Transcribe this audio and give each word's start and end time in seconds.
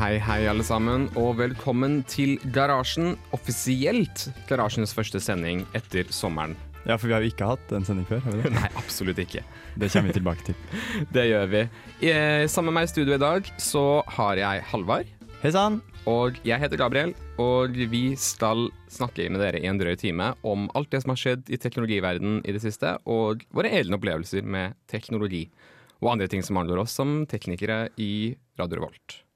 Hei, 0.00 0.14
hei, 0.16 0.46
alle 0.48 0.64
sammen, 0.64 1.02
og 1.20 1.34
velkommen 1.36 1.98
til 2.08 2.38
Garasjen. 2.54 3.18
Offisielt 3.36 4.22
Garasjens 4.48 4.94
første 4.96 5.20
sending 5.20 5.66
etter 5.76 6.08
sommeren. 6.08 6.54
Ja, 6.86 6.96
for 6.96 7.10
vi 7.10 7.12
har 7.12 7.20
jo 7.20 7.28
ikke 7.28 7.50
hatt 7.50 7.74
en 7.76 7.84
sending 7.84 8.06
før. 8.08 8.22
har 8.24 8.32
vi 8.32 8.46
det? 8.46 8.54
Nei, 8.54 8.70
absolutt 8.80 9.20
ikke. 9.20 9.44
Det 9.76 9.90
kommer 9.92 10.08
vi 10.08 10.16
tilbake 10.16 10.46
til. 10.46 10.56
Det 11.18 11.26
gjør 11.28 11.52
vi. 11.52 11.62
Eh, 12.00 12.46
sammen 12.48 12.72
med 12.72 12.78
meg 12.78 12.88
i 12.88 12.92
studio 12.94 13.18
i 13.18 13.20
dag 13.20 13.52
så 13.60 13.84
har 14.16 14.40
jeg 14.40 14.64
Halvard, 14.72 15.12
Hei 15.44 15.52
sann! 15.52 15.82
og 16.08 16.40
jeg 16.48 16.64
heter 16.64 16.80
Gabriel. 16.80 17.12
Og 17.36 17.76
vi 17.92 18.04
skal 18.16 18.70
snakke 18.88 19.28
med 19.28 19.44
dere 19.44 19.60
i 19.60 19.68
en 19.68 19.84
drøy 19.84 20.00
time 20.00 20.32
om 20.40 20.70
alt 20.72 20.96
det 20.96 21.04
som 21.04 21.12
har 21.12 21.24
skjedd 21.26 21.52
i 21.52 21.60
teknologiverdenen 21.60 22.40
i 22.48 22.56
det 22.56 22.64
siste, 22.64 22.96
og 23.04 23.44
våre 23.52 23.68
egne 23.68 24.00
opplevelser 24.00 24.48
med 24.48 24.80
teknologi. 24.88 25.50
Og 26.00 26.14
andre 26.16 26.32
ting 26.32 26.40
som 26.40 26.56
handler 26.56 26.80
oss 26.80 26.96
som 26.96 27.26
teknikere 27.28 27.90
i 28.00 28.38
Radio 28.56 28.80
Revolt. 28.80 29.26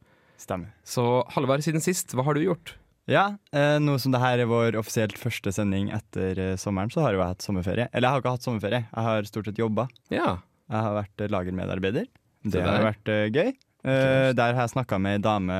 Stemmer. 0.44 0.72
Så 0.84 1.04
Halvard, 1.34 1.64
siden 1.64 1.80
sist, 1.84 2.12
hva 2.12 2.24
har 2.26 2.36
du 2.36 2.42
gjort? 2.44 2.74
Ja, 3.08 3.34
eh, 3.52 3.76
nå 3.80 3.98
som 4.00 4.12
det 4.14 4.20
her 4.22 4.40
er 4.40 4.48
vår 4.48 4.76
offisielt 4.80 5.16
første 5.20 5.52
sending 5.52 5.90
etter 5.92 6.38
eh, 6.40 6.54
sommeren, 6.60 6.92
så 6.92 7.02
har 7.04 7.12
jo 7.16 7.20
jeg 7.22 7.32
hatt 7.34 7.44
sommerferie. 7.44 7.88
Eller 7.92 8.08
jeg 8.08 8.12
har 8.16 8.22
ikke 8.24 8.32
hatt 8.36 8.46
sommerferie, 8.46 8.82
jeg 8.88 9.08
har 9.08 9.28
stort 9.28 9.48
sett 9.50 9.60
jobba. 9.60 9.88
Ja. 10.12 10.38
Jeg 10.72 10.80
har 10.86 10.96
vært 11.00 11.24
eh, 11.24 11.32
lagermedarbeider. 11.32 12.08
Det, 12.44 12.52
Det 12.56 12.62
har 12.64 12.78
der. 12.78 12.86
vært 12.90 13.12
eh, 13.12 13.26
gøy. 13.32 13.52
Eh, 13.84 14.30
der 14.36 14.54
har 14.56 14.62
jeg 14.64 14.72
snakka 14.72 14.96
med 15.00 15.18
ei 15.18 15.24
dame 15.24 15.56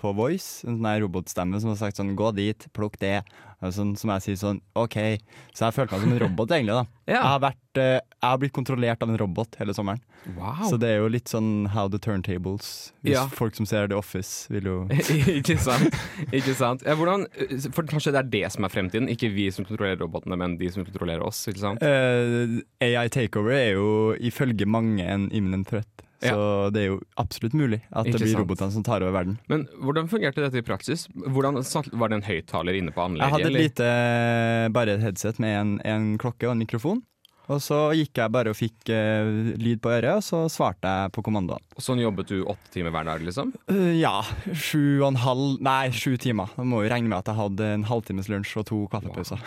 på 0.00 0.14
Voice, 0.16 0.64
en 0.64 0.78
sånn 0.78 0.88
her 0.88 1.02
robotstemme, 1.04 1.60
som 1.60 1.74
har 1.74 1.80
sagt 1.82 2.00
sånn 2.00 2.14
'gå 2.16 2.30
dit, 2.36 2.64
plukk 2.72 2.96
det'. 3.00 3.24
Og 3.60 3.72
sånn, 3.74 3.96
som 3.98 4.10
jeg 4.14 4.22
sier 4.22 4.36
sånn 4.38 4.60
'OK'. 4.76 5.18
Så 5.52 5.66
jeg 5.66 5.74
følte 5.74 5.92
meg 5.96 6.00
som 6.04 6.12
en 6.12 6.18
robot, 6.22 6.48
egentlig. 6.54 6.76
da 6.78 6.84
Ja. 7.08 7.14
jeg, 7.14 7.22
har 7.32 7.40
vært, 7.40 7.76
eh, 7.80 7.98
jeg 7.98 8.22
har 8.22 8.38
blitt 8.38 8.52
kontrollert 8.52 9.02
av 9.02 9.08
en 9.10 9.16
robot 9.18 9.56
hele 9.58 9.72
sommeren. 9.74 9.98
Wow. 10.36 10.68
Så 10.68 10.78
det 10.78 10.90
er 10.92 10.98
jo 11.00 11.08
litt 11.08 11.24
sånn 11.26 11.68
how 11.72 11.88
the 11.88 11.98
turntables. 11.98 12.92
Hvis 13.02 13.14
Ja. 13.16 13.26
folk 13.26 13.56
som 13.56 13.66
ser 13.66 13.88
The 13.88 13.96
Office, 13.96 14.46
vil 14.50 14.62
jo 14.64 14.86
ikke 15.40 15.58
sant. 15.58 15.90
Ikke 16.30 16.54
sant. 16.54 16.82
Ja, 16.86 16.94
hvordan, 16.94 17.26
for 17.72 17.82
kanskje 17.82 18.12
det 18.12 18.20
er 18.22 18.30
det 18.30 18.52
som 18.52 18.64
er 18.64 18.68
fremtiden, 18.68 19.08
ikke 19.08 19.32
vi 19.34 19.50
som 19.50 19.64
kontrollerer 19.64 19.98
robotene, 20.04 20.36
men 20.38 20.56
de 20.58 20.68
som 20.70 20.84
kontrollerer 20.84 21.24
oss. 21.26 21.46
ikke 21.48 21.58
sant? 21.64 21.82
Uh, 21.82 22.60
AI 22.80 23.08
takeover 23.08 23.52
er 23.56 23.72
jo 23.74 24.14
ifølge 24.20 24.66
mange 24.66 25.02
en 25.02 25.30
imminent 25.32 25.66
threat. 25.66 25.86
Så 26.18 26.70
det 26.74 26.80
er 26.82 26.86
jo 26.88 26.96
absolutt 27.20 27.54
mulig 27.54 27.78
at 27.94 28.08
det 28.08 28.18
blir 28.18 28.34
robotene 28.40 28.74
som 28.74 28.82
tar 28.86 29.04
over 29.04 29.14
verden. 29.14 29.36
Men 29.50 29.66
hvordan 29.78 30.08
fungerte 30.10 30.42
dette 30.42 30.58
i 30.58 30.66
praksis? 30.66 31.06
Hvordan 31.14 31.60
Var 31.62 32.08
det 32.10 32.16
en 32.18 32.26
høyttaler 32.26 32.78
inne 32.78 32.94
på 32.94 33.04
Jeg 33.20 33.30
hadde 33.30 33.46
et 33.46 33.52
eller? 33.52 33.66
lite 33.68 34.72
bare 34.74 34.96
et 34.98 35.04
headset 35.04 35.38
med 35.38 35.54
en, 35.60 35.76
en 35.86 36.08
klokke 36.18 36.48
og 36.48 36.56
en 36.56 36.64
mikrofon. 36.64 37.02
Og 37.48 37.62
så 37.64 37.78
gikk 37.96 38.20
jeg 38.20 38.32
bare 38.34 38.52
og 38.52 38.58
fikk 38.58 38.90
uh, 38.92 39.28
lyd 39.56 39.80
på 39.84 39.92
øret, 39.94 40.18
og 40.18 40.24
så 40.24 40.42
svarte 40.52 40.90
jeg 40.90 41.12
på 41.16 41.24
kommandoen. 41.24 41.64
Sånn 41.80 42.02
jobbet 42.02 42.28
du 42.28 42.42
åtte 42.44 42.72
timer 42.74 42.92
hver 42.92 43.08
dag, 43.08 43.24
liksom? 43.24 43.54
Uh, 43.72 43.92
ja, 43.96 44.18
sju 44.52 45.00
og 45.00 45.10
en 45.14 45.22
halv 45.24 45.60
Nei, 45.64 45.88
sju 45.96 46.18
timer. 46.20 46.52
Da 46.58 46.66
må 46.68 46.82
jo 46.84 46.90
regne 46.92 47.08
med 47.08 47.22
at 47.22 47.30
jeg 47.32 47.40
hadde 47.40 47.70
en 47.78 47.86
halvtimes 47.88 48.28
lunsj 48.28 48.58
og 48.60 48.68
to 48.68 48.82
kaffepauser. 48.92 49.40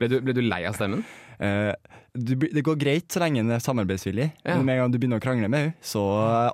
Ble 0.00 0.10
du, 0.12 0.18
ble 0.24 0.36
du 0.36 0.42
lei 0.44 0.66
av 0.68 0.76
stemmen? 0.76 1.04
Uh, 1.40 1.72
du, 2.16 2.32
det 2.36 2.62
går 2.64 2.78
greit 2.80 3.12
så 3.12 3.20
lenge 3.20 3.42
den 3.42 3.52
er 3.52 3.60
samarbeidsvillig, 3.60 4.30
Ja. 4.44 4.54
men 4.56 4.64
med 4.64 4.76
en 4.76 4.80
gang 4.84 4.92
du 4.94 4.98
begynner 5.00 5.20
å 5.20 5.24
krangle 5.24 5.50
med 5.52 5.66
henne, 5.66 5.74
så 5.84 6.00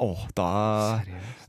åh, 0.03 0.25
da, 0.35 0.49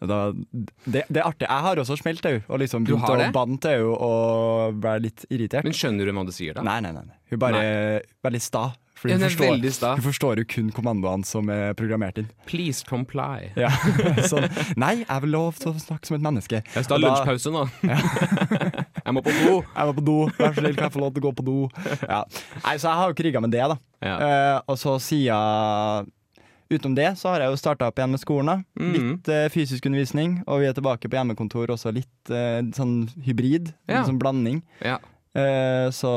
da 0.01 0.19
det, 0.33 1.01
det 1.09 1.17
er 1.17 1.25
artig. 1.25 1.47
Jeg 1.47 1.65
har 1.65 1.81
også 1.81 1.97
smelt 1.97 2.25
henne 2.29 2.43
og 2.47 2.61
liksom 2.61 2.85
begynt 2.85 3.09
å 3.09 3.31
banne 3.33 3.57
til 3.63 3.79
henne 3.79 3.97
og 4.09 4.77
være 4.85 5.05
litt 5.07 5.25
irritert. 5.33 5.65
Men 5.65 5.77
skjønner 5.77 6.05
du 6.09 6.13
hva 6.13 6.25
du 6.29 6.33
sier 6.35 6.57
da? 6.57 6.65
Nei, 6.65 6.77
nei, 6.85 6.93
nei. 6.93 7.05
nei. 7.09 7.19
Hun 7.33 7.41
bare 7.41 7.63
er 7.65 8.07
veldig 8.25 8.43
sta. 8.43 8.67
For 9.03 9.11
Ja, 9.11 9.17
er 9.19 9.27
forstår, 9.27 9.97
du 9.97 10.01
forstår 10.05 10.39
jo 10.39 10.43
kun 10.47 10.69
kommandoene 10.71 11.27
som 11.27 11.49
er 11.51 11.73
programmert 11.75 12.21
inn. 12.21 12.29
Please 12.47 12.85
comply. 12.87 13.49
Ja. 13.59 13.67
sånn, 14.31 14.45
nei, 14.79 15.01
jeg 15.01 15.23
vil 15.25 15.33
lov 15.35 15.59
til 15.59 15.73
å 15.73 15.81
snakke 15.81 16.07
som 16.07 16.15
et 16.15 16.23
menneske. 16.23 16.61
Jeg 16.63 16.87
skal 16.87 16.95
ha 16.95 17.09
lunsjpause 17.09 17.51
nå. 17.51 17.65
jeg 19.03 19.17
må 19.17 19.23
på 19.25 19.33
do. 19.41 19.57
Jeg 19.59 19.89
må 19.89 19.97
på 19.97 20.05
do, 20.07 20.15
vær 20.37 20.55
så 20.55 20.63
snill, 20.63 20.77
kan 20.79 20.87
jeg 20.87 20.95
få 20.95 21.03
lov 21.03 21.11
til 21.11 21.19
å 21.19 21.25
gå 21.27 21.33
på 21.41 21.45
do? 21.49 21.57
Ja. 21.99 22.21
Nei, 22.63 22.77
Så 22.77 22.87
jeg 22.87 23.01
har 23.01 23.11
jo 23.11 23.19
kriga 23.19 23.43
med 23.43 23.51
det, 23.57 23.67
da. 23.73 23.77
Ja. 24.07 24.15
Eh, 24.15 24.57
og 24.71 24.79
så 24.79 24.95
siden 25.03 26.11
Utenom 26.71 26.95
det 26.95 27.09
så 27.19 27.29
har 27.29 27.43
jeg 27.43 27.51
jo 27.51 27.57
starta 27.59 27.91
opp 27.91 27.99
igjen 27.99 28.15
med 28.15 28.21
skolen. 28.23 28.47
da 28.49 28.79
Mm. 28.79 28.93
Litt 28.95 29.27
uh, 29.29 29.43
fysisk 29.51 29.85
undervisning, 29.85 30.39
og 30.47 30.63
vi 30.63 30.71
er 30.71 30.73
tilbake 30.73 31.11
på 31.11 31.19
hjemmekontor 31.19 31.75
også 31.75 31.91
litt 31.93 32.31
uh, 32.31 32.63
sånn 32.73 33.11
hybrid. 33.27 33.75
Ja. 33.83 33.99
Litt 33.99 34.09
sånn 34.09 34.21
blanding. 34.23 34.63
Ja. 34.81 34.95
Så 35.93 36.09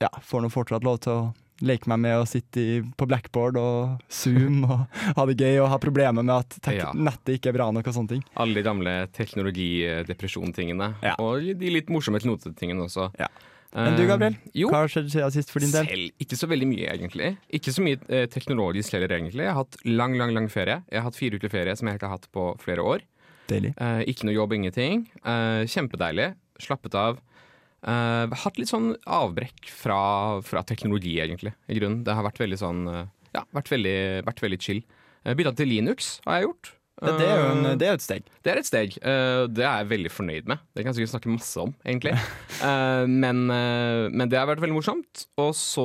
ja, 0.00 0.08
får 0.24 0.40
nå 0.40 0.48
fortsatt 0.52 0.84
lov 0.84 0.98
til 1.04 1.12
å 1.12 1.24
leke 1.64 1.88
meg 1.88 1.98
med 2.04 2.18
å 2.20 2.26
sitte 2.28 2.60
i, 2.60 2.80
på 2.82 3.06
blackboard 3.08 3.56
og 3.60 4.02
Zoom 4.12 4.64
og 4.66 4.82
ha 5.16 5.24
det 5.30 5.38
gøy 5.40 5.60
og 5.62 5.70
ha 5.72 5.78
problemer 5.80 6.22
med 6.26 6.34
at 6.36 6.72
Ja. 6.74 6.90
nettet 6.92 7.38
ikke 7.38 7.48
er 7.52 7.56
bra 7.56 7.70
nok 7.72 7.86
og 7.88 7.94
sånne 7.96 8.08
ting. 8.16 8.24
Alle 8.36 8.54
de 8.58 8.62
gamle 8.66 8.94
teknologidepresjon-tingene. 9.16 10.90
Ja. 11.04 11.14
Og 11.22 11.46
de 11.58 11.70
litt 11.72 11.88
morsomme 11.92 12.20
knotetingene 12.22 12.86
også. 12.88 13.08
Ja. 13.20 13.28
Men 13.76 13.96
du, 13.98 14.06
Gabriel? 14.08 14.36
Eh, 14.38 14.52
jo. 14.62 14.68
Hva 14.72 14.84
har 14.84 14.88
skjedd 14.92 15.10
siden 15.12 15.32
sist 15.34 15.50
for 15.52 15.60
din 15.60 15.72
del? 15.74 15.88
Selv 15.90 16.22
ikke 16.22 16.36
så 16.38 16.48
veldig 16.48 16.68
mye, 16.70 16.86
egentlig. 16.94 17.32
Ikke 17.58 17.74
så 17.74 17.82
mye 17.84 17.98
eh, 18.08 18.24
teknologisk 18.32 18.94
heller, 18.96 19.12
egentlig. 19.18 19.44
Jeg 19.44 19.52
har 19.52 19.58
hatt 19.64 19.76
lang, 19.84 20.14
lang 20.16 20.32
lang 20.36 20.46
ferie. 20.52 20.78
Jeg 20.88 21.00
har 21.02 21.08
hatt 21.10 21.18
fire 21.18 21.36
uker 21.36 21.52
ferie 21.52 21.74
som 21.76 21.88
jeg 21.90 21.98
ikke 21.98 22.08
har 22.08 22.16
hatt 22.16 22.28
på 22.32 22.46
flere 22.62 22.84
år. 22.86 23.04
Deilig. 23.50 23.74
Eh, 23.76 24.00
ikke 24.08 24.24
noe 24.28 24.36
jobb, 24.38 24.54
ingenting. 24.56 25.04
Eh, 25.20 25.64
kjempedeilig. 25.68 26.30
Slappet 26.62 26.96
av. 26.96 27.20
Eh, 27.84 28.36
hatt 28.42 28.58
litt 28.58 28.70
sånn 28.70 28.94
avbrekk 29.04 29.68
fra, 29.68 29.98
fra 30.46 30.62
teknologi, 30.66 31.18
egentlig, 31.22 31.52
i 31.68 31.76
grunnen. 31.78 32.02
Det 32.06 32.16
har 32.16 32.24
vært 32.26 32.40
veldig 32.42 32.58
sånn 32.60 32.86
uh, 32.88 33.04
Ja, 33.36 33.44
vært 33.54 33.70
veldig, 33.74 33.98
vært 34.26 34.42
veldig 34.42 34.60
chill. 34.62 34.80
Uh, 35.26 35.34
Bytta 35.36 35.52
til 35.58 35.70
Linux 35.70 36.16
har 36.24 36.40
jeg 36.40 36.48
gjort. 36.48 36.72
Det 36.96 37.26
er 37.28 37.36
jo 37.36 37.48
en, 37.52 37.66
Eh, 37.66 37.74
det 37.76 37.88
er 37.88 37.94
et 37.98 38.00
steg. 38.04 38.22
det 38.42 38.52
er 38.52 38.58
et 38.62 38.66
steg. 38.68 38.94
Eh, 39.02 39.46
det 39.52 39.64
er 39.66 39.82
jeg 39.82 39.88
veldig 39.90 40.10
fornøyd 40.14 40.46
med. 40.48 40.58
Det 40.74 40.82
kan 40.84 40.92
jeg 40.94 40.96
sikkert 41.02 41.12
snakke 41.20 41.32
masse 41.34 41.56
om, 41.60 41.74
egentlig. 41.84 42.14
Eh, 42.56 43.04
men, 43.06 43.42
men 44.16 44.30
det 44.32 44.38
har 44.38 44.46
vært 44.48 44.62
veldig 44.62 44.72
morsomt. 44.78 45.26
Og 45.36 45.50
så, 45.54 45.84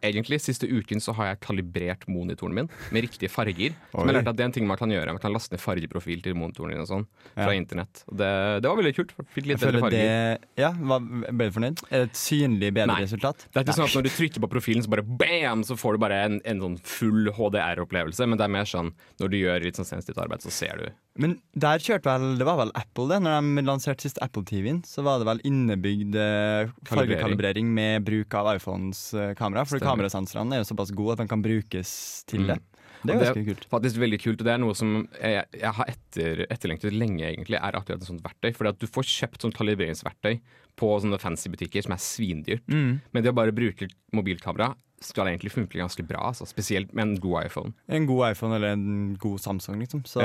egentlig, 0.00 0.38
siste 0.40 0.64
uken 0.64 1.02
så 1.04 1.12
har 1.18 1.26
jeg 1.34 1.40
kalibrert 1.44 2.06
monitoren 2.08 2.54
min 2.56 2.70
med 2.94 3.04
riktige 3.04 3.28
farger. 3.28 3.74
Som 3.92 4.08
jeg 4.08 4.16
lærte 4.16 4.32
at 4.32 4.38
det 4.38 4.44
er 4.46 4.48
en 4.48 4.54
ting 4.56 4.66
man 4.70 4.78
kan 4.80 4.88
gjøre. 4.88 5.12
Man 5.12 5.20
kan 5.20 5.34
laste 5.34 5.52
ned 5.52 5.60
fargeprofil 5.60 6.22
til 6.24 6.32
monitoren 6.38 6.72
din 6.72 6.80
og 6.80 6.88
sånn 6.88 7.04
fra 7.34 7.50
Ja. 7.52 7.58
internett. 7.60 8.00
Det, 8.08 8.30
det 8.64 8.70
var 8.70 8.80
veldig 8.80 8.94
kult. 8.96 9.12
Fikk 9.36 9.50
litt 9.50 9.60
bedre 9.60 9.82
farger. 9.84 10.38
Ja, 10.56 10.72
var, 10.72 11.04
ble 11.28 11.50
du 11.50 11.54
fornøyd? 11.58 11.84
Er 11.90 12.06
det 12.06 12.08
et 12.08 12.22
synlig 12.22 12.72
bedre 12.72 12.94
Nei. 12.94 13.02
resultat? 13.04 13.44
Det 13.52 13.60
er 13.60 13.66
ikke 13.68 13.76
sånn 13.82 13.90
at 13.90 13.98
når 14.00 14.08
du 14.08 14.12
trykker 14.16 14.46
på 14.46 14.50
profilen, 14.56 14.86
så 14.88 14.94
bare 14.96 15.04
bam, 15.04 15.66
så 15.68 15.76
får 15.76 15.98
du 15.98 16.02
bare 16.08 16.22
en, 16.24 16.40
en 16.48 16.64
sånn 16.64 16.78
full 16.88 17.28
HDR-opplevelse. 17.36 18.24
Men 18.32 18.40
det 18.40 18.48
er 18.48 18.54
mer 18.56 18.64
sånn 18.72 18.94
når 19.20 19.34
du 19.34 19.38
gjør 19.42 19.68
litt 19.68 19.76
sånn 19.76 19.88
sensitivt 19.92 20.24
arbeid, 20.24 20.37
så 20.44 20.50
ser 20.54 20.78
du 20.80 20.88
Men 21.18 21.36
der 21.58 21.78
kjørte 21.82 22.06
vel 22.06 22.38
Det 22.38 22.46
var 22.46 22.56
vel 22.60 22.70
Apple, 22.78 23.08
det. 23.10 23.18
Når 23.24 23.42
de 23.56 23.64
lanserte 23.66 24.04
sist 24.06 24.20
Apple 24.22 24.44
TV-en, 24.46 24.82
så 24.86 25.02
var 25.02 25.18
det 25.18 25.26
vel 25.26 25.40
innebygd 25.48 26.14
eh, 26.14 26.70
fargekalibrering 26.86 27.70
med 27.74 28.04
bruk 28.06 28.34
av 28.38 28.52
iPhones 28.56 29.00
eh, 29.18 29.32
kamera. 29.38 29.64
For 29.66 29.82
kamerasensorene 29.82 30.54
er 30.54 30.62
jo 30.62 30.68
såpass 30.70 30.94
gode 30.94 31.16
at 31.16 31.24
de 31.24 31.28
kan 31.32 31.42
brukes 31.42 32.24
til 32.30 32.46
Mm. 32.46 32.52
det. 32.54 32.58
Det 33.04 33.14
er 33.14 33.20
ganske 33.22 33.44
kult. 33.46 33.64
faktisk 33.70 33.96
veldig 34.02 34.18
kult, 34.18 34.40
og 34.40 34.46
det 34.48 34.52
er 34.56 34.58
noe 34.58 34.74
som 34.74 34.94
jeg, 35.22 35.44
jeg 35.54 35.70
har 35.76 35.86
etter, 35.90 36.40
etterlengtet 36.50 36.92
lenge, 36.94 37.22
egentlig, 37.28 37.54
er 37.60 37.76
akkurat 37.78 38.00
et 38.02 38.08
sånt 38.08 38.24
verktøy. 38.24 38.50
Fordi 38.56 38.72
at 38.74 38.80
du 38.82 38.86
får 38.90 39.06
kjøpt 39.06 39.44
sånn 39.44 39.54
kalibreringsverktøy 39.54 40.40
på 40.78 40.88
sånne 41.02 41.18
fancy 41.22 41.50
butikker 41.52 41.82
som 41.86 41.94
er 41.94 42.02
svindyrt. 42.02 42.64
Mm. 42.66 43.00
Men 43.14 43.22
det 43.22 43.30
å 43.30 43.36
bare 43.38 43.54
bruke 43.54 43.86
mobilkamera 44.14 44.72
skal 45.04 45.28
egentlig 45.30 45.52
funke 45.54 45.78
ganske 45.78 46.02
bra, 46.06 46.30
altså, 46.32 46.46
spesielt 46.48 46.90
med 46.96 47.04
en 47.04 47.14
god 47.22 47.46
iPhone. 47.46 47.72
En 47.88 48.06
god 48.08 48.32
iPhone 48.32 48.56
eller 48.56 48.74
en 48.74 49.14
god 49.20 49.38
Samsung, 49.42 49.78
liksom. 49.82 50.02
Så 50.08 50.22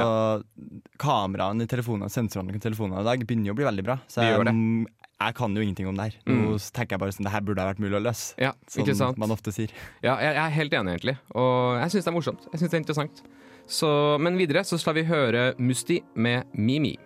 kameraene 1.01 1.67
i 1.67 1.69
telefonene, 1.69 2.09
sensorene 2.13 2.55
i 2.57 2.61
telefonene 2.63 3.03
i 3.03 3.07
dag 3.07 3.25
begynner 3.27 3.51
jo 3.51 3.55
å 3.55 3.59
bli 3.59 3.67
veldig 3.69 3.85
bra. 3.85 3.99
Så 4.09 4.25
jeg, 4.25 4.55
jeg 5.23 5.37
kan 5.37 5.55
jo 5.55 5.63
ingenting 5.63 5.87
om 5.91 5.99
det 5.99 6.09
her. 6.09 6.17
Nå 6.27 6.57
tenker 6.73 6.95
jeg 6.95 7.03
bare 7.03 7.13
sånn 7.15 7.27
Det 7.29 7.33
her 7.35 7.45
burde 7.45 7.63
ha 7.63 7.69
vært 7.69 7.83
mulig 7.83 7.99
å 7.99 8.03
løse. 8.03 8.33
Ja, 8.41 8.53
Som 8.67 8.83
ikke 8.83 8.97
sant? 8.97 9.21
man 9.21 9.33
ofte 9.35 9.53
sier. 9.55 9.71
Ja, 10.03 10.17
jeg, 10.17 10.33
jeg 10.33 10.43
er 10.43 10.57
helt 10.57 10.75
enig, 10.79 10.97
egentlig. 10.97 11.15
Og 11.37 11.79
jeg 11.79 11.93
syns 11.93 12.07
det 12.07 12.11
er 12.13 12.17
morsomt. 12.17 12.47
Jeg 12.51 12.61
synes 12.61 12.73
det 12.73 12.79
er 12.79 12.83
interessant. 12.83 13.23
Så, 13.69 13.89
men 14.19 14.35
videre 14.41 14.65
så 14.67 14.79
skal 14.81 14.97
vi 14.97 15.05
høre 15.07 15.53
Musti 15.61 16.01
med 16.19 16.49
Mimi. 16.57 16.97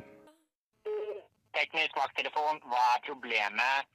Teknisk 1.57 1.97
vakttelefon, 1.97 2.61
hva 2.69 2.85
er 2.95 3.03
problemet? 3.05 3.93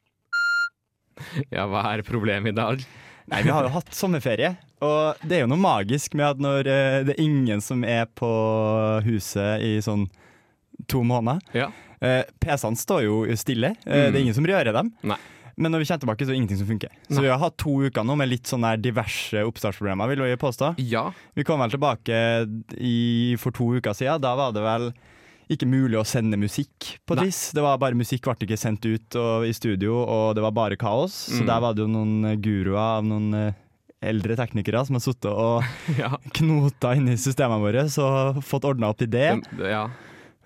Ja, 1.53 1.67
hva 1.71 1.83
er 1.93 2.03
problemet 2.07 2.55
i 2.55 2.57
dag? 2.57 2.85
Nei, 3.33 3.43
vi 3.47 3.53
har 3.55 3.65
jo 3.67 3.73
hatt 3.73 3.95
sommerferie, 3.97 4.53
og 4.85 5.21
det 5.25 5.39
er 5.39 5.45
jo 5.47 5.51
noe 5.55 5.63
magisk 5.63 6.15
med 6.19 6.27
at 6.35 6.41
når 6.43 6.69
eh, 6.69 6.97
det 7.09 7.15
er 7.17 7.23
ingen 7.25 7.63
som 7.65 7.83
er 7.89 8.05
på 8.19 8.29
huset 9.07 9.63
i 9.65 9.77
sånn 9.85 10.07
to 10.91 11.01
måneder 11.07 11.41
Ja. 11.57 11.69
eh, 12.03 12.25
PC-ene 12.43 12.77
står 12.81 13.05
jo 13.07 13.21
stille, 13.39 13.75
eh, 13.87 14.09
det 14.11 14.17
er 14.19 14.25
ingen 14.27 14.37
som 14.37 14.45
rører 14.49 14.73
dem. 14.77 14.93
Nei. 15.07 15.17
Men 15.57 15.71
når 15.75 15.83
vi 15.83 15.87
kommer 15.91 16.01
tilbake, 16.03 16.25
så 16.25 16.31
er 16.31 16.35
det 16.35 16.41
ingenting 16.41 16.59
som 16.63 16.69
funker. 16.71 16.93
Så 17.11 17.19
Nei. 17.19 17.23
vi 17.27 17.31
har 17.31 17.39
hatt 17.43 17.57
to 17.61 17.75
uker 17.85 18.05
nå 18.09 18.15
med 18.17 18.31
litt 18.31 18.49
sånne 18.49 18.71
diverse 18.81 19.43
oppstartsproblemer, 19.47 20.09
vil 20.09 20.23
jeg 20.31 20.41
påstå. 20.41 20.71
Ja. 20.81 21.11
Vi 21.37 21.45
kom 21.45 21.61
vel 21.61 21.71
tilbake 21.75 22.21
i, 22.81 23.37
for 23.39 23.53
to 23.53 23.69
uker 23.77 23.93
siden. 23.95 24.23
Da 24.25 24.33
var 24.39 24.55
det 24.57 24.65
vel 24.65 24.89
ikke 25.57 25.69
mulig 25.71 25.99
å 26.01 26.05
sende 26.07 26.39
musikk 26.41 26.99
på 27.07 27.17
et 27.17 27.25
vis. 27.29 27.41
Det 27.57 27.63
var 27.65 27.79
bare 27.83 27.95
Musikk 27.99 28.25
ble 28.29 28.35
ikke 28.49 28.59
sendt 28.61 28.85
ut 28.89 29.17
og, 29.21 29.47
i 29.49 29.53
studio, 29.57 29.99
og 30.05 30.35
det 30.37 30.43
var 30.45 30.53
bare 30.57 30.77
kaos. 30.81 31.13
Så 31.33 31.43
Mm. 31.43 31.47
der 31.51 31.61
var 31.61 31.75
det 31.75 31.83
jo 31.85 31.91
noen 31.93 32.25
eh, 32.33 32.37
guruer 32.37 32.79
av 32.79 33.05
noen 33.05 33.35
eh, 33.35 33.53
eldre 34.03 34.35
teknikere 34.37 34.85
som 34.87 34.97
har 34.99 35.05
sittet 35.05 35.31
og 35.31 35.63
ja. 36.03 36.17
knota 36.35 36.95
inni 36.99 37.15
systemene 37.17 37.63
våre 37.63 37.85
og 38.03 38.41
fått 38.43 38.65
ordna 38.67 38.89
opp 38.91 39.03
i 39.03 39.07
det. 39.07 39.29
Det- 39.57 39.71
ja. 39.71 39.89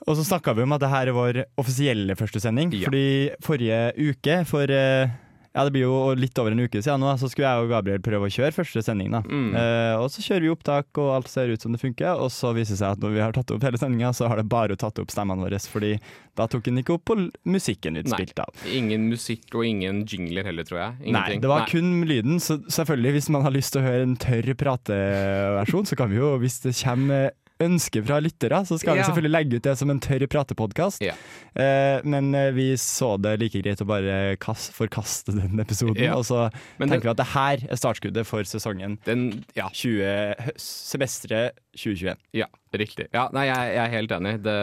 Og 0.06 0.14
så 0.14 0.22
snakka 0.28 0.52
vi 0.54 0.62
om 0.62 0.72
at 0.76 0.80
det 0.84 0.90
her 0.92 1.08
er 1.08 1.16
vår 1.16 1.38
offisielle 1.58 2.14
første 2.14 2.38
sending. 2.38 2.70
Ja. 2.76 2.86
Fordi 2.86 3.30
forrige 3.42 3.78
uke, 4.12 4.36
for 4.46 4.70
eh, 4.70 5.08
ja, 5.56 5.64
det 5.64 5.72
blir 5.72 5.86
jo 5.86 6.12
litt 6.20 6.36
over 6.36 6.52
en 6.52 6.60
uke 6.60 6.82
siden 6.84 7.00
nå, 7.00 7.14
så 7.16 7.30
skulle 7.32 7.48
jeg 7.48 7.64
og 7.64 7.70
Gabriel 7.70 8.02
prøve 8.04 8.28
å 8.28 8.32
kjøre 8.32 8.52
første 8.52 8.82
sending. 8.84 9.14
da. 9.14 9.22
Mm. 9.24 9.54
Eh, 9.56 9.94
og 9.96 10.10
så 10.12 10.20
kjører 10.20 10.44
vi 10.44 10.50
opptak, 10.52 10.90
og 11.00 11.14
alt 11.14 11.30
ser 11.32 11.48
ut 11.48 11.64
som 11.64 11.72
det 11.72 11.80
funker. 11.80 12.20
Og 12.20 12.28
så 12.34 12.52
viser 12.56 12.76
det 12.76 12.82
seg 12.82 12.98
at 12.98 13.00
når 13.00 13.14
vi 13.14 13.22
har 13.24 13.32
tatt 13.32 13.54
opp 13.54 13.64
hele 13.64 13.80
sendinga, 13.80 14.12
så 14.16 14.28
har 14.28 14.36
det 14.36 14.44
bare 14.52 14.76
tatt 14.76 15.00
opp 15.00 15.14
stemmene 15.14 15.46
våre. 15.46 15.60
Fordi 15.72 15.94
da 16.36 16.44
tok 16.52 16.66
den 16.68 16.82
ikke 16.82 16.98
opp 16.98 17.06
på 17.08 17.16
musikken 17.48 17.96
Nei. 17.96 18.04
spilte 18.04 18.44
av. 18.44 18.66
Ingen 18.68 19.08
musikk 19.08 19.48
og 19.56 19.64
ingen 19.64 20.04
jingler 20.04 20.44
heller, 20.50 20.68
tror 20.68 20.82
jeg. 20.82 21.14
Nei, 21.16 21.40
det 21.40 21.48
var 21.48 21.64
kun 21.72 22.04
lyden. 22.04 22.36
Så 22.42 22.58
selvfølgelig, 22.68 23.16
hvis 23.16 23.32
man 23.32 23.48
har 23.48 23.56
lyst 23.56 23.72
til 23.72 23.80
å 23.80 23.88
høre 23.88 24.04
en 24.10 24.20
tørr 24.20 24.52
prateversjon, 24.60 25.88
så 25.88 25.96
kan 25.96 26.12
vi 26.12 26.20
jo, 26.20 26.34
hvis 26.42 26.60
det 26.66 26.76
kommer 26.82 27.32
ønsker 27.60 28.04
fra 28.04 28.18
lyttere, 28.20 28.58
så 28.68 28.76
skal 28.78 28.96
Ja. 28.96 29.02
vi 29.02 29.06
selvfølgelig 29.08 29.32
legge 29.32 29.56
ut 29.56 29.62
det 29.64 29.76
som 29.78 29.90
en 29.90 30.00
tørr 30.00 30.26
pratepodkast. 30.28 31.00
Ja. 31.00 31.14
Eh, 31.56 32.00
men 32.04 32.34
eh, 32.34 32.50
vi 32.52 32.74
så 32.76 33.14
det 33.20 33.38
like 33.40 33.62
greit 33.64 33.80
å 33.80 33.86
bare 33.88 34.36
kast, 34.36 34.72
forkaste 34.76 35.32
den 35.32 35.58
episoden. 35.60 35.96
Ja. 36.04 36.16
Og 36.16 36.24
så 36.28 36.50
Men 36.78 36.88
tenker 36.90 37.08
den, 37.08 37.08
vi 37.08 37.14
at 37.16 37.16
det 37.22 37.30
her 37.32 37.66
er 37.72 37.76
startskuddet 37.80 38.26
for 38.26 38.42
sesongen 38.44 38.98
den 39.06 39.44
Ja, 39.56 39.68
20, 39.72 40.34
hø- 40.38 40.52
semesteret 40.60 41.52
2021. 41.76 42.16
ja, 42.32 42.46
riktig. 42.76 43.06
Ja, 43.14 43.26
nei, 43.32 43.46
jeg, 43.48 43.68
jeg 43.72 43.80
er 43.82 43.92
helt 43.92 44.12
enig. 44.12 44.32
Det, 44.44 44.54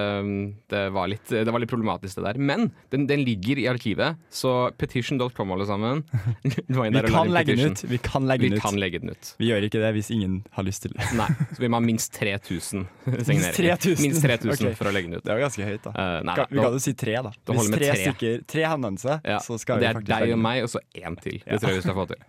det, 0.69 0.81
var 0.93 1.07
litt, 1.09 1.29
det 1.29 1.49
var 1.49 1.61
litt 1.63 1.71
problematisk, 1.71 2.19
det 2.19 2.25
der. 2.27 2.39
Men 2.51 2.67
den, 2.93 3.07
den 3.09 3.23
ligger 3.25 3.57
i 3.61 3.65
arkivet, 3.71 4.19
så 4.33 4.69
petition.com, 4.77 5.53
alle 5.55 5.65
sammen. 5.69 6.03
Vi 6.43 7.03
kan 7.07 7.31
legge 7.33 7.55
den 7.55 7.71
ut. 7.73 7.83
Vi 7.89 7.97
kan 8.03 8.27
legge 8.29 8.45
Vi 8.45 8.51
den 8.53 8.61
kan 8.61 8.77
legge 8.77 9.01
den 9.01 9.13
ut. 9.15 9.31
Vi 9.41 9.49
gjør 9.49 9.65
ikke 9.69 9.81
det 9.81 9.91
hvis 9.97 10.11
ingen 10.13 10.41
har 10.57 10.67
lyst 10.67 10.85
til 10.85 10.93
det. 10.93 11.07
Nei, 11.17 11.29
så 11.55 11.63
vi 11.63 11.69
må 11.71 11.79
ha 11.79 11.85
minst 11.85 12.13
3000 12.19 12.85
signeringer. 13.27 13.57
3000? 13.57 14.03
Minst 14.03 14.25
3000 14.25 14.53
okay. 14.53 14.77
for 14.77 14.89
å 14.89 14.93
legge 14.93 15.09
den 15.09 15.17
ut. 15.19 15.25
Det 15.25 15.33
var 15.33 15.43
ganske 15.47 15.69
høyt, 15.69 15.87
da. 15.87 15.93
Uh, 15.97 16.19
nei, 16.29 16.37
vi 16.49 16.61
kan 16.61 16.77
jo 16.77 16.83
si 16.83 16.95
tre, 16.97 17.17
da. 17.29 17.33
Da 17.33 17.57
Hvis 17.57 17.71
tre, 17.73 17.91
tre. 18.19 18.33
tre 18.55 18.67
henvendelser, 18.69 19.23
ja, 19.33 19.39
så 19.43 19.57
skal 19.61 19.81
det 19.81 19.87
vi 19.87 19.91
er 19.91 19.99
faktisk 19.99 20.11
deg 20.13 20.27
legge 20.27 20.33
og 20.33 20.37
den 20.37 20.43
ut. 20.43 20.47
meg, 20.49 20.67
og 20.67 20.73
så 20.73 20.83
én 21.01 21.19
til. 21.23 21.39
Det 21.41 21.53
Ja. 21.53 21.61
tror 21.63 21.73
jeg 21.73 21.81
vi 21.81 21.85
skal 21.87 21.97
få 21.97 22.07
til. 22.13 22.23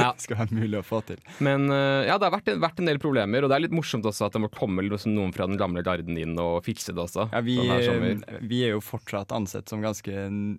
Ja, 0.00 0.10
Det 0.10 0.26
skal 0.26 0.40
være 0.42 0.58
mulig 0.58 0.80
å 0.80 0.84
få 0.86 1.02
til. 1.06 1.22
men 1.38 1.68
uh, 1.70 2.02
ja, 2.08 2.16
det 2.18 2.26
har 2.26 2.34
vært 2.34 2.50
vært 2.60 2.80
en 2.82 2.90
del 2.90 3.00
problemer, 3.02 3.44
og 3.44 3.50
det 3.50 3.56
er 3.56 3.64
litt 3.66 3.74
morsomt 3.74 4.06
også 4.08 4.19
at 4.26 4.32
det 4.36 4.40
må 4.42 4.48
komme 4.52 4.82
liksom 4.86 5.14
noen 5.16 5.32
fra 5.34 5.46
den 5.48 5.56
gamle 5.60 5.82
garden 5.86 6.16
inn 6.20 6.36
og 6.40 6.60
fikse 6.66 6.92
det 6.94 7.02
også. 7.04 7.28
Ja, 7.32 7.40
vi, 7.46 7.56
sånn 7.56 8.24
vi 8.50 8.62
er 8.66 8.74
jo 8.74 8.80
fortsatt 8.84 9.32
ansett 9.36 9.68
som 9.70 9.80
ganske 9.84 10.10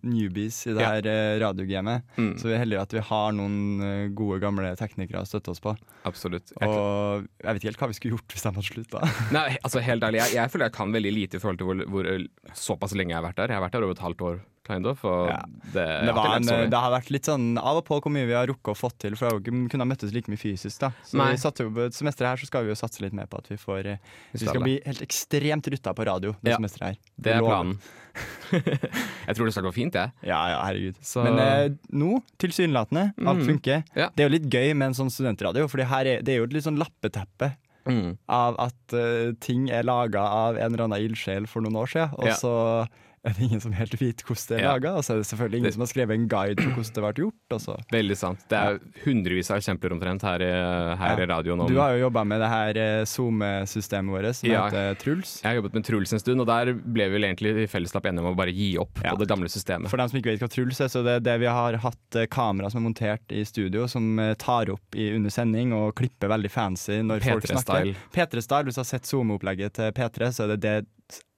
newbies 0.02 0.62
i 0.68 0.74
det 0.76 0.82
Ja. 0.82 0.90
her 0.96 1.08
eh, 1.08 1.40
radiogamet. 1.44 2.04
Mm, 2.18 2.34
Så 2.40 2.48
vi 2.50 2.54
er 2.56 2.64
heldige 2.64 2.82
at 2.82 2.94
vi 2.94 3.04
har 3.12 3.32
noen 3.38 3.58
eh, 3.82 4.08
gode, 4.16 4.40
gamle 4.44 4.74
teknikere 4.80 5.22
å 5.24 5.28
støtte 5.30 5.52
oss 5.54 5.60
på. 5.64 5.76
absolutt. 6.06 6.52
Jeg, 6.60 6.70
Og 6.70 7.28
jeg 7.44 7.48
vet 7.54 7.62
ikke 7.62 7.70
helt 7.72 7.82
hva 7.84 7.92
vi 7.92 8.00
skulle 8.00 8.16
gjort 8.18 8.36
hvis 8.36 8.44
de 8.46 8.50
hadde 8.52 8.68
slutta. 8.68 9.04
nei, 9.38 9.48
altså 9.66 9.84
helt 9.86 10.04
ærlig, 10.04 10.22
jeg, 10.26 10.36
jeg 10.40 10.50
føler 10.54 10.70
jeg 10.70 10.78
kan 10.78 10.92
veldig 10.96 11.14
lite 11.16 11.38
i 11.38 11.44
forhold 11.44 11.62
til 11.62 11.70
hvor, 11.72 11.86
hvor 11.92 12.12
såpass 12.58 12.96
lenge 12.98 13.14
jeg 13.16 13.20
har 13.22 13.28
vært 13.30 13.38
der. 13.44 13.54
Jeg 13.54 13.60
har 13.62 13.66
vært 13.68 13.78
der 13.78 13.86
over 13.88 13.98
et 13.98 14.06
halvt 14.06 14.22
år, 14.30 14.40
kind 14.68 14.86
of. 14.86 15.00
Ja. 15.04 15.40
det, 15.74 15.86
Det, 16.06 16.14
en, 16.14 16.70
det 16.70 16.78
har 16.78 16.92
vært 16.94 17.10
litt 17.10 17.26
sånn 17.26 17.58
av 17.58 17.78
og 17.82 17.86
på 17.88 17.98
hvor 18.02 18.12
mye 18.14 18.28
vi 18.30 18.34
har 18.38 18.46
rukket 18.48 18.74
å 18.74 18.78
få 18.78 18.92
til, 19.02 19.16
for 19.18 19.40
vi 19.42 19.52
kunne 19.68 19.82
ha 19.84 19.90
møttes 19.90 20.14
like 20.14 20.30
mye 20.30 20.38
fysisk. 20.38 20.80
da 20.80 20.92
Så 21.04 21.18
Nei. 21.18 21.32
vi 21.34 21.38
satte 21.42 21.64
jo 21.66 21.72
på 21.74 21.88
et 21.88 21.94
semester 21.98 22.26
her 22.30 22.38
så 22.38 22.46
skal 22.46 22.64
vi 22.64 22.70
jo 22.70 22.76
satse 22.78 23.02
litt 23.02 23.14
mer 23.18 23.26
på 23.32 23.38
at 23.42 23.48
vi 23.50 23.58
får 23.58 23.86
eh, 23.96 23.98
Vi 24.34 24.44
skal 24.46 24.62
bli 24.62 24.80
helt 24.86 25.02
ekstremt 25.02 25.68
rutta 25.74 25.94
på 25.98 26.06
radio 26.06 26.36
det 26.44 26.52
Ja. 26.54 26.58
semesteret 26.62 26.88
her. 26.94 26.98
Det 27.18 27.34
er 27.36 27.42
planen. 27.42 27.80
jeg 28.52 29.36
tror 29.36 29.46
det 29.48 29.54
skal 29.56 29.66
gå 29.68 29.74
fint, 29.74 29.96
jeg. 29.96 30.12
Ja, 30.28 30.40
ja, 30.52 30.60
herregud. 30.68 30.98
Så- 31.02 31.24
Men 31.24 31.40
eh, 31.40 31.70
nå, 31.92 32.22
tilsynelatende, 32.38 33.14
alt 33.26 33.40
Mm. 33.40 33.48
funker. 33.48 33.84
Ja. 33.96 34.10
Det 34.16 34.24
er 34.26 34.30
jo 34.30 34.36
litt 34.38 34.50
gøy 34.52 34.74
med 34.76 34.88
en 34.88 34.94
sånn 34.94 35.10
studentradio, 35.12 35.68
for 35.70 35.78
det 35.78 35.88
er, 35.90 36.22
det 36.22 36.38
jo 36.38 36.44
et 36.44 36.54
litt 36.54 36.64
sånn 36.64 36.78
lappeteppe 36.78 37.56
Mm. 37.88 38.16
av 38.30 38.56
at 38.60 38.94
uh, 38.94 39.32
ting 39.42 39.72
er 39.72 39.82
laga 39.82 40.20
av 40.22 40.56
en 40.56 40.72
eller 40.72 40.84
annen 40.84 41.02
ildsjel 41.02 41.48
for 41.48 41.62
noen 41.62 41.74
år 41.82 41.88
siden, 41.90 42.14
og 42.14 42.26
Ja. 42.28 42.34
så 42.36 42.88
er 43.24 43.36
det 43.38 43.44
ingen 43.46 43.62
som 43.62 43.72
helt 43.78 43.94
vet 44.02 44.24
hvordan 44.26 44.48
det 44.50 44.58
er 44.58 44.64
Ja. 44.64 44.72
laga. 44.74 44.92
Og 44.98 45.04
så 45.06 45.14
er 45.14 45.18
det 45.22 45.28
selvfølgelig 45.30 45.58
ingen 45.60 45.70
Det- 45.70 45.74
som 45.76 45.82
har 45.86 45.92
skrevet 45.92 46.14
en 46.18 46.28
guide 46.28 46.60
for 46.62 46.72
hvordan 46.72 46.94
det 46.94 47.04
ble 47.04 47.14
gjort. 47.22 47.34
Også. 47.52 47.76
Veldig 47.98 48.18
sant. 48.18 48.40
Det 48.50 48.58
er 48.58 48.80
hundrevis 49.06 49.52
av 49.52 49.58
eksempler 49.62 49.92
omtrent 49.94 50.22
her, 50.26 50.42
i- 50.42 50.96
her 50.98 51.18
Ja. 51.18 51.24
i 51.24 51.28
radioen. 51.30 51.62
Om, 51.62 51.68
Du 51.68 51.78
har 51.78 51.94
jo 51.98 52.10
jobba 52.10 52.24
med 52.26 52.40
det 52.42 52.50
her 52.50 52.78
eh, 52.82 53.06
SoMe-systemet 53.06 54.10
vårt 54.10 54.36
som 54.36 54.50
Ja. 54.50 54.70
heter 54.70 54.96
Truls. 54.98 55.42
Jeg 55.44 55.50
har 55.54 55.62
jobbet 55.62 55.74
med 55.74 55.84
Truls 55.86 56.14
en 56.14 56.20
stund, 56.20 56.40
og 56.42 56.48
der 56.48 56.74
ble 56.74 57.10
vi 57.10 57.18
vel 57.20 57.24
egentlig 57.30 57.54
i 57.64 57.68
fellesskap 57.68 58.04
enige 58.06 58.20
om 58.26 58.34
å 58.34 58.38
bare 58.38 58.52
gi 58.54 58.78
opp 58.78 58.94
på 58.96 59.18
det 59.18 59.28
gamle 59.28 59.50
systemet. 59.50 59.90
For 59.90 59.98
dem 59.98 60.10
som 60.10 60.20
ikke 60.20 60.32
vet 60.34 60.40
hva 60.42 60.50
Truls 60.50 60.82
er, 60.82 60.88
så 60.90 61.04
det 61.04 61.16
er 61.18 61.20
det 61.32 61.40
vi 61.42 61.46
har 61.48 61.78
hatt 61.78 62.16
eh, 62.16 62.26
kamera 62.26 62.72
som 62.72 62.82
er 62.84 62.90
montert 62.90 63.32
i 63.32 63.44
studio, 63.46 63.86
som 63.88 64.18
eh, 64.20 64.34
tar 64.34 64.70
opp 64.74 64.96
i 64.96 65.12
under 65.16 65.30
sending 65.30 65.74
og 65.74 65.94
klipper 65.96 66.28
veldig 66.30 66.50
fancy 66.52 67.02
når 67.02 67.22
folk 67.22 67.44
snakker. 67.46 67.94
P3-style. 67.94 67.96
P3-style, 68.14 68.66
Hvis 68.66 68.76
du 68.76 68.80
har 68.82 68.86
sett 68.86 69.04
SoMe-opplegget 69.06 69.74
til 69.74 69.92
P3, 69.92 70.32
så 70.34 70.44
er 70.46 70.56
det 70.56 70.62
det 70.62 70.86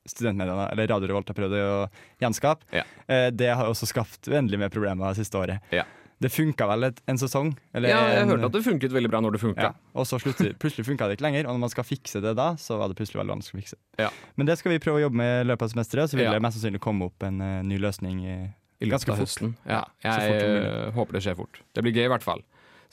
studentmediene, 0.09 0.69
eller 0.71 0.87
Radio 0.87 1.07
Revolt, 1.07 1.27
har 1.31 1.35
prøvd 1.37 1.57
å 1.59 1.89
gjenskape. 2.21 2.63
Ja. 2.75 2.83
Eh, 3.07 3.29
Det 3.31 3.49
har 3.55 3.65
også 3.69 3.87
skapt 3.87 4.27
uendelig 4.27 4.59
med 4.59 4.71
problemer 4.71 5.13
det 5.13 5.23
siste 5.25 5.37
året. 5.39 5.59
Ja. 5.71 5.83
Det 6.23 6.29
funka 6.31 6.67
vel 6.69 6.83
et, 6.87 7.01
en 7.09 7.17
sesong? 7.19 7.49
Eller 7.73 7.89
Ja, 7.89 7.97
jeg 8.07 8.21
en, 8.21 8.29
hørte 8.29 8.45
at 8.47 8.51
det 8.53 8.61
funket 8.63 8.91
veldig 8.95 9.09
bra 9.11 9.19
når 9.19 9.33
det 9.35 9.41
funka. 9.41 9.61
ja. 9.61 9.71
Og 9.95 10.05
så 10.07 10.19
slutter, 10.21 10.53
plutselig 10.55 10.85
funka 10.87 11.07
det 11.09 11.17
ikke 11.17 11.25
lenger, 11.25 11.47
og 11.47 11.55
når 11.57 11.59
man 11.65 11.69
skal 11.73 11.83
fikse 11.83 12.21
det 12.23 12.35
da, 12.37 12.53
så 12.55 12.77
var 12.79 12.87
det 12.87 12.95
plutselig 12.95 13.19
veldig 13.19 13.33
vanskelig 13.35 13.57
å 13.57 13.61
fikse. 13.63 13.77
Ja. 13.99 14.09
Men 14.37 14.47
det 14.47 14.57
skal 14.59 14.71
vi 14.71 14.79
prøve 14.79 15.01
å 15.01 15.03
jobbe 15.07 15.19
med 15.19 15.41
i 15.41 15.47
løpet 15.49 15.63
av 15.67 15.73
semesteret, 15.73 16.09
så 16.13 16.15
vil 16.17 16.31
det 16.31 16.39
mest 16.41 16.59
sannsynlig 16.61 16.79
komme 16.79 17.09
opp 17.09 17.23
en 17.27 17.41
uh, 17.41 17.61
ny 17.63 17.77
løsning 17.81 18.23
i 18.23 18.37
I 18.83 18.89
Ganske 18.89 19.11
fort. 19.11 19.19
høsten. 19.25 19.55
Ja, 19.67 19.83
jeg 20.03 20.29
fort 20.29 20.47
eh, 20.47 20.91
håper 20.95 21.13
det 21.13 21.23
skjer 21.23 21.35
fort. 21.35 21.59
Det 21.73 21.83
blir 21.83 21.93
gøy 21.95 22.05
i 22.05 22.11
hvert 22.11 22.23
fall. 22.23 22.41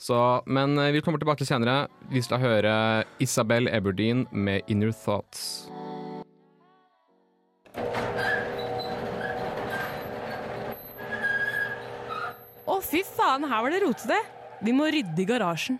Så, 0.01 0.17
men 0.47 0.77
eh, 0.79 0.91
vi 0.91 1.01
kommer 1.05 1.19
tilbake 1.19 1.45
senere. 1.45 1.87
Vi 2.09 2.21
skal 2.25 2.39
høre 2.39 3.05
Isabel 3.19 3.67
Eberdeen 3.67 4.25
med 4.31 4.63
'Inner 4.67 4.91
Thoughts'. 4.91 5.67
Å, 12.71 12.77
fy 12.85 13.01
faen, 13.03 13.47
her 13.49 13.63
var 13.63 13.73
det 13.73 13.81
rotete. 13.83 14.19
Vi 14.61 14.73
må 14.75 14.87
rydde 14.93 15.23
i 15.23 15.25
garasjen. 15.27 15.79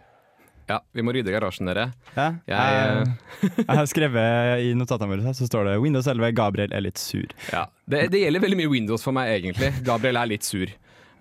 Ja, 0.69 0.79
vi 0.95 1.03
må 1.03 1.11
rydde 1.15 1.33
garasjen, 1.33 1.67
dere. 1.67 1.89
Ja, 2.15 2.27
Jeg, 2.47 2.55
jeg, 2.55 3.51
jeg 3.67 3.77
har 3.79 3.89
skrevet 3.89 4.63
i 4.63 4.71
notatene 4.77 5.17
våre 5.17 5.33
så 5.35 5.47
står 5.47 5.67
det 5.67 5.79
Windows 5.83 6.07
11 6.07 6.31
Gabriel 6.37 6.75
er 6.75 6.85
litt 6.85 7.01
sur. 7.01 7.27
Ja, 7.51 7.65
det, 7.91 8.05
det 8.13 8.23
gjelder 8.23 8.43
veldig 8.45 8.59
mye 8.61 8.71
Windows 8.71 9.03
for 9.05 9.15
meg, 9.15 9.33
egentlig. 9.39 9.73
Gabriel 9.87 10.21
er 10.21 10.31
litt 10.31 10.47
sur. 10.47 10.71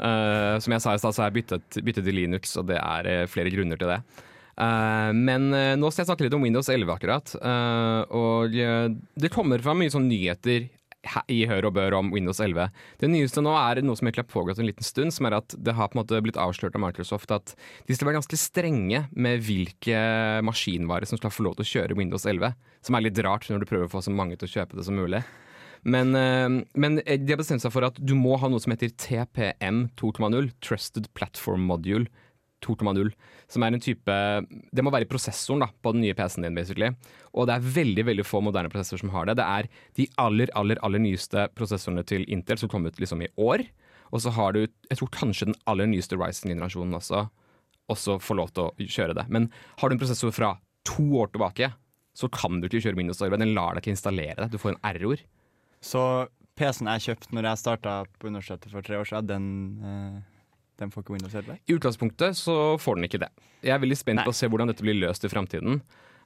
Uh, 0.00 0.56
som 0.62 0.72
jeg 0.72 0.80
sa 0.80 0.94
i 0.96 1.00
stad, 1.02 1.12
så 1.12 1.24
har 1.24 1.32
jeg 1.32 1.42
byttet, 1.42 1.80
byttet 1.84 2.06
til 2.06 2.16
Linux, 2.16 2.54
og 2.56 2.70
det 2.70 2.78
er 2.80 3.08
eh, 3.10 3.24
flere 3.28 3.52
grunner 3.52 3.80
til 3.80 3.90
det. 3.92 3.98
Eh, 4.58 5.12
men 5.16 5.48
uh, 5.54 5.76
nå 5.78 5.90
skal 5.90 6.04
jeg 6.04 6.10
snakke 6.10 6.26
litt 6.26 6.36
om 6.36 6.44
Windows 6.44 6.68
11 6.72 6.92
akkurat. 6.96 7.32
Uh, 7.40 8.02
og 8.10 8.54
det 8.54 9.32
kommer 9.32 9.62
fram 9.64 9.82
mye 9.82 9.92
sånn 9.92 10.10
nyheter 10.10 10.68
i 11.32 11.38
Hør 11.48 11.70
og 11.70 11.76
Bør 11.78 11.94
om 11.96 12.10
Windows 12.12 12.42
11. 12.44 12.68
Det 13.00 13.08
nyeste 13.08 13.40
nå 13.40 13.54
er 13.56 13.80
noe 13.80 13.96
som 13.96 14.08
egentlig 14.08 14.26
har 14.26 14.34
pågått 14.34 14.58
en 14.60 14.68
liten 14.68 14.84
stund, 14.84 15.14
som 15.16 15.28
er 15.28 15.38
at 15.38 15.54
det 15.56 15.72
har 15.78 15.88
på 15.88 15.96
en 15.96 16.02
måte 16.02 16.20
blitt 16.20 16.40
avslørt 16.40 16.76
av 16.76 16.84
Microsoft 16.84 17.32
at 17.32 17.54
de 17.88 17.96
skal 17.96 18.10
være 18.10 18.18
ganske 18.18 18.36
strenge 18.36 19.06
med 19.16 19.40
hvilke 19.46 20.02
maskinvarer 20.44 21.08
som 21.08 21.20
skal 21.20 21.32
få 21.32 21.46
lov 21.48 21.56
til 21.56 21.64
å 21.64 21.70
kjøre 21.70 21.96
Windows 21.96 22.28
11. 22.28 22.52
Som 22.84 22.98
er 22.98 23.06
litt 23.06 23.22
rart 23.24 23.48
når 23.48 23.64
du 23.64 23.70
prøver 23.70 23.88
å 23.88 23.94
få 23.94 24.04
så 24.04 24.12
mange 24.12 24.36
til 24.36 24.50
å 24.50 24.54
kjøpe 24.58 24.76
det 24.76 24.84
som 24.90 25.00
mulig. 25.00 25.24
Men, 25.88 26.12
men 26.12 27.00
de 27.00 27.32
har 27.32 27.40
bestemt 27.40 27.64
seg 27.64 27.72
for 27.72 27.86
at 27.86 27.96
du 27.96 28.12
må 28.12 28.34
ha 28.36 28.50
noe 28.52 28.60
som 28.60 28.74
heter 28.74 28.92
TPM 29.00 29.86
2.0, 29.96 30.50
Trusted 30.60 31.08
Platform 31.16 31.64
Module 31.64 32.10
2.0, 32.64 33.12
som 33.50 33.64
er 33.64 33.74
en 33.74 33.82
type 33.82 34.16
Det 34.72 34.84
må 34.84 34.92
være 34.92 35.08
prosessoren 35.10 35.64
da, 35.64 35.70
på 35.82 35.92
den 35.94 36.04
nye 36.04 36.16
PC-en 36.16 36.46
din, 36.46 36.56
basically. 36.58 36.90
Og 37.34 37.48
det 37.48 37.56
er 37.56 37.68
veldig 37.80 38.06
veldig 38.10 38.26
få 38.26 38.42
moderne 38.44 38.72
prosessorer 38.72 39.04
som 39.04 39.14
har 39.14 39.28
det. 39.28 39.38
Det 39.40 39.46
er 39.46 39.68
de 39.98 40.08
aller, 40.20 40.52
aller, 40.58 40.80
aller 40.86 41.02
nyeste 41.02 41.48
prosessorene 41.56 42.04
til 42.06 42.26
Intel 42.28 42.60
som 42.60 42.72
kom 42.72 42.86
ut 42.86 43.00
liksom 43.00 43.22
i 43.24 43.30
år. 43.40 43.64
Og 44.10 44.24
så 44.24 44.32
har 44.34 44.56
du, 44.56 44.64
jeg 44.64 44.98
tror 44.98 45.12
kanskje 45.14 45.50
den 45.50 45.60
aller 45.70 45.88
nyeste 45.90 46.18
Ryzen-generasjonen 46.18 46.96
også, 46.98 47.28
også 47.90 48.18
får 48.22 48.38
lov 48.38 48.50
til 48.54 48.66
å 48.66 48.88
kjøre 48.96 49.16
det. 49.18 49.28
Men 49.30 49.48
har 49.80 49.88
du 49.88 49.96
en 49.96 50.02
prosessor 50.02 50.34
fra 50.34 50.56
to 50.88 51.06
år 51.20 51.30
tilbake, 51.34 51.70
så 52.16 52.28
kan 52.32 52.58
du 52.58 52.66
ikke 52.66 52.82
kjøre 52.88 52.98
Windows 52.98 53.22
11. 53.22 53.38
Den 53.40 53.54
lar 53.54 53.76
deg 53.76 53.84
ikke 53.84 53.94
installere 53.94 54.36
det. 54.42 54.50
Du 54.52 54.58
får 54.60 54.74
en 54.74 54.82
error. 54.90 55.22
Så 55.80 56.02
PC-en 56.58 56.90
jeg 56.92 57.06
kjøpte 57.06 57.36
når 57.36 57.50
jeg 57.50 57.62
starta 57.62 57.94
på 58.18 58.28
universitetet 58.28 58.72
for 58.74 58.84
tre 58.84 58.98
år 59.00 59.08
siden, 59.08 59.30
den, 59.30 59.46
eh, 59.86 60.39
den 60.80 60.90
får 60.92 61.04
ikke 61.04 61.14
Windows 61.16 61.34
11? 61.36 61.58
I 61.68 61.76
utgangspunktet 61.76 62.38
så 62.40 62.58
får 62.80 62.98
den 62.98 63.08
ikke 63.08 63.20
det. 63.22 63.30
Jeg 63.62 63.74
er 63.76 63.82
veldig 63.82 63.98
spent 64.00 64.24
på 64.24 64.32
å 64.32 64.36
se 64.36 64.48
hvordan 64.50 64.72
dette 64.72 64.84
blir 64.86 64.98
løst 64.98 65.24
i 65.26 65.30
framtiden. 65.32 65.80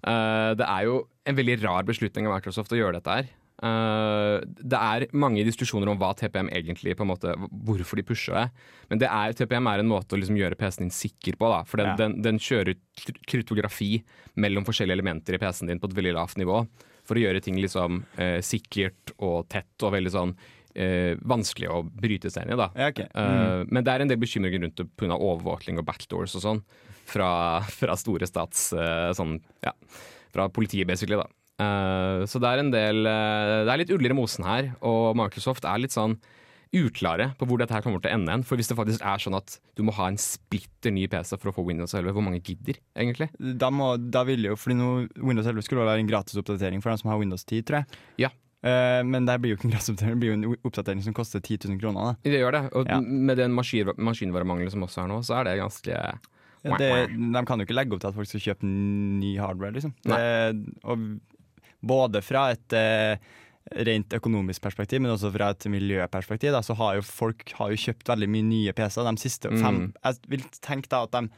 Uh, 0.04 0.52
det 0.58 0.66
er 0.68 0.84
jo 0.88 0.98
en 1.26 1.36
veldig 1.38 1.62
rar 1.64 1.86
beslutning 1.88 2.28
av 2.28 2.36
Microsoft 2.36 2.72
å 2.74 2.78
gjøre 2.78 2.98
dette 3.00 3.14
her. 3.18 3.30
Uh, 3.64 4.42
det 4.60 4.76
er 4.76 5.04
mange 5.14 5.44
diskusjoner 5.46 5.88
om 5.92 5.98
hva 6.00 6.10
TPM 6.18 6.50
egentlig 6.52 6.96
på 6.98 7.04
en 7.06 7.10
måte, 7.12 7.34
Hvorfor 7.64 7.96
de 8.00 8.04
pusher 8.06 8.34
det. 8.36 8.48
Men 8.90 9.00
det 9.00 9.08
er, 9.08 9.32
TPM 9.38 9.70
er 9.70 9.80
en 9.84 9.88
måte 9.92 10.16
å 10.16 10.20
liksom 10.20 10.36
gjøre 10.40 10.58
PC-en 10.60 10.88
din 10.88 10.94
sikker 10.94 11.38
på. 11.40 11.48
Da, 11.52 11.62
for 11.68 11.80
den, 11.80 11.92
Ja. 11.92 11.96
den, 12.02 12.18
den 12.22 12.38
kjører 12.42 12.74
kry- 12.98 13.20
kryptografi 13.30 13.92
mellom 14.36 14.66
forskjellige 14.66 14.98
elementer 14.98 15.38
i 15.38 15.40
PC-en 15.40 15.70
din 15.72 15.80
på 15.80 15.88
et 15.88 15.96
veldig 15.96 16.16
lavt 16.18 16.36
nivå. 16.42 16.64
For 17.04 17.16
å 17.16 17.24
gjøre 17.24 17.40
ting 17.44 17.56
liksom 17.60 18.02
uh, 18.18 18.40
sikkert 18.44 19.14
og 19.18 19.48
tett 19.52 19.86
og 19.86 19.92
veldig 19.96 20.12
sånn 20.12 20.36
eh, 20.74 21.14
vanskelig 21.22 21.70
å 21.70 21.82
bryte 21.86 22.30
seg 22.30 22.44
inn 22.46 22.54
i. 22.54 22.58
da 22.60 22.70
Ja, 22.74 22.88
ok. 22.92 23.00
Eh, 23.06 23.64
Men 23.70 23.84
det 23.84 23.92
er 23.94 24.00
en 24.04 24.08
del 24.12 24.18
bekymringer 24.22 24.62
rundt 24.66 24.76
det 24.76 24.88
pga. 24.96 25.16
overvåkning 25.18 25.78
og 25.78 25.86
backdoors 25.86 26.34
og 26.36 26.42
sånn. 26.44 26.62
Fra, 27.06 27.60
fra 27.68 27.96
store 28.00 28.26
stats... 28.26 28.72
eh, 28.72 29.10
sånn, 29.12 29.38
ja, 29.62 29.72
fra 30.32 30.48
politiet, 30.48 30.86
basically. 30.88 31.16
da 31.20 31.26
Eh, 31.54 32.24
Så 32.26 32.40
det 32.42 32.48
er 32.50 32.58
en 32.58 32.70
del 32.74 33.04
Det 33.06 33.70
er 33.70 33.78
litt 33.78 33.90
uller 33.94 34.10
i 34.10 34.16
mosen 34.18 34.42
her, 34.44 34.72
og 34.82 35.14
Microsoft 35.14 35.64
er 35.64 35.78
litt 35.78 35.94
sånn 35.94 36.16
uklare 36.74 37.28
på 37.38 37.46
hvor 37.46 37.60
dette 37.60 37.70
her 37.70 37.84
kommer 37.84 38.00
til 38.02 38.10
å 38.10 38.16
ende. 38.18 38.34
For 38.42 38.58
hvis 38.58 38.66
det 38.66 38.74
faktisk 38.74 39.04
er 39.06 39.20
sånn 39.22 39.36
at 39.38 39.60
du 39.78 39.84
må 39.86 39.92
ha 39.94 40.08
en 40.10 40.18
splitter 40.18 40.90
ny 40.90 41.04
PC 41.06 41.36
for 41.38 41.52
å 41.52 41.54
få 41.54 41.62
Windows 41.68 41.94
11, 41.94 42.10
hvor 42.16 42.24
mange 42.26 42.40
gidder, 42.42 42.80
egentlig? 42.98 43.28
Da, 43.38 43.68
må, 43.70 43.92
da 44.10 44.24
vil 44.26 44.42
jo, 44.48 44.56
fordi 44.58 44.74
nå, 44.80 44.88
Windows 45.22 45.46
11 45.46 45.62
skulle 45.68 45.86
være 45.86 46.02
en 46.02 46.10
gratis 46.10 46.40
oppdatering 46.40 46.82
for 46.82 46.90
dem 46.90 46.98
som 47.04 47.12
har 47.12 47.20
Windows 47.22 47.46
10, 47.46 47.62
tror 47.68 47.84
jeg. 47.84 48.00
Ja. 48.26 48.32
Eh, 48.64 49.02
men 49.04 49.26
det 49.28 49.34
blir 49.42 49.52
jo 49.52 49.56
ikke 49.58 49.68
en 49.68 49.74
grassoppdatering, 49.74 50.14
det 50.16 50.20
blir 50.22 50.30
jo 50.32 50.36
en 50.38 50.56
oppdatering 50.64 51.02
som 51.04 51.12
koster 51.16 51.42
10 51.44 51.68
000 51.68 51.80
kroner. 51.82 52.14
Da. 52.14 52.30
Det 52.30 52.40
gjør 52.40 52.52
det. 52.56 52.62
Og 52.72 52.88
Ja. 52.88 53.00
med 53.00 53.36
den 53.36 53.52
maskin, 53.52 53.90
maskinvaremangelen 53.98 54.70
som 54.72 54.82
også 54.86 55.04
er 55.04 55.08
nå, 55.12 55.18
så 55.26 55.40
er 55.40 55.44
det 55.50 55.58
ganske 55.60 55.92
Ja, 56.64 56.76
det, 56.80 56.88
de 57.12 57.44
kan 57.44 57.60
jo 57.60 57.66
ikke 57.66 57.76
legge 57.76 57.92
opp 57.92 58.00
til 58.00 58.08
at 58.08 58.14
folk 58.16 58.26
skal 58.30 58.40
kjøpe 58.40 58.64
ny 58.64 59.34
hardware, 59.36 59.74
liksom. 59.76 59.92
Det, 60.00 61.20
både 61.84 62.22
fra 62.24 62.46
et 62.54 62.72
eh, 62.72 63.18
rent 63.84 64.12
økonomisk 64.16 64.62
perspektiv, 64.64 65.00
men 65.04 65.12
også 65.14 65.30
fra 65.34 65.50
et 65.54 65.66
miljøperspektiv, 65.72 66.52
da, 66.56 66.60
så 66.64 66.76
har 66.78 66.98
jo 66.98 67.04
folk 67.04 67.52
har 67.58 67.72
jo 67.72 67.80
kjøpt 67.80 68.08
veldig 68.12 68.28
mye 68.32 68.46
nye 68.48 68.72
PC-er 68.76 69.08
de 69.10 69.20
siste 69.24 69.50
fem 69.52 69.80
Mm. 69.84 69.92
Jeg 70.04 70.14
vil 70.28 70.44
tenke 70.64 70.88
da 70.92 71.02
at 71.04 71.12
de 71.12 71.28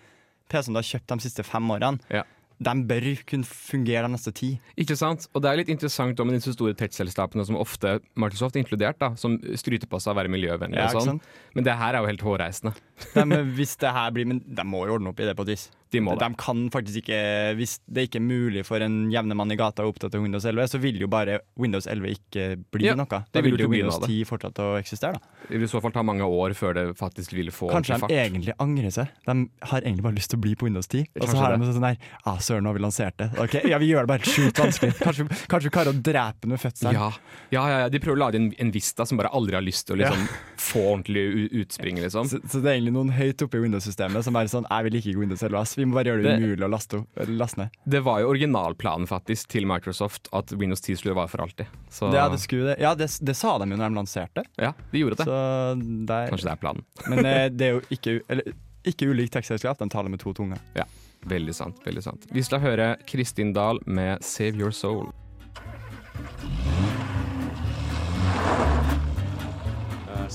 PC-ene 0.51 0.75
du 0.77 0.81
har 0.83 0.91
kjøpt 0.93 1.07
de 1.17 1.19
siste 1.27 1.43
fem 1.47 1.71
årene, 1.75 1.99
Ja. 2.11 2.23
De 2.57 2.73
bør 2.89 3.07
kunne 3.29 3.45
fungere 3.45 4.07
de 4.07 4.13
neste 4.15 4.33
ti. 4.33 4.51
Ikke 4.81 4.97
sant? 4.97 5.27
Og 5.37 5.43
det 5.45 5.51
er 5.51 5.59
litt 5.61 5.73
interessant 5.73 6.21
om 6.23 6.31
disse 6.33 6.55
store 6.57 6.77
tech-selskapene 6.79 7.45
som 7.45 7.59
ofte 7.61 7.99
Microsoft 8.17 8.57
er 8.57 8.65
inkludert, 8.65 8.99
da, 9.03 9.13
som 9.21 9.37
skryter 9.61 9.91
på 9.91 10.01
seg 10.01 10.15
å 10.15 10.19
være 10.19 10.33
miljøvennlige 10.33 10.87
Ja, 10.87 10.93
og 10.97 11.05
sånn. 11.05 11.21
Men 11.57 11.67
det 11.69 11.77
her 11.77 11.97
er 11.97 12.05
jo 12.05 12.11
helt 12.11 12.25
hårreisende. 12.25 12.73
De, 13.13 13.43
hvis 13.59 13.77
det 13.83 13.93
her 13.93 14.15
blir 14.17 14.29
Men 14.29 14.41
de 14.41 14.65
må 14.65 14.87
jo 14.89 14.97
ordne 14.97 15.13
opp 15.13 15.21
i 15.21 15.29
det 15.29 15.37
på 15.37 15.45
et 15.45 15.53
vis. 15.53 15.69
De 15.95 16.01
må 16.03 16.17
det. 16.17 16.27
De 16.27 16.39
kan 16.41 16.65
faktisk 16.75 17.05
ikke 17.05 17.19
Hvis 17.59 17.77
det 17.87 18.09
ikke 18.09 18.19
er 18.19 18.25
mulig 18.27 18.65
for 18.67 18.83
en 18.83 19.07
jevne 19.13 19.37
mann 19.39 19.53
i 19.55 19.59
gata 19.59 19.85
å 19.87 19.93
oppdatere 19.93 20.23
Windows 20.25 20.45
11, 20.49 20.73
så 20.73 20.81
vil 20.83 20.99
jo 21.01 21.09
bare 21.11 21.39
Windows 21.61 21.87
11 21.87 22.17
ikke 22.17 22.47
bli 22.75 22.89
Ja, 22.89 22.97
noe. 22.99 23.07
Da 23.07 23.43
vil 23.45 23.55
vil 23.55 23.67
jo 23.67 23.71
Windows 23.71 24.01
10 24.03 24.27
fortsette 24.29 24.65
å 24.65 24.77
eksistere. 24.81 25.21
da 25.21 25.47
Det 25.49 25.61
vil 25.61 25.69
i 25.69 25.71
så 25.71 25.81
fall 25.85 25.95
ta 25.95 26.03
mange 26.07 26.27
år 26.27 26.57
før 26.59 26.75
det 26.77 26.85
faktisk 26.99 27.33
vil 27.37 27.53
få 27.55 27.71
Kanskje 27.71 28.01
de 28.03 28.19
egentlig 28.19 28.57
angrer 28.63 28.91
seg. 28.95 29.13
De 29.27 29.37
har 29.71 29.81
egentlig 29.83 30.07
bare 30.09 30.19
lyst 30.19 30.33
til 30.33 30.41
å 30.41 30.45
bli 30.47 30.57
på 30.59 30.67
Windows 30.69 30.89
10. 30.91 31.07
Og 31.21 31.29
så 31.31 31.37
har 31.39 31.57
de 31.57 31.71
sånn 31.71 31.87
der 31.87 32.01
ah, 32.25 32.39
Søren, 32.43 32.67
nå 32.67 32.73
har 32.73 32.79
vi 32.79 32.85
lansert 32.85 33.19
det. 33.23 33.31
Ok, 33.43 33.59
Ja, 33.67 33.79
vi 33.83 33.91
gjør 33.93 34.07
det 34.07 34.13
bare 34.15 34.27
sjukt 34.27 34.59
vanskelig. 34.63 34.97
Kanskje, 35.01 35.29
kanskje 35.47 35.71
vi 35.71 35.75
klarer 35.79 35.95
å 35.95 36.01
drepe 36.11 36.43
den 36.43 36.55
med 36.55 36.63
fødselen. 36.63 36.97
Ja. 36.97 37.11
Ja, 37.55 37.63
ja, 37.71 37.79
ja, 37.85 37.89
De 37.93 38.01
prøver 38.03 38.19
å 38.19 38.25
lage 38.27 38.41
en, 38.41 38.51
en 38.59 38.73
Vista 38.75 39.07
som 39.07 39.19
bare 39.21 39.31
aldri 39.37 39.55
har 39.57 39.65
lyst 39.65 39.87
til 39.87 39.97
å 39.97 40.01
liksom, 40.03 40.27
få 40.61 40.83
ordentlig 40.97 41.49
utspring. 41.63 42.01
Liksom. 42.03 42.29
Så, 42.31 42.41
så 42.45 42.61
det 42.61 42.73
er 42.73 42.79
egentlig 42.81 42.97
noen 42.97 43.13
høyt 43.15 43.43
oppe 43.47 43.61
i 43.61 43.65
Windows-systemet 43.65 44.27
som 44.27 44.37
er 44.39 44.51
sånn 44.51 44.67
Jeg 44.67 44.89
vil 44.89 44.99
ikke 45.01 45.17
Windows 45.21 45.43
11, 45.47 45.59
ass. 45.61 45.76
Vi 45.77 45.85
må 45.85 45.95
bare 45.99 46.09
gjøre 46.11 46.23
det, 46.25 46.33
Det- 46.33 46.43
umulig 46.43 46.65
å 46.67 46.71
laste, 46.73 47.03
laste 47.29 47.59
ned. 47.61 47.71
Det 47.87 48.01
var 48.03 48.21
jo 48.23 48.31
originalplanen 48.33 49.07
faktisk 49.07 49.49
til 49.53 49.67
Microsoft 49.69 50.29
at 50.33 50.51
Windows 50.57 50.81
10 50.81 50.97
skulle 51.03 51.15
være 51.15 51.29
for 51.29 51.43
alltid. 51.45 51.67
Så 51.91 52.13
Ja, 52.15 52.29
det, 52.33 52.41
skulle, 52.41 52.77
ja 52.81 52.95
det, 52.95 53.11
det 53.23 53.37
sa 53.37 53.59
de 53.59 53.69
jo 53.71 53.77
når 53.77 53.89
de 53.91 53.95
lanserte. 54.01 54.45
ja, 54.59 54.73
de 54.93 54.99
gjorde 55.05 55.17
det. 55.21 55.27
Så 55.27 56.07
der, 56.07 56.29
Kanskje 56.33 56.49
det 56.49 56.53
er 56.57 56.63
planen. 56.63 56.85
Men 57.13 57.27
eh, 57.27 57.49
det 57.53 57.67
er 57.69 57.73
jo 57.77 57.83
ikke, 57.91 58.21
eller, 58.29 58.53
ikke 58.87 59.09
ulikt 59.13 59.33
tekstselskap, 59.37 59.79
de 59.79 59.89
taler 59.89 60.09
med 60.09 60.21
to 60.21 60.33
tunger. 60.33 60.59
Ja, 60.75 60.85
Veldig 61.27 61.55
sant. 61.55 61.79
veldig 61.85 62.03
sant. 62.05 62.27
Vi 62.31 62.43
skal 62.43 62.61
høre 62.61 62.97
Kristin 63.07 63.53
Dahl 63.53 63.81
med 63.87 64.21
'Save 64.23 64.55
Your 64.61 64.71
Soul'. 64.71 65.13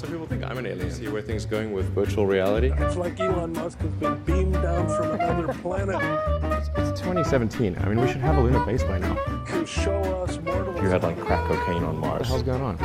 Some 0.01 0.09
people 0.09 0.25
think 0.25 0.43
I'm 0.43 0.57
an 0.57 0.65
alien. 0.65 0.89
See 0.89 1.07
where 1.09 1.21
things 1.21 1.45
going 1.45 1.73
with 1.73 1.85
virtual 1.93 2.25
reality. 2.25 2.71
It's 2.75 2.95
like 2.95 3.19
Elon 3.19 3.53
Musk 3.53 3.77
has 3.81 3.91
been 3.93 4.17
beamed 4.23 4.55
down 4.55 4.87
from 4.87 5.11
another 5.11 5.53
planet 5.61 5.97
It's 6.75 6.99
2017. 7.01 7.77
I 7.77 7.87
mean, 7.87 8.01
we 8.01 8.07
should 8.07 8.17
have 8.21 8.35
a 8.35 8.41
lunar 8.41 8.65
base 8.65 8.81
by 8.81 8.97
now. 8.97 9.13
to 9.13 9.63
show 9.63 10.01
us 10.23 10.39
mortals. 10.39 10.81
You 10.81 10.89
had 10.89 11.03
like 11.03 11.19
crack 11.19 11.47
cocaine 11.47 11.83
on 11.83 11.99
Mars. 11.99 12.27
What 12.31 12.43
the 12.43 12.51
hell's 12.51 12.61
going 12.61 12.61
on? 12.63 12.77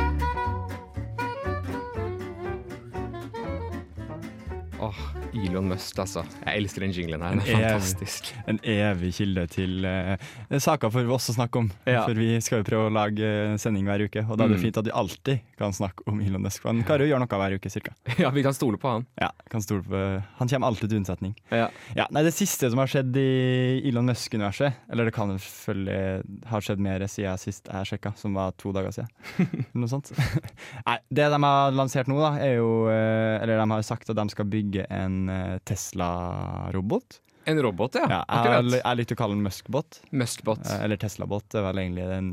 Åh, 4.79 5.16
Elon 5.35 5.67
Musk, 5.69 5.97
altså. 6.01 6.21
Jeg 6.45 6.61
elsker 6.61 6.83
den 6.83 6.93
jinglen 6.95 7.21
her. 7.21 7.35
Den 7.35 7.41
er 7.41 7.47
En 7.47 7.57
evig- 7.57 7.67
fantastisk. 7.67 8.29
En 8.49 8.59
evig 8.63 9.09
kilde 9.17 9.43
til 9.51 9.85
uh, 9.85 10.57
saker 10.63 10.89
for 10.93 11.11
oss 11.13 11.27
å 11.29 11.35
snakke 11.35 11.59
om. 11.61 11.67
Ja. 11.85 12.03
For 12.07 12.17
vi 12.17 12.29
skal 12.41 12.61
jo 12.61 12.67
prøve 12.67 12.87
å 12.89 12.93
lage 12.93 13.21
eh, 13.27 13.55
sending 13.61 13.85
hver 13.85 14.01
uke, 14.07 14.23
og 14.25 14.37
da 14.39 14.45
er 14.47 14.53
det 14.53 14.57
Mm. 14.57 14.63
fint 14.63 14.77
at 14.81 14.85
vi 14.87 14.91
alltid 14.95 15.39
kan 15.59 15.73
snakke 15.75 16.07
om 16.09 16.21
Elon 16.23 16.41
Musk. 16.41 16.61
For 16.63 16.71
han 16.71 16.81
klarer 16.87 17.05
å 17.05 17.09
gjøre 17.11 17.21
noe 17.25 17.39
hver 17.41 17.55
uke, 17.59 17.69
cirka. 17.69 17.93
Ja, 18.23 18.31
vi 18.33 18.41
kan 18.43 18.53
stole 18.55 18.79
på 18.81 18.89
han. 18.89 19.05
Ja, 19.21 19.29
kan 19.51 19.61
stole 19.61 19.83
på 19.85 20.01
Han 20.39 20.47
kommer 20.47 20.67
alltid 20.71 20.89
til 20.89 20.97
unnsetning. 21.03 21.35
Ja. 21.51 21.67
Ja, 21.95 22.07
nei, 22.11 22.23
Det 22.23 22.33
siste 22.33 22.69
som 22.71 22.79
har 22.81 22.87
skjedd 22.89 23.15
i 23.21 23.81
Elon 23.89 24.07
Musk-universet, 24.09 24.73
eller 24.91 25.05
det 25.05 25.13
kan 25.13 25.35
selvfølgelig 25.37 26.47
ha 26.49 26.59
skjedd 26.63 26.79
mer 26.81 27.05
siden 27.07 27.37
sist 27.37 27.67
jeg 27.69 27.91
sjekka, 27.91 28.15
som 28.17 28.33
var 28.33 28.55
to 28.57 28.71
dager 28.73 28.91
siden. 28.95 29.11
Eller 29.37 29.83
Noe 29.83 29.91
sånt. 29.91 30.09
Nei, 30.87 30.97
det 31.13 31.27
de 31.29 31.41
har 31.43 31.71
lansert 31.75 32.07
nå, 32.09 32.17
da, 32.21 32.33
er 32.41 32.55
jo 32.57 32.87
eh, 32.89 33.37
Eller 33.43 33.59
de 33.59 33.67
har 33.71 33.83
sagt 33.85 34.09
at 34.09 34.15
de 34.17 34.25
skal 34.33 34.47
bygge 34.49 34.87
en 34.93 35.16
eh, 35.29 35.57
Tesla-robot. 35.67 37.19
En 37.47 37.61
robot, 37.63 37.95
ja. 37.95 38.07
Ja, 38.11 38.21
jeg, 38.59 38.81
jeg 38.81 38.99
liker 38.99 39.15
å 39.15 39.19
kalle 39.21 39.37
den 39.37 39.45
Musk-bot. 39.45 40.01
Muskbot. 40.11 40.65
Eh, 40.67 40.81
Eller 40.83 40.99
Tesla-bot. 40.99 41.45
Det 41.53 41.61
er 41.61 41.65
vel 41.69 41.79
egentlig 41.85 42.07
den 42.11 42.31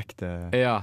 ekte, 0.00 0.30
Ja. 0.56 0.78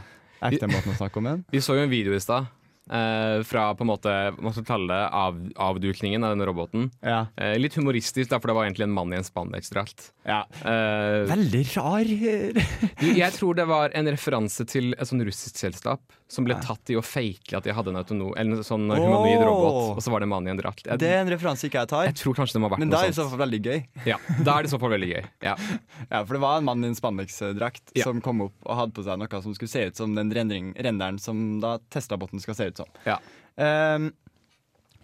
ekte 0.45 0.69
måten 0.69 0.93
å 0.93 0.97
snakke 0.99 1.17
om 1.21 1.29
den. 1.31 1.41
Vi 1.53 1.61
så 1.65 1.73
jo 1.77 1.85
en 1.87 1.89
video 1.93 2.13
i 2.13 2.21
stad 2.21 2.45
eh, 2.91 3.43
fra 3.47 3.67
på 3.75 3.85
en 3.85 3.91
måte, 3.91 4.13
skal 4.55 4.67
kalle 4.67 4.89
det, 4.93 5.07
av, 5.15 5.39
avdukningen 5.67 6.23
av 6.23 6.35
denne 6.35 6.47
roboten. 6.49 6.89
Ja. 7.01 7.25
Eh, 7.37 7.55
litt 7.61 7.77
humoristisk, 7.79 8.29
da, 8.31 8.39
for 8.39 8.51
det 8.51 8.57
var 8.57 8.67
egentlig 8.67 8.87
en 8.89 8.95
mann 8.95 9.13
i 9.13 9.19
en 9.19 9.27
spandeksdrakt. 9.27 10.11
ja. 10.27 10.43
Eh, 10.65 11.25
Veldig 11.29 11.63
rar 11.75 12.05
jeg 13.25 13.31
tror 13.35 13.55
det 13.57 13.65
var 13.69 13.93
en 13.97 14.09
referanse 14.11 14.65
til 14.69 14.93
et 14.97 15.07
sånn 15.09 15.23
russisk 15.25 15.57
selskap 15.59 16.01
som 16.27 16.45
ble 16.47 16.55
tatt 16.61 16.89
i 16.89 16.95
å 16.97 17.03
fake 17.05 17.53
at 17.57 17.65
de 17.67 17.73
hadde 17.75 17.91
en, 17.93 17.99
autonom, 17.99 18.31
eller 18.37 18.57
en 18.57 18.65
sånn 18.65 18.87
humanoid 18.89 19.43
robot, 19.45 19.97
og 19.97 20.01
så 20.01 20.13
var 20.13 20.23
det 20.23 20.27
en 20.27 20.33
mann 20.33 20.47
i 20.49 20.53
en 20.53 20.59
drakt. 20.59 20.87
Jeg, 20.87 20.99
Det 21.01 21.09
er 21.11 21.21
en 21.21 21.29
referanse 21.29 21.67
ikke 21.67 21.83
jeg 21.83 21.91
tar, 21.91 22.07
jeg 22.09 22.17
tror 22.17 22.37
kanskje 22.39 22.57
det 22.57 22.63
må 22.63 22.69
ha 22.69 22.73
vært 22.73 22.83
men 22.85 22.93
da 22.93 23.03
er 23.03 23.11
det 23.11 23.15
i 23.15 23.19
så 23.19 23.27
fall 23.29 23.43
veldig 23.45 23.61
gøy. 23.65 23.79
Ja, 24.11 24.17
da 24.45 24.55
er 24.57 24.65
det 24.65 24.69
i 24.69 24.73
så 24.73 24.79
fall 24.81 24.93
veldig 24.95 25.11
gøy. 25.11 25.27
Ja. 25.45 25.55
Ja, 26.05 26.21
for 26.27 26.35
det 26.35 26.41
var 26.43 26.59
en 26.59 26.65
mann 26.67 26.83
i 26.85 26.89
en 26.89 26.97
spandeksdrakt 26.97 27.93
som 27.97 28.19
kom 28.23 28.43
opp 28.45 28.67
og 28.67 28.77
hadde 28.77 28.93
på 28.95 29.03
seg 29.05 29.17
noe 29.19 29.39
som 29.41 29.55
skulle 29.57 29.71
se 29.71 29.85
ut 29.89 29.97
som 29.97 30.13
den 30.15 30.29
renderen 30.33 31.17
som 31.21 31.39
da 31.63 31.75
testa 31.91 32.17
botten 32.19 32.41
skal 32.43 32.57
se 32.57 32.67
ut 32.69 32.74
som. 32.81 32.91
Ja. 33.07 33.19
Um, 33.55 34.11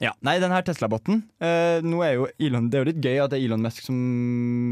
ja, 0.02 0.16
Nei, 0.26 0.40
den 0.42 0.52
her 0.52 0.64
Tesla-botten 0.66 1.22
eh, 1.40 1.78
Nå 1.86 2.02
er 2.04 2.16
jo 2.18 2.24
Elon 2.42 2.66
Det 2.68 2.76
er 2.76 2.82
jo 2.82 2.88
litt 2.90 3.06
gøy 3.06 3.20
at 3.22 3.32
det 3.32 3.38
er 3.38 3.46
Elon 3.46 3.62
Musk 3.62 3.86
som 3.86 4.00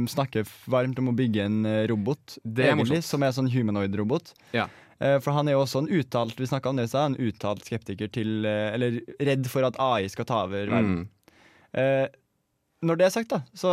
snakker 0.10 0.48
varmt 0.68 0.98
om 1.00 1.12
å 1.12 1.16
bygge 1.16 1.46
en 1.46 1.60
eh, 1.70 1.84
robot, 1.92 2.40
Det 2.42 2.66
er 2.66 2.74
egentlig, 2.74 3.04
som 3.06 3.24
er 3.24 3.36
sånn 3.36 3.52
humanoid-robot. 3.54 4.34
Ja. 4.58 4.66
Eh, 5.00 5.18
for 5.24 5.32
han 5.38 5.48
er 5.48 5.56
jo 5.56 5.62
også 5.64 5.84
en 5.84 5.92
uttalt 6.00 6.42
Vi 6.42 6.50
om 6.50 6.80
det 6.80 6.90
i 6.90 6.96
er 6.98 7.06
en 7.06 7.20
uttalt 7.30 7.68
skeptiker 7.68 8.10
til 8.12 8.48
eh, 8.50 8.74
Eller 8.76 9.00
redd 9.30 9.48
for 9.52 9.68
at 9.68 9.78
AI 9.80 10.10
skal 10.12 10.28
ta 10.28 10.44
over 10.48 10.66
verden. 10.74 11.06
Mm. 11.06 11.38
Eh, 11.80 12.08
når 12.84 13.00
det 13.00 13.06
er 13.06 13.14
sagt, 13.14 13.30
da, 13.32 13.44
så 13.54 13.72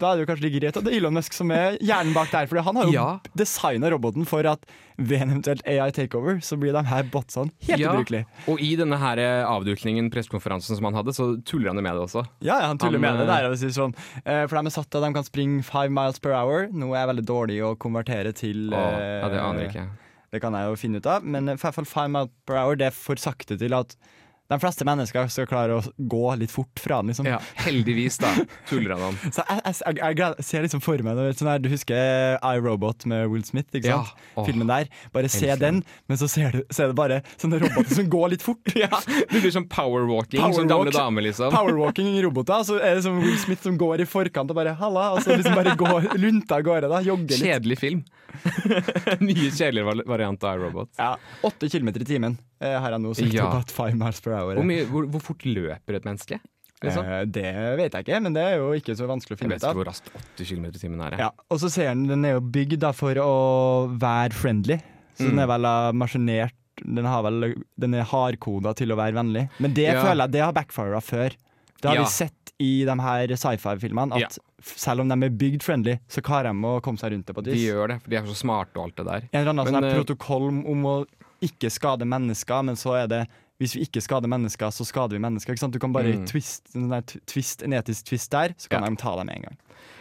da 0.00 0.12
er 0.12 0.18
det 0.18 0.24
jo 0.24 0.28
kanskje 0.32 0.46
like 0.48 0.60
greit 0.60 0.76
at 0.80 0.84
det 0.86 0.92
er 0.94 0.98
Elon 0.98 1.14
Musk 1.16 1.36
som 1.36 1.50
er 1.54 1.76
hjernen 1.84 2.14
bak 2.16 2.30
der. 2.32 2.48
For 2.50 2.60
han 2.66 2.76
har 2.80 2.88
jo 2.88 2.92
Ja. 2.96 3.08
designa 3.36 3.90
roboten 3.92 4.26
for 4.26 4.46
at 4.48 4.64
ved 5.00 5.22
en 5.22 5.30
eventuelt 5.32 5.62
AI 5.66 5.90
takeover, 5.96 6.40
så 6.44 6.58
blir 6.60 6.72
de 6.76 6.82
her 6.84 7.04
botsene 7.08 7.50
helt 7.68 7.80
Ja. 7.80 7.92
ubrukelige. 7.94 8.26
Og 8.48 8.60
i 8.60 8.74
denne 8.76 8.98
her 9.00 9.16
eh, 9.22 9.44
avdukningen, 9.48 10.10
pressekonferansen 10.12 10.76
som 10.76 10.84
han 10.90 10.94
hadde, 10.98 11.14
så 11.16 11.30
tuller 11.44 11.70
han 11.72 11.76
jo 11.76 11.82
med 11.86 11.94
det 11.94 12.02
også. 12.04 12.26
Ja, 12.44 12.58
han 12.66 12.76
tuller 12.78 12.98
Han, 12.98 13.06
med 13.06 13.18
det 13.22 13.28
eh, 13.28 13.32
der. 13.40 13.50
Og 13.50 13.56
sier 13.62 13.72
sånn, 13.76 13.94
eh, 14.26 14.46
for 14.46 14.56
de 14.60 14.66
er 14.66 14.70
satt 14.76 14.90
til 14.90 15.00
at 15.02 15.08
de 15.08 15.14
kan 15.14 15.24
springe 15.24 15.64
five 15.64 15.88
miles 15.90 16.18
per 16.18 16.32
hour. 16.36 16.68
Noe 16.72 16.96
er 16.96 17.06
veldig 17.14 17.24
dårlig 17.24 17.60
å 17.64 17.76
konvertere 17.78 18.32
til. 18.34 18.72
Eh, 18.74 19.20
ja, 19.22 19.28
det 19.28 19.40
aner 19.40 19.60
jeg 19.64 19.72
ikke. 19.74 19.88
Det 20.30 20.40
kan 20.40 20.52
jeg 20.54 20.68
jo 20.68 20.76
finne 20.78 20.96
ut 21.02 21.06
av, 21.10 21.24
men 21.24 21.48
i 21.48 21.56
hvert 21.58 21.74
fall 21.74 21.84
five 21.84 22.08
miles 22.08 22.28
per 22.46 22.56
hour 22.60 22.76
det 22.76 22.86
er 22.86 22.94
for 22.94 23.16
sakte 23.16 23.56
til 23.58 23.72
at 23.74 23.96
De 24.50 24.58
fleste 24.60 24.84
mennesker 24.86 25.28
skal 25.30 25.46
klare 25.46 25.76
å 25.78 25.82
gå 26.10 26.22
litt 26.40 26.50
fort 26.50 26.80
fra 26.82 26.96
den. 27.00 27.12
Liksom. 27.12 27.26
Ja, 27.30 27.38
heldigvis, 27.62 28.18
da. 28.18 28.32
Tuller 28.68 28.96
han 28.96 29.04
om. 29.12 29.18
Så 29.36 29.44
jeg, 29.46 29.62
jeg, 29.64 29.96
jeg, 30.00 30.18
jeg 30.18 30.46
ser 30.48 30.64
liksom 30.66 30.82
for 30.82 30.98
meg 31.06 31.16
det, 31.20 31.28
sånn 31.38 31.48
her, 31.52 31.62
Du 31.62 31.68
husker 31.70 32.38
iRobot 32.42 33.06
med 33.10 33.28
Will 33.30 33.44
Smith? 33.46 33.70
Ikke 33.72 33.92
Ja. 33.92 34.00
sant? 34.04 34.46
Filmen 34.50 34.66
der. 34.70 34.90
Bare 35.14 35.30
se 35.30 35.54
den, 35.60 35.82
men 36.10 36.18
så, 36.20 36.26
ser 36.30 36.50
du, 36.58 36.60
så 36.70 36.82
er 36.84 36.90
det 36.92 36.96
bare 36.98 37.20
sånne 37.38 37.60
roboter 37.62 37.94
som 38.00 38.10
går 38.10 38.34
litt 38.34 38.42
fort. 38.42 38.58
Ja, 38.80 38.88
Det 39.06 39.40
blir 39.40 39.52
sånn 39.54 39.68
powerwalking 39.70 40.40
som 40.40 40.66
gamle 40.66 40.90
Powerwalk. 40.90 40.98
damer, 40.98 41.22
liksom. 41.28 41.52
Powerwalking-roboter. 41.54 42.64
Så 42.66 42.78
er 42.82 42.98
det 42.98 43.04
som 43.06 43.18
Will 43.22 43.38
Smith 43.38 43.62
som 43.62 43.78
går 43.78 44.02
i 44.02 44.08
forkant 44.08 44.50
og 44.50 44.56
bare 44.58 44.74
'halla', 44.74 45.12
og 45.14 45.22
så 45.22 45.36
liksom 45.36 45.54
bare 45.54 45.76
går 45.78 46.10
lunta 46.18 46.56
av 46.58 46.62
gårde. 46.66 46.88
da, 46.90 47.00
Jogger 47.06 47.36
litt. 47.38 47.46
Kjedelig 47.46 47.78
film. 47.78 48.02
Mye 49.20 49.50
kjedeligere 49.50 50.04
variant 50.06 50.44
av 50.44 50.58
iRobot. 50.58 50.90
Ja, 50.98 51.16
Åtte 51.46 51.68
kilometer 51.70 52.02
i 52.02 52.08
timen 52.08 52.38
har 52.60 52.90
jeg 52.90 53.00
nå 53.00 53.14
sett 53.16 53.32
Ja. 53.32 53.50
på 53.50 53.60
at 53.60 53.70
five 53.70 53.94
miles 53.96 54.20
per 54.20 54.32
hour. 54.32 54.54
Hvor, 54.54 54.64
mye, 54.64 54.84
hvor, 54.86 55.06
hvor 55.08 55.20
fort 55.20 55.38
løper 55.44 55.94
et 55.96 56.04
menneske? 56.04 56.40
Liksom? 56.82 57.04
Eh, 57.04 57.24
det 57.26 57.76
vet 57.76 57.92
jeg 57.92 58.04
ikke, 58.06 58.22
men 58.22 58.32
det 58.32 58.42
er 58.42 58.56
jo 58.56 58.70
ikke 58.72 58.94
så 58.96 59.06
vanskelig 59.06 59.36
å 59.36 59.38
Jeg 59.38 59.38
finne 59.38 59.50
vet 59.52 59.60
ut 59.60 59.64
ikke 59.64 59.70
av. 59.70 59.76
hvor 59.76 59.88
raskt 59.90 60.08
80 60.38 60.46
km 60.48 60.64
i 60.64 60.78
timen 60.80 61.00
er. 61.06 61.18
Ja, 61.18 61.30
og 61.50 61.58
så 61.60 61.68
ser 61.70 61.90
den, 61.92 62.06
den 62.08 62.24
er 62.24 62.32
jo 62.38 62.40
bygd 62.40 62.86
for 62.96 63.14
å 63.20 63.98
være 64.00 64.32
friendly. 64.32 64.78
Så 65.16 65.26
den 65.28 65.36
Mm. 65.36 65.42
er 65.42 65.46
vel 65.46 65.92
maskinert 65.94 66.52
Den, 66.82 67.04
har 67.04 67.22
vel, 67.22 67.62
den 67.78 67.92
er 67.92 68.04
hardkoda 68.04 68.74
til 68.74 68.88
å 68.88 68.96
være 68.96 69.12
vennlig. 69.12 69.50
Men 69.60 69.74
det 69.74 69.82
Ja. 69.92 70.02
føler 70.02 70.22
jeg 70.24 70.30
det 70.32 70.40
har 70.40 70.52
backfira 70.54 71.00
før. 71.04 71.28
Det 71.82 71.84
har 71.90 71.94
Ja. 71.96 72.02
vi 72.04 72.08
sett 72.08 72.52
i 72.58 72.84
de 72.86 72.94
her 73.02 73.26
sci-fi-filmene. 73.28 74.12
At 74.14 74.18
Ja. 74.20 74.28
selv 74.62 75.00
om 75.00 75.08
de 75.08 75.26
er 75.26 75.28
bygd 75.28 75.60
friendly, 75.62 75.98
så 76.08 76.22
klarer 76.22 76.44
de 76.44 76.56
å 76.64 76.80
komme 76.80 76.96
seg 76.98 77.12
rundt 77.12 77.26
det 77.26 77.34
på 77.36 77.40
et 77.40 77.44
De 77.44 77.52
gjør 77.68 77.88
det, 77.88 78.02
for 78.02 78.08
de 78.08 78.16
er 78.16 78.22
så 78.22 78.34
smarte 78.34 78.76
og 78.78 78.84
alt 78.84 78.96
det 78.96 79.04
der. 79.04 79.28
En 79.34 79.40
eller 79.46 79.50
annen 79.50 79.64
Men, 79.64 79.74
sånn 79.74 79.84
her 79.90 79.90
eh, 79.98 80.02
protokoll 80.02 80.48
om 80.66 80.82
å 80.84 81.06
ikke 81.42 81.70
skade 81.72 82.04
mennesker, 82.08 82.64
men 82.64 82.76
så 82.76 82.96
er 83.04 83.06
det 83.08 83.22
hvis 83.60 83.74
vi 83.76 83.82
ikke 83.84 84.00
skader 84.00 84.28
mennesker, 84.32 84.70
så 84.72 84.86
skader 84.88 85.18
vi 85.18 85.20
mennesker. 85.20 85.52
Du 85.70 85.78
kan 85.78 85.92
bare 85.92 86.14
Mm. 86.16 86.24
twist, 86.26 86.72
sånn 86.72 87.04
twist, 87.26 87.62
en 87.62 87.72
etisk 87.76 88.04
twist 88.08 88.30
der, 88.30 88.54
så 88.56 88.70
kan 88.70 88.82
Ja. 88.82 88.88
de 88.88 88.96
ta 88.96 89.16
deg 89.16 89.26
med 89.26 89.36
en 89.36 89.42
gang. 89.42 89.56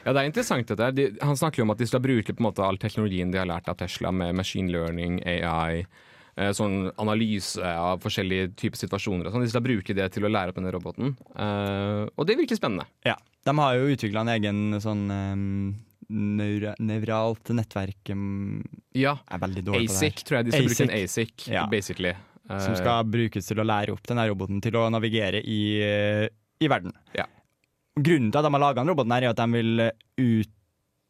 Ja, 0.05 0.13
det 0.13 0.21
er 0.21 0.31
interessant 0.31 0.67
dette. 0.67 0.95
De, 0.95 1.17
han 1.21 1.35
snakker 1.35 1.57
jo 1.57 1.63
om 1.63 1.71
at 1.71 1.77
de 1.77 1.85
skal 1.85 1.99
bruke 1.99 2.31
på 2.33 2.39
en 2.39 2.47
måte 2.53 2.63
all 2.63 2.77
teknologien 2.77 3.31
de 3.31 3.37
har 3.37 3.45
lært 3.45 3.67
av 3.67 3.75
Tesla 3.75 4.11
med 4.13 4.33
machine 4.33 4.69
learning, 4.71 5.19
AI, 5.27 5.85
eh, 6.37 6.51
sånn 6.51 6.93
analyse 6.97 7.57
av 7.61 7.99
forskjellige 7.99 8.55
typer 8.55 8.77
situasjoner 8.77 9.25
og 9.27 9.33
sånn. 9.33 9.41
De 9.43 9.49
skal 9.49 9.61
bruke 9.61 9.93
det 9.93 10.09
til 10.13 10.23
å 10.23 10.31
lære 10.31 10.49
opp 10.49 10.55
denne 10.55 10.71
roboten. 10.71 11.17
Eh, 11.35 12.07
og 12.17 12.25
det 12.27 12.37
virker 12.37 12.55
spennende. 12.57 12.85
Ja, 13.05 13.15
De 13.43 13.51
har 13.57 13.73
jo 13.75 13.93
utvikla 13.95 14.21
en 14.21 14.41
egen 14.41 14.71
sånn 14.79 15.11
um, 15.11 15.75
nevralt 16.09 17.51
nettverk 17.53 18.09
um, 18.13 18.63
Ja. 18.97 19.17
Er 19.29 19.39
veldig 19.39 19.63
dårlig 19.67 19.89
ASIC, 19.89 19.99
på 19.99 19.99
det 19.99 20.09
her. 20.19 20.25
tror 20.25 20.37
jeg 20.37 20.45
de 20.45 20.51
skal 20.51 20.67
bruke 20.69 20.83
en 20.87 20.95
ASIC. 21.03 21.33
ASIC, 21.35 21.47
Ja. 21.53 21.65
basically. 21.67 22.13
Som 22.49 22.73
Eh, 22.73 22.77
skal 22.81 23.03
brukes 23.05 23.45
til 23.45 23.57
å 23.61 23.65
lære 23.65 23.91
opp 23.93 24.01
denne 24.09 24.25
roboten 24.27 24.59
til 24.61 24.71
å 24.73 24.89
navigere 24.89 25.43
i, 25.45 25.81
eh, 25.81 26.29
i 26.61 26.67
verden. 26.67 26.91
Ja. 27.13 27.25
Grunnen 27.99 28.31
til 28.31 28.39
at 28.39 28.43
de 28.43 28.51
har 28.51 28.59
laga 28.59 28.75
den 28.83 28.87
roboten, 28.95 29.11
her 29.11 29.23
er 29.23 29.29
at 29.29 29.35
de 29.37 29.47
vil 29.51 29.79
eh, 29.79 29.91
ut 30.17 30.47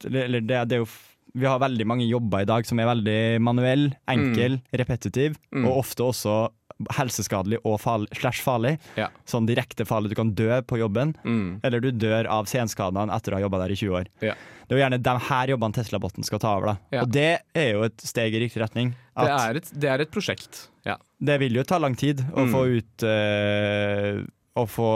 Eller 0.06 0.39
det, 0.41 0.68
det 0.70 0.75
er 0.77 0.84
jo 0.86 0.88
Vi 1.36 1.46
har 1.46 1.60
veldig 1.60 1.86
mange 1.86 2.08
jobber 2.10 2.41
i 2.41 2.46
dag 2.46 2.65
som 2.65 2.79
er 2.79 2.86
veldig 2.88 3.41
manuell, 3.41 3.94
enkel, 4.08 4.62
repetitiv, 4.74 5.36
Mm. 5.53 5.65
og 5.68 5.77
ofte 5.86 6.00
også 6.03 6.50
helseskadelig 6.95 7.59
og 7.67 7.79
slash 8.15 8.39
farlig. 8.45 8.77
Ja. 8.95 9.09
Sånn 9.27 9.45
direkte 9.50 9.86
farlig. 9.86 10.09
Du 10.13 10.15
kan 10.15 10.31
dø 10.33 10.62
på 10.62 10.77
jobben. 10.79 11.15
mm, 11.24 11.59
eller 11.63 11.79
du 11.83 11.91
dør 11.91 12.27
av 12.31 12.45
senskadene 12.45 13.12
etter 13.15 13.33
å 13.33 13.36
ha 13.36 13.41
jobba 13.41 13.59
der 13.65 13.71
i 13.75 13.75
20 13.75 13.95
år. 14.00 14.07
Ja. 14.21 14.33
Det 14.69 14.75
er 14.75 14.77
jo 14.77 14.83
gjerne 14.86 15.01
de 15.03 15.15
her 15.27 15.48
jobbene 15.48 15.74
Tesla-botten 15.74 16.24
skal 16.24 16.39
ta 16.39 16.55
over. 16.57 16.65
da. 16.67 16.77
Ja. 16.91 17.01
Og 17.03 17.12
det 17.12 17.41
er 17.57 17.71
jo 17.74 17.83
et 17.83 18.00
steg 18.05 18.33
i 18.33 18.39
riktig 18.45 18.62
retning. 18.62 18.93
det, 19.17 19.29
er 19.29 19.55
et, 19.59 19.71
det 19.74 19.89
er 19.89 20.00
et 20.05 20.12
prosjekt. 20.12 20.67
Ja. 20.86 20.95
det 21.19 21.39
vil 21.41 21.53
jo 21.59 21.63
ta 21.63 21.77
lang 21.77 21.95
tid 21.95 22.21
å 22.33 22.45
Mm. 22.48 22.51
få 22.53 22.62
ut 22.77 23.03
uh, 23.03 24.25
Å 24.59 24.63
få 24.67 24.88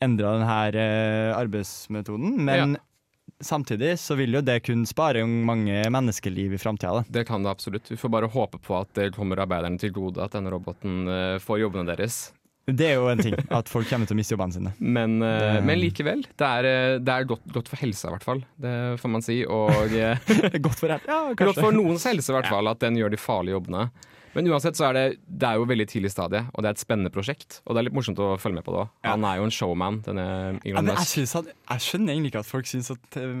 endra 0.00 0.36
denne 0.38 0.84
arbeidsmetoden, 1.36 2.36
men 2.46 2.76
samtidig 3.40 3.94
så 3.98 4.16
vil 4.18 4.32
jo 4.38 4.40
det 4.44 4.58
kunne 4.66 4.86
spare 4.88 5.22
mange 5.26 5.82
menneskeliv 5.92 6.52
i 6.54 6.58
framtida. 6.60 7.04
Det 7.08 7.26
kan 7.28 7.42
det 7.44 7.50
absolutt. 7.52 7.88
Vi 7.90 7.96
får 8.00 8.12
bare 8.12 8.28
håpe 8.30 8.58
på 8.62 8.76
at 8.80 8.92
det 8.94 9.12
kommer 9.16 9.40
arbeiderne 9.44 9.78
til 9.80 9.92
gode, 9.96 10.20
at 10.22 10.32
denne 10.36 10.52
roboten 10.52 11.08
eh, 11.08 11.38
får 11.42 11.60
jobbene 11.64 11.88
deres. 11.94 12.20
Det 12.70 12.86
er 12.86 12.98
jo 13.00 13.08
en 13.10 13.18
ting, 13.18 13.34
at 13.50 13.66
folk 13.72 13.88
kommer 13.90 14.06
til 14.06 14.14
å 14.14 14.18
miste 14.20 14.34
jobbene 14.36 14.54
sine. 14.54 14.72
Men, 14.78 15.16
eh, 15.24 15.54
Det- 15.56 15.64
men 15.66 15.80
likevel, 15.80 16.20
det 16.38 16.46
er, 16.46 16.64
eh, 16.68 16.98
det 17.00 17.08
er 17.16 17.24
godt, 17.24 17.42
godt 17.52 17.68
for 17.72 17.76
helsa, 17.82 18.08
i 18.08 18.12
hvert 18.14 18.22
fall. 18.28 18.44
Det 18.60 18.74
får 19.00 19.10
man 19.10 19.22
si. 19.22 19.44
Og 19.44 19.72
Godt 20.66 20.78
for. 20.78 20.88
Ja, 21.08 21.32
godt 21.34 21.56
for 21.58 21.72
noens 21.72 22.04
helse, 22.06 22.30
i 22.30 22.36
hvert 22.36 22.46
fall, 22.52 22.68
at 22.68 22.78
den 22.84 22.94
gjør 23.00 23.10
de 23.10 23.16
farlige 23.18 23.56
jobbene. 23.58 23.88
Men 24.36 24.46
uansett 24.50 24.78
så 24.78 24.86
er 24.88 24.96
det, 24.96 25.04
det 25.26 25.46
er 25.48 25.58
jo 25.58 25.66
veldig 25.66 25.86
tidlig 25.90 26.12
stadie, 26.12 26.44
og 26.54 26.62
det 26.62 26.70
er 26.70 26.76
et 26.76 26.82
spennende 26.82 27.12
prosjekt. 27.14 27.60
Og 27.64 27.74
det 27.74 27.82
er 27.82 27.88
litt 27.88 27.96
morsomt 27.96 28.20
å 28.22 28.32
følge 28.40 28.60
med 28.60 28.66
på 28.66 28.74
det 28.74 28.82
òg. 28.84 28.92
Han 29.08 29.26
er 29.26 29.40
jo 29.40 29.46
en 29.48 29.54
showman, 29.54 30.00
denne 30.06 30.26
Elon 30.62 30.86
men 30.86 30.92
jeg, 30.94 31.08
synes 31.14 31.34
jeg 31.50 31.84
skjønner 31.86 32.14
egentlig 32.14 32.32
ikke 32.32 32.44
at 32.44 32.50
folk 32.50 32.70
syns 32.70 32.92
at 32.94 33.18
eh, 33.18 33.32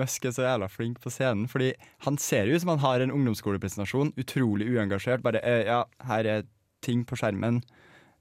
Musk 0.00 0.28
er 0.28 0.36
så 0.36 0.46
jævla 0.46 0.70
flink 0.72 1.02
på 1.04 1.12
scenen. 1.12 1.48
Fordi 1.52 1.72
han 2.06 2.20
ser 2.22 2.48
jo 2.48 2.56
ut 2.56 2.64
som 2.64 2.72
han 2.72 2.84
har 2.84 3.04
en 3.04 3.12
ungdomsskolepresentasjon, 3.18 4.14
utrolig 4.20 4.70
uengasjert. 4.72 5.24
Bare 5.26 5.42
eh, 5.44 5.66
ja, 5.68 5.82
her 6.08 6.32
er 6.36 6.48
ting 6.84 7.04
på 7.08 7.18
skjermen. 7.18 7.60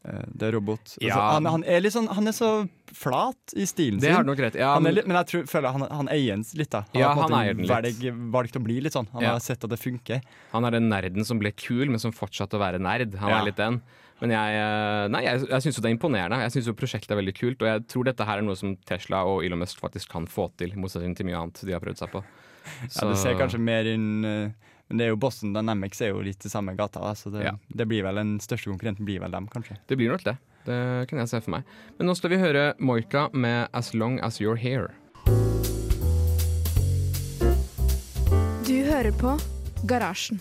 Eh, 0.08 0.24
det 0.39 0.48
er 0.48 0.54
robot. 0.56 0.93
Altså, 1.02 1.20
han, 1.20 1.46
han, 1.52 1.63
er 1.67 1.82
sånn, 1.91 2.08
han 2.15 2.28
er 2.32 2.36
så 2.36 2.50
flat 2.96 3.54
i 3.60 3.65
stilen 3.67 4.00
Det 4.00 4.08
har 4.13 4.22
sin. 4.22 4.26
du 4.26 4.32
nok 4.32 4.39
rett. 4.46 4.56
Ja, 4.56 4.80
men- 4.80 4.96
litt, 4.96 5.08
men 5.08 5.17
jeg 5.20 5.28
tror, 5.34 5.43
føler 5.52 5.72
han, 5.76 5.82
han 5.91 6.08
eier 6.13 6.38
den 6.38 6.46
litt, 6.56 6.70
da. 6.72 6.86
Han 6.93 7.02
Ja, 7.02 7.08
har 7.10 7.15
på 7.15 7.26
en 7.28 7.34
han 7.36 7.58
måte 7.58 7.84
litt. 7.84 8.32
valgt 8.32 8.56
å 8.56 8.63
bli 8.63 8.80
litt 8.82 8.93
sånn. 8.93 9.10
Han 9.12 9.22
Ja. 9.22 9.32
har 9.36 9.39
sett 9.43 9.63
at 9.63 9.70
det 9.70 9.80
funker. 9.80 10.22
Han 10.54 10.63
er 10.65 10.72
den 10.72 10.88
nerden 10.89 11.26
som 11.26 11.39
ble 11.39 11.52
kul, 11.52 11.89
men 11.89 12.00
som 12.00 12.12
fortsatte 12.13 12.56
å 12.56 12.60
være 12.63 12.80
nerd. 12.80 13.15
Han 13.15 13.30
Ja. 13.30 13.41
er 13.41 13.46
litt 13.46 13.58
den. 13.58 13.82
Men 14.22 14.32
jeg, 14.32 14.56
eh, 14.56 15.08
nei, 15.10 15.22
jeg, 15.24 15.41
jeg 15.50 15.62
syns 15.62 15.76
jo 15.78 15.82
det 15.82 15.91
er 15.91 15.98
imponerende. 15.98 16.39
Jeg 16.41 16.52
syns 16.63 16.74
prosjektet 16.76 17.12
er 17.12 17.22
veldig 17.22 17.36
kult, 17.38 17.62
og 17.62 17.67
jeg 17.67 17.88
tror 17.88 18.04
dette 18.06 18.26
her 18.26 18.38
er 18.39 18.41
noe 18.41 18.56
som 18.56 18.76
Tesla 18.78 19.26
og 19.26 19.43
Elon 19.46 19.60
Musk 19.60 19.80
faktisk 19.80 20.08
kan 20.10 20.26
få 20.26 20.50
til, 20.58 20.72
i 20.72 20.76
motsetning 20.76 21.15
til 21.15 21.26
mye 21.28 21.36
annet 21.38 21.62
de 21.65 21.72
har 21.74 21.80
prøvd 21.82 21.98
seg 22.00 22.10
på. 22.12 22.24
Ja, 22.96 23.08
det 23.10 23.17
ser 23.17 23.36
kanskje 23.36 23.60
mer 23.60 23.84
inn 23.86 24.26
eh, 24.26 24.50
Men 24.88 25.00
det 25.00 25.06
er 25.06 25.10
jo 25.12 25.19
Boston 25.19 25.52
Dynamics 25.52 26.00
er 26.02 26.13
jo 26.13 26.21
litt 26.23 26.45
i 26.47 26.50
samme 26.52 26.76
gata, 26.78 27.12
så 27.15 27.32
det, 27.32 27.43
Ja. 27.43 27.58
det 27.67 27.88
blir 27.88 28.04
vel 28.04 28.15
den 28.15 28.38
største 28.39 28.71
konkurrenten 28.71 29.04
blir 29.06 29.19
vel 29.19 29.32
dem, 29.32 29.47
kanskje. 29.52 29.76
Det 29.88 29.97
blir 29.97 30.10
nok 30.10 30.23
det. 30.23 30.38
Det 30.63 31.08
kan 31.10 31.19
jeg 31.19 31.28
se 31.28 31.41
for 31.41 31.52
meg. 31.52 31.63
Men 31.97 32.08
nå 32.08 32.15
skal 32.15 32.30
vi 32.30 32.38
høre 32.38 32.73
Moika 32.80 33.30
med 33.34 33.67
'As 33.73 33.93
Long 33.93 34.19
As 34.21 34.39
You're 34.39 34.58
Here'. 34.58 34.91
Du 38.67 38.84
hører 38.84 39.12
på 39.12 39.36
Garasjen. 39.86 40.39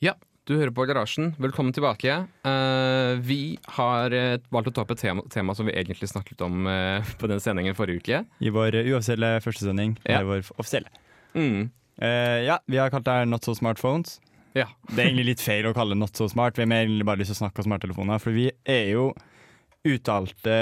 Ja, 0.00 0.14
du 0.44 0.56
hører 0.56 0.70
på 0.70 0.86
Garasjen. 0.86 1.34
Velkommen 1.38 1.72
tilbake. 1.72 2.28
Uh, 2.44 3.16
vi 3.20 3.58
har 3.64 4.12
uh, 4.12 4.38
valgt 4.50 4.68
å 4.68 4.72
ta 4.72 4.82
opp 4.82 4.90
et 4.92 4.98
tema, 4.98 5.22
tema 5.30 5.54
som 5.54 5.66
vi 5.66 5.72
egentlig 5.72 6.08
snakket 6.08 6.40
om 6.40 6.66
uh, 6.66 7.00
på 7.18 7.28
den 7.28 7.40
sendingen 7.40 7.74
forrige 7.74 8.00
uke. 8.00 8.24
I 8.40 8.50
vår 8.52 8.76
uoffisielle 8.92 9.40
førstesending. 9.40 9.96
Ja. 10.04 10.20
Eller 10.20 10.24
vår 10.24 10.52
offisielle. 10.58 10.88
Mm. 11.34 11.70
Eh, 12.02 12.44
ja, 12.46 12.58
vi 12.68 12.80
har 12.80 12.92
kalt 12.92 13.06
det 13.06 13.14
her 13.20 13.28
Not 13.28 13.46
So 13.46 13.54
Smartphones. 13.56 14.18
Ja. 14.56 14.68
Det 14.88 15.00
er 15.00 15.10
egentlig 15.10 15.32
litt 15.34 15.42
feil 15.44 15.68
å 15.68 15.74
kalle 15.76 15.96
det 15.96 16.00
Not 16.00 16.16
So 16.16 16.28
Smart. 16.32 16.56
Vi 16.56 16.64
har 16.64 16.84
egentlig 16.84 17.06
bare 17.08 17.20
lyst 17.20 17.32
til 17.34 17.38
å 17.38 17.42
snakke 17.44 17.60
om 17.62 17.68
smarttelefoner. 17.68 18.22
For 18.22 18.36
vi 18.36 18.48
er 18.64 18.86
jo 18.94 19.10
uttalte 19.86 20.54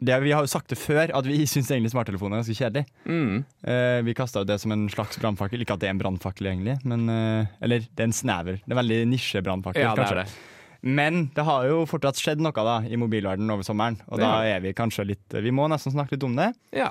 det, 0.00 0.16
Vi 0.24 0.32
har 0.32 0.46
jo 0.46 0.48
sagt 0.48 0.70
det 0.72 0.78
før, 0.80 1.10
at 1.12 1.26
vi 1.28 1.42
syns 1.50 1.70
egentlig 1.70 1.92
smarttelefoner 1.92 2.38
er 2.38 2.44
ganske 2.44 2.56
kjedelig. 2.56 2.86
Mm. 3.04 3.42
Uh, 3.66 3.98
vi 4.06 4.14
kasta 4.16 4.46
det 4.48 4.56
som 4.62 4.72
en 4.72 4.86
slags 4.92 5.18
brannfakkel. 5.20 5.60
Ikke 5.60 5.76
at 5.76 5.82
det 5.82 5.90
er 5.90 5.96
en 5.96 6.00
brannfakkel, 6.00 6.48
egentlig, 6.52 6.78
men 6.88 7.04
uh, 7.10 7.50
Eller 7.60 7.84
det 7.84 8.06
er 8.06 8.08
en 8.08 8.16
snever. 8.16 8.62
Det 8.62 8.70
er 8.70 8.78
en 8.78 8.82
veldig 8.84 9.02
nisjebrannfakkel, 9.10 9.82
Ja, 9.84 9.92
det 9.98 10.06
kanskje. 10.06 10.24
er 10.24 10.24
det. 10.24 10.56
Men 10.80 11.26
det 11.36 11.44
har 11.44 11.66
jo 11.68 11.82
fortsatt 11.84 12.16
skjedd 12.16 12.40
noe 12.40 12.56
da 12.56 12.78
i 12.88 12.96
mobilverdenen 12.96 13.52
over 13.52 13.66
sommeren, 13.66 13.98
og 14.08 14.22
da 14.22 14.38
er 14.48 14.62
vi 14.64 14.72
kanskje 14.72 15.04
litt 15.10 15.34
Vi 15.44 15.52
må 15.52 15.66
nesten 15.68 15.92
snakke 15.92 16.16
litt 16.16 16.24
om 16.24 16.38
det. 16.38 16.54
Ja. 16.72 16.88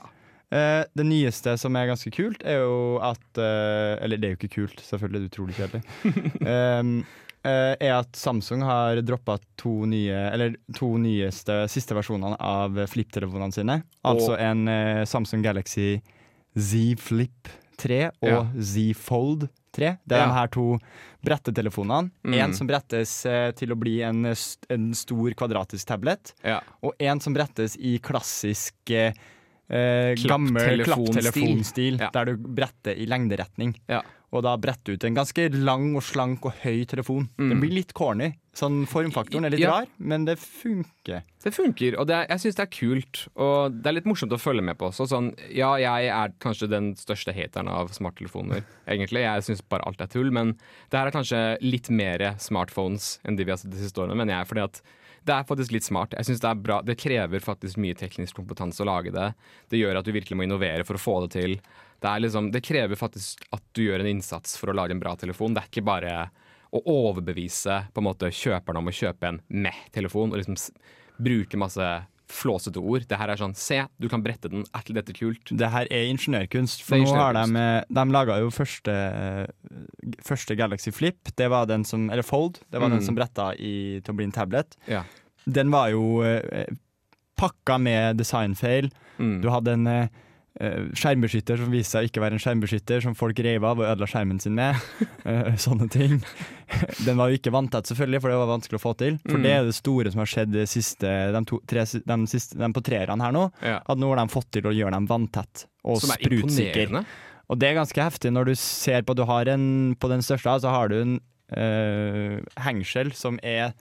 Eh, 0.52 0.84
det 0.98 1.06
nyeste 1.06 1.54
som 1.62 1.76
er 1.78 1.92
ganske 1.92 2.12
kult, 2.16 2.42
er 2.42 2.64
jo 2.64 2.98
at 3.06 3.38
eh, 3.38 4.00
Eller 4.02 4.18
det 4.18 4.28
er 4.28 4.34
jo 4.34 4.40
ikke 4.40 4.56
kult, 4.56 4.80
selvfølgelig, 4.82 5.22
det 5.22 5.28
er 5.28 5.34
utrolig 5.34 5.58
kjedelig. 5.60 5.84
um, 6.42 6.94
eh, 7.46 7.76
er 7.78 7.94
at 8.00 8.18
Samsung 8.18 8.64
har 8.66 9.02
droppa 9.06 9.38
to 9.62 9.86
nye 9.90 10.24
Eller 10.34 10.58
to 10.78 10.96
nyeste 10.98 11.62
siste 11.70 11.94
versjonene 11.98 12.40
av 12.42 12.82
flip-telefonene 12.90 13.54
sine. 13.56 13.82
Altså 14.10 14.34
en 14.42 14.66
eh, 14.74 15.06
Samsung 15.10 15.46
Galaxy 15.46 16.00
Z 16.58 16.98
Flip 17.00 17.54
3 17.80 18.04
og 18.10 18.28
Ja. 18.34 18.44
Z 18.58 18.94
Fold 18.98 19.48
3. 19.72 19.98
Det 20.04 20.18
er 20.18 20.26
Ja. 20.26 20.28
de 20.28 20.34
her 20.34 20.48
to 20.52 20.80
brettetelefonene. 21.24 22.10
Mm. 22.26 22.34
En 22.42 22.54
som 22.58 22.68
brettes 22.68 23.26
eh, 23.30 23.52
til 23.52 23.72
å 23.72 23.78
bli 23.80 24.00
en, 24.02 24.26
en 24.26 24.94
stor 24.98 25.36
kvadratisk 25.38 25.88
tablet 25.88 26.34
ja. 26.44 26.60
og 26.82 26.96
en 27.00 27.20
som 27.22 27.36
brettes 27.38 27.78
i 27.78 28.00
klassisk 28.02 28.74
eh, 28.92 29.14
eh, 29.69 30.15
gammel 30.27 30.84
Klapptelefonstil. 30.84 31.23
klapptelefonstil, 31.23 31.99
Ja. 31.99 32.10
der 32.13 32.25
du 32.25 32.38
bretter 32.38 32.97
i 32.97 33.05
lengderetning. 33.05 33.75
Ja. 33.88 34.01
Og 34.32 34.43
da 34.45 34.51
bretter 34.62 34.84
du 34.86 34.93
ut 34.93 35.03
en 35.05 35.15
ganske 35.15 35.47
lang 35.58 35.95
og 35.97 36.03
slank 36.05 36.43
og 36.45 36.53
høy 36.62 36.86
telefon. 36.86 37.29
Mm. 37.39 37.49
Den 37.49 37.60
blir 37.63 37.71
litt 37.73 37.93
corny. 37.97 38.36
Sånn 38.53 38.86
Formfaktoren 38.86 39.45
er 39.45 39.49
litt 39.49 39.60
Ja. 39.62 39.71
rar, 39.79 39.88
men 39.97 40.25
det 40.25 40.38
funker. 40.38 41.23
Det 41.41 41.51
funker, 41.55 41.97
og 41.97 42.05
det 42.08 42.13
er, 42.15 42.25
jeg 42.29 42.38
syns 42.43 42.55
det 42.55 42.65
er 42.67 42.75
kult. 42.77 43.27
Og 43.38 43.71
det 43.82 43.88
er 43.88 43.93
litt 43.93 44.05
morsomt 44.05 44.32
å 44.32 44.38
følge 44.38 44.62
med 44.62 44.77
på 44.77 44.89
også. 44.91 45.08
Sånn, 45.10 45.34
ja, 45.49 45.73
jeg 45.77 46.10
er 46.10 46.29
kanskje 46.39 46.69
den 46.69 46.93
største 46.93 47.34
hateren 47.34 47.67
av 47.69 47.89
smarttelefoner, 47.89 48.63
egentlig. 48.88 49.21
Jeg 49.25 49.41
syns 49.47 49.62
bare 49.67 49.82
alt 49.88 49.99
er 50.01 50.08
tull. 50.08 50.29
Men 50.29 50.53
det 50.91 50.99
her 50.99 51.08
er 51.08 51.12
kanskje 51.12 51.58
litt 51.63 51.89
mer 51.89 52.19
smartphones 52.38 53.19
enn 53.25 53.36
de 53.36 53.43
vi 53.45 53.51
har 53.51 53.58
sett 53.58 53.71
de 53.71 53.77
siste 53.77 53.97
årene, 53.97 54.15
mener 54.15 54.38
jeg. 54.38 54.47
Fordi 54.47 54.63
at 54.63 54.82
det 55.27 55.36
er 55.36 55.47
faktisk 55.47 55.73
litt 55.75 55.88
smart. 55.88 56.15
Jeg 56.17 56.29
synes 56.29 56.41
Det 56.43 56.49
er 56.49 56.62
bra. 56.63 56.79
Det 56.86 56.97
krever 56.99 57.43
faktisk 57.43 57.79
mye 57.82 57.97
teknisk 57.97 58.39
kompetanse 58.39 58.84
å 58.84 58.89
lage 58.89 59.13
det. 59.15 59.32
Det 59.69 59.82
gjør 59.82 59.99
at 59.99 60.08
du 60.08 60.13
virkelig 60.15 60.38
må 60.38 60.45
innovere 60.47 60.86
for 60.88 60.99
å 60.99 61.01
få 61.01 61.15
det 61.25 61.34
til. 61.36 61.58
Det, 61.99 62.13
liksom, 62.23 62.51
det 62.51 62.63
krever 62.63 62.99
faktisk 62.99 63.43
at 63.55 63.63
du 63.75 63.84
gjør 63.84 64.03
en 64.03 64.13
innsats 64.13 64.55
for 64.60 64.71
å 64.71 64.77
lage 64.77 64.95
en 64.95 65.01
bra 65.03 65.15
telefon. 65.19 65.53
Det 65.53 65.65
er 65.65 65.71
ikke 65.71 65.88
bare 65.89 66.13
å 66.69 66.84
overbevise 66.86 67.82
på 67.93 68.01
en 68.01 68.08
måte 68.08 68.32
kjøperne 68.32 68.82
om 68.82 68.89
å 68.91 68.95
kjøpe 68.95 69.32
en 69.32 69.41
meh-telefon 69.49 70.32
og 70.32 70.41
liksom 70.41 70.58
bruke 71.19 71.60
masse 71.60 71.88
flåsete 72.30 72.78
ord. 72.78 73.08
Det 73.10 73.18
her 73.18 73.32
er 73.34 73.39
sånn 73.42 73.56
Se, 73.58 73.80
du 74.00 74.08
kan 74.12 74.22
brette 74.22 74.50
den. 74.52 74.62
Er 74.74 74.84
ikke 74.84 74.94
dette 75.00 75.13
kult? 75.18 75.50
Det 75.58 75.70
her 75.74 75.88
er 75.89 76.10
ingeniørkunst. 76.12 76.84
For 76.86 76.96
er 76.96 77.04
ingeniørkunst. 77.04 77.54
nå 77.54 77.60
har 77.60 77.86
de. 77.88 77.96
De 77.98 78.13
laga 78.13 78.38
jo 78.44 78.52
første, 78.54 78.96
første 80.26 80.56
Galaxy 80.60 80.92
Flip. 80.94 81.32
Det 81.36 81.50
var 81.50 81.65
den 81.70 81.84
som 81.86 82.10
Eller 82.10 82.24
Fold. 82.24 82.60
Det 82.72 82.80
var 82.80 82.89
Mm. 82.89 82.98
den 82.98 83.06
som 83.06 83.15
bretta 83.15 83.54
i, 83.58 84.00
til 84.02 84.13
å 84.13 84.15
bli 84.18 84.26
en 84.26 84.32
tablet. 84.32 84.78
Ja. 84.88 85.04
Den 85.46 85.72
var 85.72 85.89
jo 85.89 86.22
eh, 86.24 86.65
pakka 87.38 87.78
med 87.80 88.18
designfeil. 88.18 88.92
Mm. 89.18 89.42
Du 89.42 89.50
hadde 89.50 89.72
en 89.74 89.88
eh, 89.88 90.04
eh, 90.04 90.10
skjermbeskytter 90.98 91.60
som 91.62 91.70
viste 91.72 91.94
seg 91.98 92.10
ikke 92.10 92.22
være 92.24 92.36
en 92.36 92.42
skjermbeskytter, 92.44 93.04
som 93.06 93.16
folk 93.16 93.38
rev 93.46 93.64
av 93.70 93.80
og 93.80 93.86
ødela 93.88 94.08
skjermen 94.10 94.42
sin 94.44 94.56
med. 94.58 94.76
Eh, 95.30 95.52
sånne 95.62 95.86
ting. 95.92 96.14
Den 97.06 97.18
var 97.20 97.30
jo 97.30 97.38
ikke 97.38 97.52
vanntett, 97.54 97.86
selvfølgelig, 97.92 98.22
for 98.24 98.32
det 98.32 98.38
var 98.40 98.48
vanskelig 98.50 98.78
å 98.80 98.82
få 98.82 98.94
til. 98.98 99.18
For 99.28 99.36
Mm. 99.38 99.44
det 99.44 99.52
er 99.52 99.66
det 99.68 99.76
store 99.78 100.12
som 100.14 100.22
har 100.24 100.30
skjedd 100.32 100.54
de 100.56 100.64
siste, 100.66 101.06
de 101.36 101.42
to, 101.46 101.60
tre, 101.70 101.84
de 101.84 102.18
siste, 102.32 102.58
de 102.58 102.70
på 102.74 102.82
treerne 102.88 103.22
her 103.22 103.36
nå. 103.36 103.44
Ja. 103.62 103.76
At 103.86 104.00
nå 104.00 104.10
har 104.10 104.18
de 104.24 104.34
fått 104.34 104.48
til 104.56 104.66
å 104.66 104.74
gjøre 104.74 104.96
dem 104.96 105.06
vanntett 105.12 105.66
og 105.84 106.00
Som 106.02 106.16
sprutsikker. 106.16 106.96
Og 107.52 107.60
det 107.62 107.68
er 107.70 107.78
ganske 107.78 108.02
heftig 108.08 108.32
når 108.34 108.50
du 108.50 108.56
ser 108.56 109.04
på 109.06 109.14
du 109.20 109.26
har 109.28 109.52
en, 109.54 109.94
På 110.00 110.10
den 110.10 110.22
største 110.26 110.56
så 110.64 110.72
har 110.74 110.90
du 110.90 110.98
en 111.02 111.14
eh, 111.54 112.40
hengsel 112.64 113.12
som 113.14 113.38
er 113.44 113.74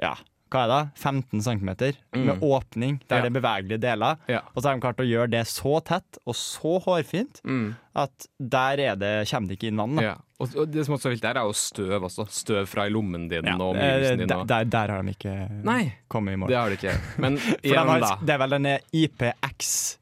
Ja, 0.00 0.14
hva 0.50 0.64
er 0.64 0.68
det? 0.72 0.90
15 0.96 1.40
cm 1.42 1.64
med 1.66 1.96
Mm. 2.14 2.40
åpning 2.42 3.00
der 3.08 3.16
Ja. 3.16 3.22
det 3.22 3.36
er 3.36 3.40
bevegelige 3.40 3.80
deler. 3.80 4.16
Ja. 4.28 4.40
Og 4.54 4.62
så 4.62 4.68
har 4.68 4.74
de 4.74 4.80
klart 4.80 4.96
å 5.04 5.08
gjøre 5.08 5.30
det 5.30 5.46
så 5.46 5.80
tett 5.84 6.18
og 6.26 6.34
så 6.34 6.80
hårfint 6.84 7.40
Mm. 7.44 7.74
at 7.96 8.26
der 8.40 8.78
er 8.80 8.96
det, 8.96 9.28
kommer 9.30 9.48
det 9.48 9.58
ikke 9.58 9.68
inn 9.68 9.76
vann. 9.76 9.98
Ja. 10.02 10.14
Og, 10.40 10.70
det 10.70 10.84
som 10.86 10.94
også 10.94 11.06
er 11.06 11.10
vilt 11.16 11.22
der, 11.22 11.34
er 11.36 11.42
jo 11.48 11.52
støv 11.52 12.02
også. 12.06 12.28
Støv 12.30 12.66
fra 12.68 12.86
i 12.86 12.90
lommen 12.90 13.28
din 13.28 13.44
Ja, 13.44 13.56
og 13.56 13.74
eh, 13.74 13.80
omgivelsene 13.82 14.18
dine. 14.18 14.28
der, 14.28 14.44
der, 14.44 14.64
der 14.64 14.88
har 14.94 15.02
de 15.02 15.10
ikke 15.10 15.64
Nei, 15.64 15.92
kommet 16.08 16.32
i 16.32 16.36
mål. 16.36 16.48
det 16.48 16.56
har 16.56 16.68
de 16.70 16.76
ikke. 16.76 17.00
Men 17.18 17.36
For 17.38 17.56
de 17.62 17.74
har, 17.74 18.18
det 18.24 18.30
er 18.30 18.38
vel 18.38 18.50
denne 18.50 18.78
IPX 18.94 19.97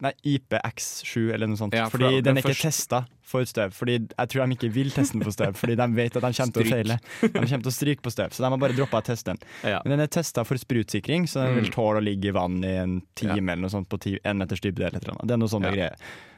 Nei, 0.00 0.12
IPX7 0.24 1.32
eller 1.34 1.46
noe 1.50 1.58
sånt. 1.58 1.74
Ja, 1.74 1.88
for 1.90 1.98
fordi 1.98 2.22
den 2.22 2.36
er 2.36 2.42
ikke 2.42 2.52
første- 2.54 2.70
testa 2.70 3.00
for 3.26 3.42
støv. 3.44 3.72
Fordi 3.74 3.96
Jeg 3.98 4.28
tror 4.30 4.46
de 4.46 4.54
ikke 4.56 4.70
vil 4.72 4.90
teste 4.94 5.12
den 5.16 5.22
for 5.26 5.34
støv, 5.34 5.56
fordi 5.58 5.74
de 5.76 5.86
vet 5.96 6.16
at 6.16 6.22
de 6.22 6.30
kommer 6.38 6.52
til 6.52 6.62
å 6.62 6.70
feile. 6.70 6.98
De 7.20 7.28
kommer 7.32 7.64
til 7.66 7.72
å 7.72 7.74
stryke 7.74 8.02
på 8.06 8.12
støv, 8.14 8.30
så 8.30 8.44
de 8.44 8.50
har 8.50 8.56
bare 8.62 8.76
droppa 8.78 9.00
å 9.02 9.04
teste 9.04 9.24
den. 9.34 9.38
Ja. 9.64 9.80
Men 9.84 9.96
den 9.96 10.00
er 10.06 10.06
testa 10.06 10.44
for 10.46 10.54
sprutsikring, 10.56 11.26
så 11.26 11.42
den 11.46 11.56
vil 11.56 11.66
Mm. 11.70 11.74
tåle 11.74 11.98
å 11.98 12.04
ligge 12.04 12.30
i 12.30 12.36
vann 12.36 12.62
i 12.64 12.76
en 12.78 13.02
time 13.16 13.34
Ja. 13.34 13.52
eller 13.52 13.62
noe 13.66 13.70
sånt 13.74 13.88
på 13.88 13.98
ti, 14.00 14.18
en 14.24 14.38
meters 14.38 14.60
dybde. 14.60 14.86
eller 14.86 15.00
eller. 15.02 15.18
Det 15.26 15.30
er 15.32 15.36
noe 15.36 15.48
sånne 15.48 15.72
greier. 15.74 15.96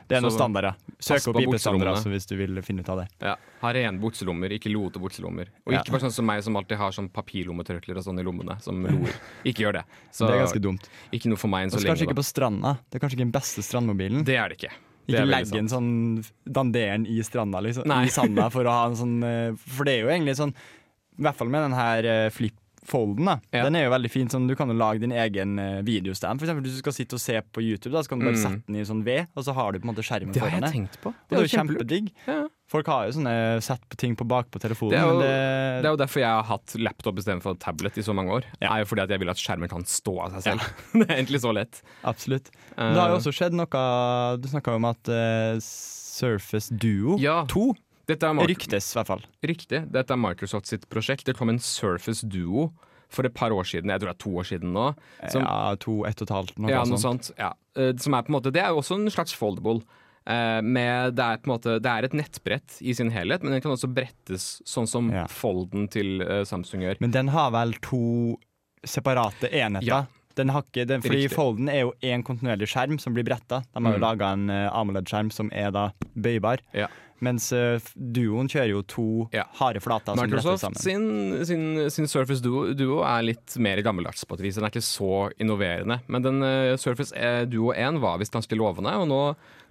Det 0.09 0.17
er 0.17 0.25
noen 0.25 0.35
standarder. 0.35 0.79
Søk 0.99 1.29
opp 1.31 1.39
IP-standarder 1.43 1.93
altså, 1.93 2.11
hvis 2.11 2.27
du 2.27 2.35
vil 2.41 2.59
finne 2.65 2.83
ut 2.83 2.89
av 2.91 3.03
det. 3.03 3.07
Ja. 3.21 3.35
Ha 3.61 3.73
rene 3.77 4.01
bukselommer, 4.03 4.55
ikke 4.57 4.73
lote 4.73 5.03
bukselommer. 5.03 5.53
Og 5.67 5.75
Ja. 5.75 5.83
ikke 5.83 5.95
bare 5.95 6.07
sånn 6.09 6.17
som 6.17 6.27
meg 6.27 6.43
som 6.43 6.57
alltid 6.57 6.81
har 6.81 6.97
sånn 6.97 7.11
papirlommetørklær 7.13 8.01
og 8.01 8.07
sånn 8.07 8.19
i 8.19 8.25
lommene. 8.25 8.57
Som 8.65 8.83
loer. 8.87 9.15
Ikke 9.45 9.67
gjør 9.67 9.81
det. 9.81 9.85
Så 10.11 10.27
det 10.27 10.35
er 10.35 10.45
ganske 10.47 10.65
dumt. 10.65 10.89
ikke 11.13 11.29
noe 11.29 11.37
for 11.37 11.53
meg 11.53 11.67
enn 11.67 11.71
så 11.71 11.79
lenge. 11.79 11.93
kanskje 11.93 12.09
ikke 12.09 12.19
på 12.19 12.27
stranda. 12.27 12.79
Det 12.89 12.99
er 12.99 13.05
kanskje 13.05 13.19
ikke 13.19 13.27
den 13.29 13.37
beste 13.37 13.63
strandmobilen. 13.63 14.25
Det 14.25 14.37
er 14.37 14.49
det 14.49 14.59
ikke. 14.59 14.73
Ikke 15.09 15.25
legge 15.25 15.57
en 15.57 15.69
sånn 15.73 16.25
danderen 16.45 17.07
i 17.09 17.21
stranda, 17.25 17.63
liksom. 17.65 17.89
I 17.89 18.13
sanda 18.13 18.51
for 18.53 18.69
å 18.69 18.75
ha 18.75 18.87
en 18.91 18.97
sånn 18.99 19.25
eh, 19.25 19.53
For 19.57 19.89
det 19.89 19.95
er 19.95 20.03
jo 20.05 20.11
egentlig 20.13 20.37
sånn 20.37 20.53
I 20.53 21.23
hvert 21.25 21.39
fall 21.39 21.49
med 21.49 21.65
den 21.65 21.77
her 21.79 22.05
uh, 22.05 22.31
flip 22.31 22.57
folden. 22.89 23.29
Ja. 23.53 23.63
Den 23.69 23.77
er 23.77 23.85
jo 23.87 23.93
veldig 23.93 24.11
fin. 24.11 24.29
Sånn, 24.33 24.49
du 24.49 24.55
kan 24.59 24.69
jo 24.73 24.77
lage 24.81 25.01
din 25.05 25.13
egen 25.13 25.59
eh, 25.63 25.81
videostand. 25.87 26.41
For 26.41 26.49
eksempel 26.49 26.65
hvis 26.67 26.79
du 26.79 26.83
skal 26.83 26.97
sitte 26.97 27.19
og 27.19 27.23
se 27.23 27.37
på 27.53 27.63
YouTube, 27.65 27.93
da, 27.95 28.03
så 28.03 28.09
kan 28.15 28.19
du 28.23 28.27
bare 28.31 28.39
Mm. 28.39 28.45
sette 28.47 28.67
den 28.67 28.77
i 28.81 28.85
sånn 28.89 29.05
ved, 29.05 29.27
og 29.37 29.45
så 29.45 29.55
har 29.55 29.73
du 29.73 29.79
på 29.81 29.89
en 29.89 29.95
måte 29.95 30.05
skjermen 30.07 30.33
foran 30.35 30.61
deg. 30.61 30.61
Det 30.61 30.65
har 30.65 30.73
jeg 30.73 30.77
tenkt 30.79 31.01
på. 31.05 31.15
Det 31.29 31.37
er 31.39 31.45
jo 31.45 31.53
kjempedigg. 31.57 32.13
Ja. 32.27 32.39
Folk 32.69 32.87
har 32.93 33.07
jo 33.09 33.13
sånne 33.17 33.63
sett 33.65 33.81
på 33.89 33.97
ting 33.97 34.15
på 34.15 34.27
bak 34.29 34.51
på 34.53 34.61
telefonen, 34.61 34.91
Det 34.93 34.99
er 35.01 35.07
jo- 35.09 35.19
men 35.19 35.25
Det 35.25 35.83
det, 35.83 35.87
er 35.89 35.93
jo 35.95 35.97
derfor 36.05 36.21
jeg 36.21 36.29
har 36.29 36.43
hatt 36.45 36.75
laptop 36.77 37.17
istedenfor 37.17 37.59
tablet 37.59 37.97
i 37.97 38.03
så 38.05 38.13
mange 38.15 38.29
år. 38.31 38.45
Ja. 38.61 38.75
er 38.75 38.79
jo 38.85 38.85
fordi 38.91 39.03
at 39.03 39.09
jeg 39.11 39.19
vil 39.21 39.31
at 39.31 39.37
skjermen 39.41 39.69
kan 39.71 39.85
stå 39.85 40.19
av 40.27 40.33
seg 40.37 40.43
selv. 40.53 40.61
det 40.93 41.09
er 41.09 41.17
egentlig 41.17 41.41
så 41.41 41.53
lett. 41.55 41.81
Absolutt. 42.05 42.51
Men 42.77 42.93
det 42.95 43.01
har 43.01 43.09
jo 43.09 43.15
Eh, 43.15 43.21
også 43.21 43.33
skjedd 43.33 43.53
noe 43.57 44.37
Du 44.41 44.49
snakka 44.49 44.75
om 44.77 44.85
at 44.85 45.09
uh, 45.09 45.57
Surface 45.61 46.69
Duo 46.77 47.17
Ja. 47.19 47.45
2 47.47 47.73
dette 47.73 47.75
er 47.75 47.75
Mark- 47.75 47.88
ryktes, 48.09 48.93
i 48.95 48.99
hvert 48.99 49.07
fall. 49.11 49.25
Riktig. 49.45 49.83
Dette 49.93 50.15
er 50.15 50.21
Microsoft 50.21 50.67
sitt 50.67 50.89
prosjekt. 50.89 51.27
Det 51.29 51.37
kom 51.37 51.49
en 51.53 51.59
Surface 51.61 52.27
Duo 52.27 52.71
for 53.09 53.25
et 53.29 53.35
par 53.35 53.51
år 53.53 53.65
siden. 53.65 53.91
Jeg 53.93 54.01
tror 54.01 54.11
det 54.11 54.17
er 54.17 54.25
to 54.25 54.35
år 54.37 54.49
siden 54.49 54.73
nå. 54.75 54.89
Som, 55.33 55.43
ja, 55.45 55.77
to, 55.81 56.05
ett 56.09 56.21
og 56.21 56.29
et 56.29 56.35
halvt, 56.35 56.59
noe 56.61 56.71
ja, 56.73 56.83
noe 56.85 57.01
sånt. 57.01 57.31
sånt. 57.31 57.39
Ja. 57.41 57.53
Eh, 57.77 57.95
Som 57.97 58.15
er 58.15 58.23
på 58.27 58.33
en 58.33 58.37
måte 58.37 58.53
Det 58.53 58.61
er 58.61 58.69
jo 58.75 58.83
også 58.83 58.99
en 58.99 59.09
slags 59.13 59.33
foldable. 59.37 59.81
Eh, 60.29 60.61
med, 60.61 61.15
det, 61.17 61.25
er 61.25 61.41
på 61.41 61.49
en 61.49 61.55
måte, 61.55 61.79
det 61.81 61.89
er 61.89 62.05
et 62.05 62.17
nettbrett 62.19 62.79
i 62.85 62.93
sin 62.93 63.09
helhet, 63.15 63.43
men 63.43 63.55
den 63.57 63.63
kan 63.65 63.73
også 63.73 63.89
brettes 63.89 64.59
sånn 64.69 64.87
som 64.87 65.09
Ja. 65.13 65.25
folden 65.27 65.89
til 65.89 66.21
eh, 66.21 66.45
Samsung 66.45 66.85
gjør. 66.85 67.01
Men 67.01 67.15
den 67.17 67.29
har 67.33 67.51
vel 67.57 67.73
to 67.81 68.37
separate 68.85 69.49
enheter? 69.49 69.87
Ja. 69.89 70.05
Den 70.39 70.53
har 70.55 70.63
ikke, 70.67 70.87
den, 70.89 71.03
fordi 71.05 71.25
Riktig. 71.27 71.35
Folden 71.37 71.69
er 71.73 71.83
jo 71.85 71.93
én 72.07 72.23
kontinuerlig 72.27 72.69
skjerm 72.71 72.99
som 73.03 73.15
blir 73.17 73.27
bretta. 73.27 73.61
De 73.75 73.83
har 73.85 73.93
jo 73.95 73.99
Mm. 73.99 74.07
laga 74.07 74.33
en 74.37 74.49
uh, 74.51 74.71
AMOLED-skjerm 74.79 75.33
som 75.35 75.51
er 75.53 75.71
da 75.75 75.89
bøybar. 76.17 76.63
Ja. 76.77 76.87
Mens 77.21 77.49
uh, 77.51 77.81
Duoen 77.99 78.47
kjører 78.47 78.71
jo 78.71 78.83
to 78.87 79.07
Ja. 79.35 79.43
harde 79.59 79.81
flater 79.83 80.15
som 80.15 80.31
bretter 80.31 80.55
sammen. 80.63 80.79
sin, 80.79 81.45
sin, 81.49 81.91
sin 81.91 82.07
Surface 82.07 82.39
Duo, 82.45 82.69
Duo 82.79 83.01
er 83.03 83.25
litt 83.27 83.57
mer 83.59 83.83
gammeldags 83.83 84.23
på 84.25 84.37
et 84.39 84.45
vis. 84.47 84.55
Den 84.55 84.69
er 84.69 84.71
ikke 84.71 84.85
så 84.87 85.33
innoverende. 85.43 85.99
Men 86.07 86.23
den 86.23 86.39
uh, 86.47 86.77
Surface 86.79 87.11
Duo 87.51 87.73
1 87.75 87.99
var 88.05 88.21
visst 88.23 88.33
ganske 88.39 88.55
lovende, 88.55 88.95
og 88.95 89.09
nå 89.11 89.23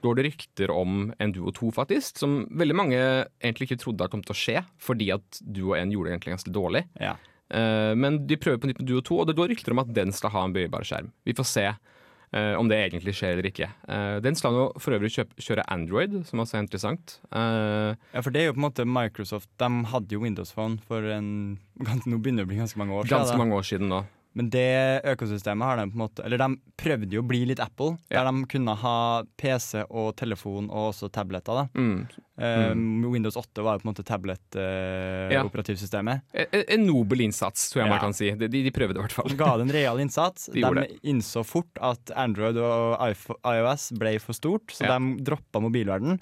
går 0.03 0.19
det 0.19 0.25
rykter 0.27 0.69
om 0.75 1.13
en 1.23 1.32
Duo 1.32 1.49
2, 1.56 1.71
faktisk. 1.73 2.19
Som 2.19 2.41
veldig 2.51 2.75
mange 2.75 2.99
egentlig 3.39 3.69
ikke 3.71 3.80
trodde 3.86 4.10
kom 4.12 4.21
til 4.27 4.36
å 4.36 4.41
skje, 4.43 4.65
fordi 4.84 5.08
at 5.15 5.39
Duo 5.41 5.71
1 5.80 5.95
gjorde 5.95 6.12
det 6.12 6.17
egentlig 6.17 6.36
ganske 6.36 6.51
dårlig. 6.53 6.84
Ja. 6.99 7.15
Eh, 7.49 7.93
men 7.95 8.23
de 8.27 8.38
prøver 8.39 8.60
på 8.62 8.69
nytt 8.71 8.81
med 8.81 8.89
Duo 8.89 9.03
2, 9.05 9.21
og 9.21 9.29
det 9.29 9.38
går 9.38 9.53
rykter 9.53 9.75
om 9.75 9.83
at 9.83 9.93
den 9.95 10.12
skal 10.15 10.33
ha 10.33 10.47
en 10.47 10.55
bøybar 10.55 10.88
skjerm. 10.88 11.12
Vi 11.27 11.36
får 11.38 11.47
se 11.47 11.65
eh, 11.67 12.53
om 12.60 12.67
det 12.71 12.79
egentlig 12.81 13.15
skjer 13.15 13.38
eller 13.38 13.49
ikke. 13.51 13.69
Eh, 13.88 14.17
den 14.25 14.36
skal 14.39 14.55
nå 14.55 14.65
for 14.83 14.97
øvrig 14.97 15.13
kjøpe, 15.15 15.38
kjøre 15.43 15.65
Android, 15.73 16.19
som 16.27 16.43
også 16.43 16.60
er 16.60 16.65
interessant. 16.65 17.17
Ja, 17.31 18.19
for 18.19 18.33
det 18.36 18.43
er 18.43 18.49
jo 18.49 18.57
på 18.57 18.62
en 18.63 18.67
måte 18.67 18.88
Microsoft 18.88 19.49
De 19.62 19.71
hadde 19.93 20.17
jo 20.17 20.23
Windows 20.25 20.51
Phone 20.55 20.81
for 20.88 21.05
en 21.13 21.29
Nå 22.10 22.19
begynner 22.19 22.43
det 22.43 22.49
å 22.49 22.51
bli 22.51 22.62
ganske 22.63 22.79
mange 22.81 22.95
år 22.97 23.07
siden. 23.07 23.17
ganske 23.21 23.39
mange 23.39 23.57
år 23.60 23.67
siden 23.69 23.91
nå. 23.93 24.03
Men 24.38 24.52
det 24.54 25.02
økosystemet 25.10 25.65
har 25.65 25.78
de 25.80 25.88
på 25.89 25.95
en 25.97 26.04
måte 26.04 26.21
Eller 26.23 26.38
de 26.38 26.47
prøvde 26.78 27.10
jo 27.15 27.21
å 27.23 27.28
bli 27.28 27.39
litt 27.50 27.60
Apple, 27.63 27.97
Ja. 28.13 28.21
der 28.23 28.30
de 28.32 28.45
kunne 28.52 28.76
ha 28.78 29.23
PC 29.36 29.82
og 29.89 30.13
telefon 30.15 30.69
og 30.69 30.91
også 30.93 31.10
tabletter. 31.12 31.54
da 31.63 31.67
Mm. 31.73 32.06
Eh, 32.38 32.73
Windows 33.10 33.34
8 33.36 33.63
var 33.65 33.73
jo 33.73 33.80
på 33.82 33.88
en 33.88 33.93
måte 33.95 34.06
tablet-operativsystemet. 34.06 36.21
En, 36.34 36.63
en 36.67 36.86
nobel 36.88 37.21
innsats, 37.26 37.69
tror 37.71 37.84
jeg 37.84 37.89
man 37.91 38.00
kan 38.04 38.13
si. 38.17 38.30
De, 38.38 38.47
de 38.52 38.71
prøvde 38.76 39.00
i 39.00 39.04
hvert 39.04 39.15
fall. 39.17 39.34
Ga 39.39 39.52
det 39.58 39.65
en 39.67 39.73
real 39.76 39.97
innsats. 40.04 40.50
De 40.54 40.62
De, 40.62 40.86
innså 41.10 41.43
fort 41.47 41.80
at 41.82 42.12
Android 42.15 42.58
og 42.62 42.97
iOS 43.41 43.89
ble 43.97 44.17
for 44.23 44.34
stort, 44.38 44.67
så 44.73 44.86
Ja. 44.86 45.00
de 45.00 45.04
droppa 45.23 45.60
mobilverden. 45.63 46.19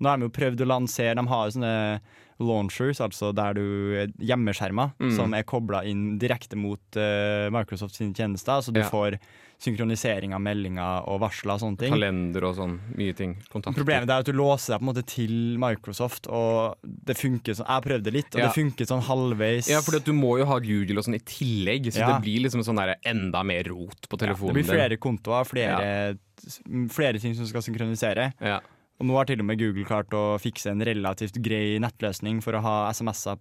Nå 0.00 0.08
har 0.08 0.16
de 0.18 0.24
jo 0.28 0.32
prøvd 0.32 0.60
å 0.64 0.70
lansere 0.70 1.14
De 1.18 1.26
har 1.28 1.46
jo 1.48 1.52
sånne 1.58 2.00
launchers, 2.40 3.00
altså 3.00 3.34
der 3.34 3.54
du 3.54 4.08
hjemmeskjermer, 4.18 4.92
Mm. 5.00 5.14
som 5.16 5.34
er 5.34 5.42
kobla 5.44 5.84
inn 5.84 6.18
direkte 6.18 6.56
mot 6.56 6.80
uh, 6.96 7.48
Microsoft 7.50 7.94
sine 7.94 8.12
tjenester, 8.14 8.60
så 8.62 8.72
du 8.72 8.80
Ja. 8.80 8.88
får 8.88 9.18
synkronisering 9.60 10.32
av 10.32 10.40
meldinger 10.40 11.04
og 11.06 11.20
varsler 11.20 11.52
og 11.52 11.60
sånne 11.60 11.78
ting. 11.78 11.92
Kalender 11.92 12.44
og 12.48 12.54
sånn. 12.56 12.78
Mye 12.96 13.12
ting. 13.14 13.34
Kontakter. 13.52 13.76
Problemet 13.82 14.08
er 14.08 14.22
at 14.22 14.24
du 14.24 14.32
låser 14.32 14.72
deg 14.72 14.80
på 14.80 14.86
en 14.86 14.88
måte 14.94 15.04
til 15.06 15.34
Microsoft, 15.60 16.28
og 16.32 16.78
det 16.82 17.16
funker 17.18 17.52
sånn 17.58 17.68
Jeg 17.68 17.82
prøvde 17.84 18.10
litt, 18.14 18.34
og 18.34 18.40
Ja. 18.40 18.46
det 18.48 18.54
funker 18.56 18.86
sånn 18.88 19.02
halvveis. 19.04 19.68
Ja, 19.68 19.82
for 19.82 19.98
du 20.00 20.12
må 20.16 20.38
jo 20.38 20.46
ha 20.46 20.58
Google 20.58 20.96
og 20.98 21.04
sånn 21.04 21.14
i 21.16 21.18
tillegg, 21.20 21.92
så 21.92 21.98
Ja. 22.00 22.12
det 22.18 22.22
blir 22.24 22.40
liksom 22.42 22.64
sånn 22.64 22.76
der 22.76 22.96
enda 23.04 23.44
mer 23.44 23.64
rot 23.64 24.08
på 24.08 24.16
telefonen 24.16 24.54
det 24.54 24.64
blir 24.64 24.72
flere 24.74 24.96
kontoer, 24.96 25.44
flere, 25.44 26.16
flere 26.88 27.20
ting 27.20 27.34
som 27.34 27.44
skal 27.46 27.60
synkronisere. 27.60 28.32
Ja. 28.40 28.60
Og 29.00 29.06
nå 29.08 29.16
har 29.16 29.24
til 29.30 29.40
og 29.40 29.46
med 29.48 29.58
Google 29.58 29.84
klart 29.88 30.12
å 30.12 30.36
fikse 30.38 30.70
en 30.74 30.82
relativt 30.84 31.38
grei 31.40 31.78
nettløsning 31.80 32.42
for 32.44 32.52
å 32.52 32.60
ha 32.60 32.74
SMS-er 32.92 33.38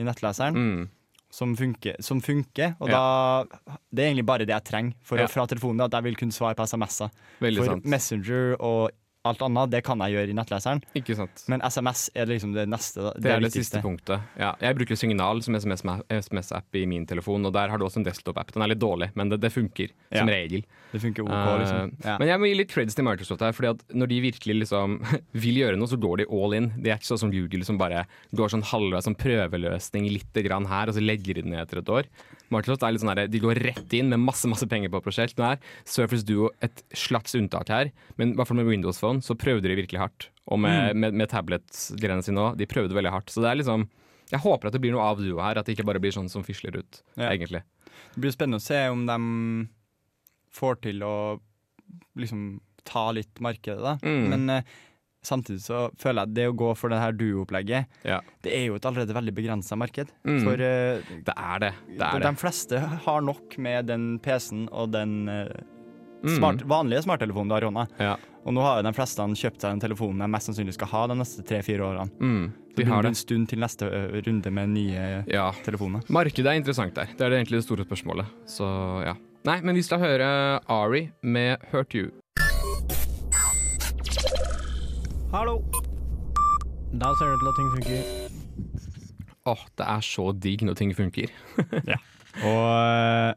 i 0.00 0.06
nettleseren, 0.06 0.56
Mm. 0.56 0.88
som, 1.30 1.54
funker, 1.54 2.00
som 2.02 2.20
funker. 2.20 2.76
Og 2.80 2.88
da 2.88 3.44
Det 3.92 4.00
er 4.04 4.08
egentlig 4.14 4.26
bare 4.26 4.46
det 4.46 4.54
jeg 4.56 4.64
trenger 4.64 4.94
for 5.02 5.18
Ja. 5.18 5.26
fra 5.26 5.46
telefonen, 5.46 5.84
at 5.84 5.92
jeg 5.92 6.02
vil 6.04 6.16
kunne 6.16 6.32
svare 6.32 6.54
på 6.56 6.64
SMS-er. 6.66 7.10
For 7.38 7.64
sant. 7.64 7.84
Messenger 7.84 8.56
og 8.58 8.90
alt 9.28 9.42
annet, 9.44 9.68
det 9.70 9.82
kan 9.84 10.00
jeg 10.00 10.14
gjøre 10.14 10.32
i 10.32 10.36
nettleseren. 10.36 10.80
Ikke 10.96 11.14
sant. 11.18 11.42
Men 11.52 11.60
SMS 11.66 12.06
er 12.16 12.26
liksom 12.30 12.54
det 12.56 12.64
neste. 12.72 13.02
Det, 13.04 13.20
Det 13.20 13.30
er 13.34 13.40
det 13.42 13.50
viktigste. 13.50 13.76
siste 13.76 13.82
punktet. 13.84 14.22
Ja, 14.40 14.54
jeg 14.62 14.78
bruker 14.78 14.96
Signal 14.96 15.42
som 15.44 15.54
SMS-app 15.58 16.78
i 16.80 16.86
min 16.88 17.04
telefon, 17.06 17.44
og 17.44 17.52
der 17.52 17.68
har 17.68 17.78
du 17.78 17.84
også 17.84 18.00
en 18.00 18.06
desktop-app. 18.06 18.52
Den 18.54 18.62
er 18.64 18.72
litt 18.72 18.80
dårlig, 18.80 19.10
men 19.14 19.28
det, 19.28 19.40
det 19.42 19.52
funker 19.52 19.90
Ja. 20.10 20.22
som 20.22 20.28
regel. 20.32 20.64
Det 20.92 21.00
funker 21.02 21.22
OK, 21.22 21.30
uh, 21.30 21.58
liksom. 21.60 21.92
Ja. 22.04 22.16
Men 22.18 22.28
jeg 22.32 22.40
må 22.40 22.48
gi 22.48 22.54
litt 22.62 22.72
creds 22.72 22.96
til 22.96 23.04
Microsoft 23.04 23.40
her, 23.44 23.52
fordi 23.52 23.68
at 23.74 23.84
når 23.94 24.08
de 24.08 24.20
virkelig 24.24 24.56
liksom 24.64 24.96
vil 25.44 25.60
gjøre 25.62 25.76
noe, 25.76 25.86
så 25.92 26.00
går 26.00 26.22
de 26.24 26.26
all 26.30 26.52
in. 26.56 26.70
Det 26.80 26.90
er 26.94 26.96
ikke 26.98 27.10
sånn 27.12 27.22
som 27.26 27.30
Google 27.34 27.64
som 27.68 27.78
bare 27.78 28.06
går 28.34 28.48
sånn 28.56 28.64
halvveis 28.72 29.04
som 29.04 29.14
prøveløsning 29.20 30.08
lite 30.10 30.42
grann 30.46 30.66
her, 30.70 30.88
og 30.88 30.96
så 30.96 31.04
legger 31.04 31.34
de 31.36 31.42
det 31.44 31.50
ned 31.52 31.60
etter 31.66 31.82
et 31.82 31.92
år. 31.92 32.08
Microsoft 32.50 32.82
er 32.82 32.94
litt 32.96 33.02
sånn 33.04 33.12
her, 33.12 33.28
de 33.30 33.38
går 33.42 33.60
rett 33.62 33.92
inn 33.94 34.08
med 34.10 34.18
masse 34.24 34.48
masse 34.50 34.66
penger 34.66 34.90
på 34.90 34.98
prosjekt. 35.04 35.36
Nå 35.38 35.52
er 35.52 35.60
Surface 35.86 36.24
Duo 36.26 36.48
et 36.64 36.82
slags 36.98 37.36
unntak 37.38 37.68
her, 37.70 37.92
men 38.18 38.32
i 38.32 38.38
hvert 38.38 38.48
fall 38.50 38.58
med 38.58 38.66
Windows 38.66 38.98
Phone 38.98 39.09
så 39.18 39.34
prøvde 39.34 39.66
de 39.68 39.74
virkelig 39.82 39.98
hardt. 39.98 40.28
Og 40.46 40.58
Mm. 40.58 40.62
med, 40.62 40.96
med, 40.96 41.14
med 41.14 41.28
tablet-greiene 41.28 42.22
sine 42.22 42.38
òg, 42.38 42.56
de 42.56 42.66
prøvde 42.66 42.94
veldig 42.94 43.10
hardt. 43.10 43.30
Så 43.30 43.42
det 43.42 43.50
er 43.50 43.56
liksom 43.62 43.88
Jeg 44.30 44.40
håper 44.40 44.66
at 44.68 44.72
det 44.72 44.80
blir 44.80 44.92
noe 44.94 45.02
av 45.02 45.18
Duo 45.18 45.40
her, 45.42 45.58
at 45.58 45.66
det 45.66 45.74
ikke 45.76 45.86
bare 45.86 45.98
blir 45.98 46.12
sånn 46.14 46.28
som 46.30 46.44
fisler 46.46 46.76
ut, 46.78 47.02
Ja. 47.16 47.30
egentlig. 47.32 47.64
Det 48.14 48.20
blir 48.22 48.30
spennende 48.30 48.60
å 48.60 48.62
se 48.62 48.86
om 48.88 49.04
de 49.06 49.68
får 50.54 50.80
til 50.82 51.00
å 51.02 51.40
liksom 52.16 52.60
ta 52.84 53.10
litt 53.10 53.40
markedet, 53.42 53.82
da. 53.82 53.96
Mm. 54.06 54.28
Men 54.30 54.50
eh, 54.50 54.62
samtidig 55.26 55.60
så 55.64 55.90
føler 56.00 56.22
jeg 56.22 56.28
at 56.30 56.34
det 56.34 56.46
å 56.48 56.54
gå 56.56 56.70
for 56.78 56.88
det 56.90 57.00
her 57.02 57.12
duo-opplegget, 57.12 57.86
Ja. 58.06 58.20
det 58.42 58.54
er 58.54 58.66
jo 58.68 58.76
et 58.78 58.86
allerede 58.88 59.14
veldig 59.18 59.34
begrensa 59.34 59.76
marked. 59.76 60.12
Mm. 60.24 60.42
For 60.44 60.52
eh, 60.54 61.02
Det 61.26 61.34
er 61.36 61.58
det. 61.58 61.72
Det 61.88 61.98
de, 61.98 62.04
er 62.16 62.20
de 62.20 62.32
fleste 62.40 62.78
har 62.78 63.20
nok 63.20 63.58
med 63.58 63.86
den 63.90 64.18
PC-en 64.20 64.68
og 64.70 64.92
den 64.92 65.28
eh. 65.28 65.48
Smart, 66.36 66.62
vanlige 66.68 67.02
smarttelefonen 67.06 67.48
du 67.48 67.54
har 67.54 67.62
i 67.64 67.68
hånda. 67.70 67.86
Ja. 67.98 68.16
Og 68.44 68.54
nå 68.56 68.62
har 68.64 68.80
jo 68.80 68.86
de 68.88 68.92
fleste 68.96 69.26
kjøpt 69.36 69.60
seg 69.60 69.70
den 69.74 69.80
telefonen 69.84 70.18
de 70.24 70.28
mest 70.32 70.48
sannsynlig 70.48 70.74
skal 70.76 70.88
ha 70.92 71.06
de 71.10 71.16
neste 71.20 71.44
tre-fire 71.44 71.84
årene. 71.84 72.10
Mm. 72.20 72.52
Det 72.70 72.76
De 72.76 72.84
blir 72.84 72.92
har 72.94 73.04
en 73.08 73.14
stund 73.18 73.48
til 73.50 73.58
neste 73.60 73.88
runde 74.26 74.50
med 74.52 74.68
nye 74.72 75.24
Ja. 75.28 75.50
telefoner. 75.64 76.02
Markedet 76.08 76.46
er 76.46 76.56
interessant 76.60 76.94
der. 76.94 77.06
Det 77.16 77.20
er 77.20 77.30
det 77.30 77.38
egentlig 77.40 77.60
det 77.60 77.64
store 77.64 77.84
spørsmålet. 77.84 78.26
Så 78.46 78.64
ja. 79.04 79.14
Nei, 79.44 79.60
men 79.62 79.74
vi 79.74 79.82
skal 79.82 79.98
høre 79.98 80.60
Ari 80.68 81.10
med 81.22 81.58
'Hurt 81.72 81.94
You'. 81.94 82.10
Hallo! 85.32 85.62
Da 86.92 87.12
ser 87.14 87.26
det 87.26 87.34
ut 87.34 87.40
til 87.40 87.48
at 87.48 87.56
ting 87.56 87.70
funker. 87.76 88.30
Åh, 89.46 89.60
det 89.78 89.86
er 89.86 90.00
så 90.04 90.32
digg 90.38 90.62
når 90.66 90.74
ting 90.76 90.90
funker. 90.94 91.30
ja. 91.92 91.96
Og 92.44 93.34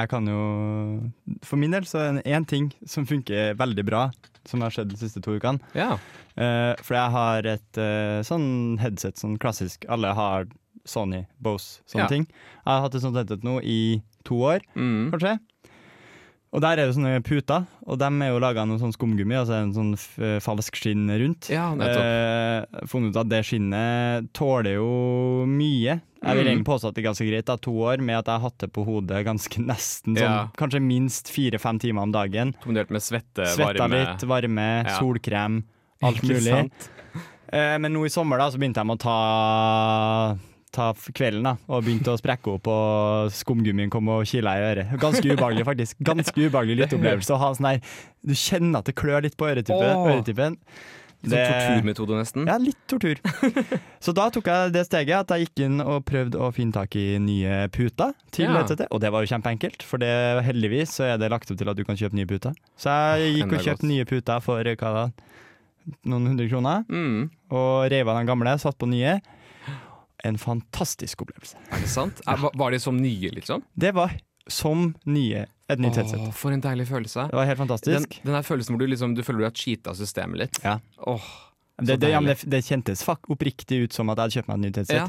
jeg 0.00 0.08
kan 0.10 0.26
jo 0.26 1.10
For 1.46 1.56
min 1.60 1.70
del 1.74 1.84
så 1.88 1.98
er 2.02 2.12
det 2.18 2.24
én 2.26 2.46
ting 2.48 2.70
som 2.86 3.06
funker 3.06 3.54
veldig 3.58 3.84
bra, 3.88 4.10
som 4.48 4.60
har 4.64 4.70
skjedd 4.74 4.88
de 4.92 4.96
siste 5.00 5.20
to 5.24 5.36
ukene. 5.38 5.60
Ja. 5.74 5.98
Uh, 6.38 6.74
for 6.82 6.94
jeg 6.96 7.10
har 7.14 7.46
et 7.46 7.80
uh, 7.82 8.20
sånn 8.26 8.78
headset, 8.80 9.18
sånn 9.20 9.36
klassisk. 9.42 9.84
Alle 9.88 10.12
har 10.14 10.46
Sony, 10.88 11.26
Bose, 11.42 11.82
sånne 11.86 12.06
Ja. 12.06 12.08
ting. 12.08 12.24
Jeg 12.30 12.64
har 12.72 12.80
hatt 12.86 12.94
et 12.94 13.02
sånt 13.02 13.16
headset 13.18 13.42
nå 13.44 13.58
i 13.62 14.02
to 14.24 14.34
år, 14.40 14.60
Mm. 14.74 15.10
kanskje. 15.12 15.38
Og 16.50 16.62
der 16.64 16.78
er 16.80 16.86
det 16.88 16.94
sånne 16.96 17.18
puter, 17.22 17.66
og 17.84 17.98
dem 18.00 18.22
er 18.24 18.30
jo 18.30 18.38
laga 18.40 18.62
av 18.62 18.68
noe 18.70 18.78
sånn 18.80 18.94
skumgummi, 18.94 19.36
altså 19.36 19.58
en 19.60 19.72
sånn 19.76 19.90
f 19.98 20.14
falsk 20.40 20.78
skinn 20.80 21.04
rundt. 21.20 21.50
Ja. 21.52 21.66
Eh, 21.76 22.64
funnet 22.88 23.12
ut 23.12 23.18
at 23.20 23.28
det 23.28 23.42
skinnet 23.44 24.30
tåler 24.32 24.78
jo 24.78 25.44
mye. 25.46 25.98
Jeg 26.24 26.34
vil 26.34 26.44
Mm. 26.46 26.48
egentlig 26.48 26.64
påstå 26.66 26.88
at 26.88 26.94
det 26.94 27.04
er 27.04 27.08
ganske 27.10 27.28
greit, 27.30 27.44
da, 27.44 27.56
to 27.56 27.70
år 27.70 28.00
med 28.00 28.16
at 28.16 28.24
jeg 28.26 28.32
har 28.40 28.40
hatt 28.48 28.58
det 28.58 28.72
på 28.72 28.84
hodet 28.84 29.24
ganske 29.26 29.60
nesten 29.60 30.16
sånn, 30.16 30.24
Ja. 30.24 30.48
kanskje 30.56 30.80
minst 30.82 31.28
fire-fem 31.28 31.78
timer 31.78 32.02
om 32.02 32.12
dagen. 32.12 32.54
Kombinert 32.64 32.90
med 32.90 33.02
svette, 33.02 33.44
Svetta 33.46 33.84
varme 33.86 34.00
litt, 34.06 34.24
varme, 34.26 34.84
Ja. 34.88 34.98
solkrem, 34.98 35.62
alt 36.02 36.22
mulig. 36.22 36.70
Eh, 37.52 37.78
men 37.78 37.92
nå 37.92 38.04
i 38.04 38.08
sommer 38.08 38.38
da, 38.38 38.48
så 38.50 38.56
begynte 38.58 38.76
jeg 38.80 38.86
med 38.86 38.98
å 38.98 39.00
ta, 39.00 40.38
ta 40.78 40.90
kvelden 40.94 41.42
da, 41.50 41.56
og 41.68 41.82
begynte 41.86 42.14
å 42.14 42.20
sprekke 42.20 42.54
opp, 42.56 42.70
og 42.70 43.32
skumgummien 43.34 43.90
kom 43.92 44.08
og 44.14 44.22
kila 44.30 44.54
i 44.60 44.62
øret. 44.72 44.94
Ganske 45.02 45.26
ubehagelig, 45.34 45.66
faktisk. 45.68 45.98
Ganske 46.06 46.46
ubehagelig 46.46 46.84
lytteopplevelse 46.84 47.34
å 47.34 47.40
ha 47.42 47.50
sånn 47.58 47.72
her 47.72 47.82
Du 48.22 48.32
kjenner 48.38 48.78
at 48.80 48.88
det 48.90 48.94
klør 48.98 49.26
litt 49.26 49.36
på 49.38 49.50
øretippen. 49.50 50.56
Litt 51.26 51.32
sånn 51.34 51.50
torturmetode, 51.50 52.14
nesten. 52.14 52.44
Ja, 52.46 52.54
litt 52.62 52.78
tortur. 52.86 53.18
Så 54.04 54.12
da 54.14 54.28
tok 54.30 54.46
jeg 54.46 54.70
det 54.76 54.84
steget 54.86 55.16
at 55.24 55.32
jeg 55.34 55.48
gikk 55.48 55.62
inn 55.66 55.80
og 55.82 56.04
prøvde 56.06 56.38
å 56.38 56.52
finne 56.54 56.76
tak 56.76 56.94
i 56.94 57.16
nye 57.18 57.64
puter 57.74 58.12
til 58.30 58.46
Ja. 58.46 58.60
ETT. 58.62 58.84
og 58.86 59.00
det 59.02 59.10
var 59.10 59.24
jo 59.26 59.32
kjempeenkelt, 59.32 59.82
for 59.82 59.98
det, 59.98 60.12
heldigvis 60.46 60.94
så 61.00 61.08
er 61.08 61.18
det 61.18 61.32
lagt 61.34 61.50
opp 61.50 61.58
til 61.58 61.68
at 61.72 61.76
du 61.80 61.82
kan 61.88 61.98
kjøpe 61.98 62.14
nye 62.20 62.28
puter. 62.30 62.54
Så 62.78 62.94
jeg 63.18 63.34
gikk 63.34 63.48
Enda 63.48 63.58
og 63.58 63.66
kjøpte 63.66 63.90
nye 63.90 64.06
puter 64.06 64.44
for 64.46 64.62
hva 64.78 64.92
da, 64.94 65.04
noen 66.06 66.30
hundre 66.30 66.46
kroner, 66.52 66.86
Mm. 66.86 67.30
og 67.50 67.90
reiv 67.90 68.06
av 68.14 68.20
den 68.22 68.30
gamle, 68.30 68.54
satt 68.62 68.78
på 68.78 68.86
nye. 68.94 69.18
En 70.26 70.38
fantastisk 70.38 71.20
opplevelse. 71.22 71.56
Er 71.70 71.80
det 71.84 71.88
sant? 71.92 72.20
Er, 72.26 72.36
var- 72.42 72.70
de 72.74 72.78
som 72.82 72.96
nye, 72.98 73.30
liksom? 73.30 73.62
Det 73.78 73.92
var 73.94 74.16
som 74.48 74.94
nye, 75.06 75.44
et 75.68 75.78
nytt 75.78 75.94
headset. 76.00 76.18
Åh, 76.18 76.30
for 76.32 76.50
en 76.50 76.60
deilig 76.64 76.88
følelse. 76.88 77.26
Det 77.30 77.36
var 77.36 77.44
helt 77.46 77.58
fantastisk. 77.60 78.20
den 78.24 78.32
der 78.34 78.42
følelsen 78.42 78.74
hvor 78.74 78.80
du 78.80 78.86
liksom 78.88 79.14
Du 79.14 79.22
føler 79.22 79.38
du 79.38 79.44
har 79.44 79.52
cheata 79.54 79.94
systemet 79.94 80.38
litt. 80.40 80.58
Ja. 80.64 80.78
Åh, 81.06 81.20
det, 81.82 82.00
det, 82.00 82.10
ja, 82.10 82.20
det, 82.20 82.38
det 82.50 82.64
kjentes 82.66 83.04
fuck 83.06 83.28
oppriktig 83.30 83.84
ut 83.84 83.92
som 83.94 84.08
at 84.10 84.16
jeg 84.18 84.24
hadde 84.24 84.36
kjøpt 84.40 84.48
meg 84.48 84.56
et 84.58 84.64
nytt 84.66 84.80
headset. 84.82 84.96
ja. 84.96 85.08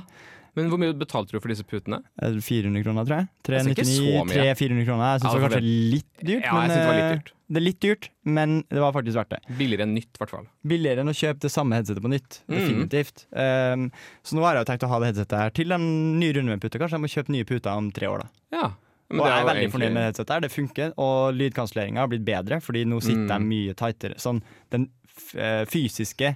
Men 0.60 0.70
hvor 0.74 0.80
mye 0.82 0.94
betalte 1.00 1.32
du 1.34 1.40
for 1.40 1.50
disse 1.52 1.64
putene? 1.68 2.02
Eh, 2.22 2.36
400 2.44 2.84
kroner, 2.86 3.06
tror 3.08 3.18
jeg. 3.22 3.28
399, 3.48 4.30
300-400 4.30 4.86
kroner. 4.90 5.06
Jeg 5.14 5.22
syns 5.22 5.28
Ja, 5.30 5.34
det 5.34 5.42
var 5.42 5.50
kanskje 5.50 5.74
litt 5.96 6.10
dyrt. 6.20 6.44
Ja, 6.44 6.54
jeg 6.60 6.70
synes 6.70 6.80
det 6.80 6.88
var 6.90 6.98
litt 7.00 7.06
eh, 7.10 7.14
dyrt. 7.18 7.32
Det 7.50 7.58
er 7.58 7.66
litt 7.66 7.80
dyrt, 7.82 8.10
men 8.30 8.52
det 8.70 8.82
var 8.84 8.92
faktisk 8.94 9.18
verdt 9.18 9.32
det. 9.34 9.40
Billigere 9.58 9.86
enn 9.88 9.96
nytt, 9.98 10.12
i 10.14 10.20
hvert 10.22 10.34
fall. 10.36 10.44
Billigere 10.70 11.02
enn 11.02 11.10
å 11.10 11.16
kjøpe 11.18 11.42
det 11.48 11.50
samme 11.50 11.80
headsetet 11.80 12.04
på 12.06 12.12
nytt. 12.14 12.42
Mm. 12.46 12.54
Definitivt. 12.60 13.24
Um, 13.34 13.88
så 14.22 14.38
nå 14.38 14.44
har 14.46 14.54
jeg 14.60 14.62
jo 14.62 14.70
tenkt 14.70 14.86
å 14.86 14.92
ha 14.92 15.00
det 15.02 15.10
headsetet 15.10 15.40
her 15.42 15.56
til 15.58 15.74
en 15.74 15.88
ny 16.22 16.30
runde 16.38 16.54
med 16.54 16.62
puter. 16.62 16.78
Kanskje 16.84 17.00
jeg 17.00 17.06
må 17.08 17.10
kjøpe 17.16 17.34
nye 17.34 17.48
puter 17.50 17.74
om 17.74 17.90
tre 17.96 18.12
år, 18.12 18.22
da. 18.28 18.30
Ja. 18.60 18.68
Men 19.10 19.24
og 19.24 19.26
jeg 19.26 19.34
er 19.34 19.40
er 19.42 19.48
veldig 19.50 19.64
egentlig- 19.64 19.74
fornøyd 19.80 19.94
med 19.98 20.06
headsetet 20.06 20.36
her. 20.36 20.42
Det 20.46 20.52
funker, 20.54 20.94
og 21.02 21.34
lydkanselleringa 21.40 22.04
har 22.04 22.12
blitt 22.12 22.26
bedre, 22.28 22.62
fordi 22.62 22.86
nå 22.86 23.02
sitter 23.02 23.26
Mm. 23.26 23.34
jeg 23.34 23.50
mye 23.50 23.74
tightere. 23.82 24.20
Sånn 24.22 24.44
den 24.70 24.90
eh, 25.34 25.66
fysiske 25.66 26.36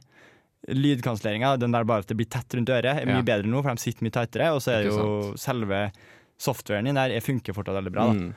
lydkanselleringa, 0.69 1.58
den 1.60 1.73
der 1.76 1.84
bare 1.88 2.04
at 2.06 2.08
det 2.12 2.17
blir 2.19 2.30
tett 2.32 2.56
rundt 2.56 2.69
øret, 2.71 3.02
er 3.02 3.06
mye 3.10 3.19
Ja. 3.21 3.28
bedre 3.34 3.49
nå, 3.52 3.62
for 3.63 3.73
de 3.76 3.84
sitter 3.84 4.04
mye 4.06 4.15
tightere. 4.15 4.54
Og 4.56 4.62
så 4.63 4.71
er 4.78 4.84
det 4.84 4.93
jo 4.93 5.34
selve 5.38 5.91
softwaren 6.39 6.86
din 6.86 6.95
der 6.95 7.10
jeg 7.13 7.23
funker 7.23 7.54
fortsatt 7.56 7.76
veldig 7.82 7.91
bra. 7.93 8.08
Mm. 8.13 8.34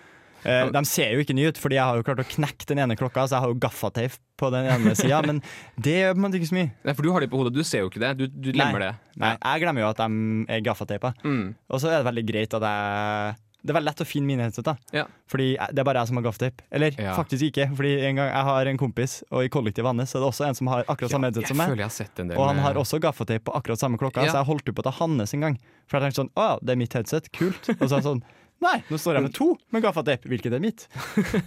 Eh, 0.47 0.69
de 0.71 0.83
ser 0.87 1.11
jo 1.15 1.23
ikke 1.25 1.35
nye 1.35 1.49
ut, 1.51 1.59
fordi 1.59 1.75
jeg 1.75 1.83
har 1.83 1.97
jo 1.97 2.03
klart 2.07 2.21
å 2.23 2.27
knekke 2.29 2.67
den 2.69 2.79
ene 2.79 2.95
klokka, 2.95 3.25
så 3.27 3.35
jeg 3.35 3.43
har 3.43 3.49
jo 3.51 3.59
gaffateip 3.59 4.13
på 4.39 4.51
den 4.53 4.67
ene 4.71 4.93
sida, 5.01 5.23
men 5.27 5.41
det 5.81 5.95
gjør 6.03 6.13
på 6.15 6.21
en 6.21 6.25
måte 6.27 6.39
ikke 6.39 6.51
så 6.53 6.59
mye. 6.59 6.71
Nei, 6.85 6.93
for 6.95 7.03
du 7.03 7.11
har 7.15 7.21
de 7.25 7.29
på 7.33 7.41
hodet, 7.41 7.55
du 7.57 7.65
ser 7.67 7.83
jo 7.83 7.89
ikke 7.91 8.03
det. 8.05 8.13
Du, 8.21 8.27
du 8.29 8.53
glemmer 8.55 8.79
det. 8.85 8.93
Nei, 9.19 9.33
jeg 9.43 9.63
glemmer 9.65 9.83
jo 9.83 9.89
at 9.91 10.03
de 10.05 10.47
er 10.55 10.61
gaffateipa. 10.67 11.15
Mm. 11.25 11.55
Og 11.71 11.83
så 11.83 11.91
er 11.91 11.99
det 11.99 12.07
veldig 12.11 12.27
greit 12.29 12.55
at 12.61 12.63
jeg 12.69 13.35
Det 13.67 13.75
er 13.75 13.79
veldig 13.81 13.91
lett 13.91 14.03
å 14.05 14.07
finne 14.07 14.31
mine 14.31 14.47
headset, 14.47 14.65
da. 14.65 14.77
Ja. 14.95 15.05
Fordi 15.29 15.49
det 15.59 15.83
er 15.83 15.85
bare 15.89 16.01
jeg 16.05 16.09
som 16.13 16.21
har 16.21 16.25
gaffateip. 16.29 16.63
Eller 16.71 16.95
Ja. 17.03 17.15
faktisk 17.19 17.43
ikke, 17.51 17.67
fordi 17.77 17.93
en 18.07 18.17
gang 18.23 18.31
jeg 18.31 18.45
har 18.51 18.67
en 18.73 18.79
kompis, 18.79 19.19
og 19.33 19.43
i 19.45 19.49
kollektivet 19.53 19.91
hans 19.91 20.11
så 20.13 20.19
er 20.19 20.25
det 20.25 20.31
også 20.31 20.47
en 20.49 20.55
som 20.55 20.67
har 20.73 20.85
akkurat 20.89 21.11
samme 21.11 21.29
headset 21.33 21.49
som 21.51 21.57
meg. 21.59 22.37
Og 22.39 22.47
han 22.47 22.59
har 22.63 22.75
også 22.81 23.01
gaffateip 23.03 23.45
på 23.45 23.53
akkurat 23.59 23.79
samme 23.83 23.99
klokka, 23.99 24.23
Ja. 24.25 24.33
så 24.33 24.39
jeg 24.45 24.47
holdt 24.47 24.65
på 24.73 24.81
å 24.81 24.87
ta 24.87 24.91
hans 25.03 25.35
en 25.35 25.41
gang. 25.41 25.59
For 25.89 25.99
jeg 26.01 26.07
tenkte 26.13 26.23
sånn 26.25 26.31
Å, 26.37 26.59
det 26.65 26.71
er 26.73 26.77
mitt 26.77 26.93
headset. 26.95 27.31
Kult. 27.33 27.69
Og 27.69 27.89
så 27.89 27.99
er 27.99 28.01
jeg 28.01 28.05
sånn 28.09 28.23
Nei, 28.59 28.79
nå 28.89 28.97
står 28.97 29.17
jeg 29.19 29.23
med 29.27 29.35
to 29.35 29.59
med 29.71 29.83
gaffateip. 29.85 30.23
Hvilket 30.25 30.55
er 30.57 30.61
mitt? 30.65 30.87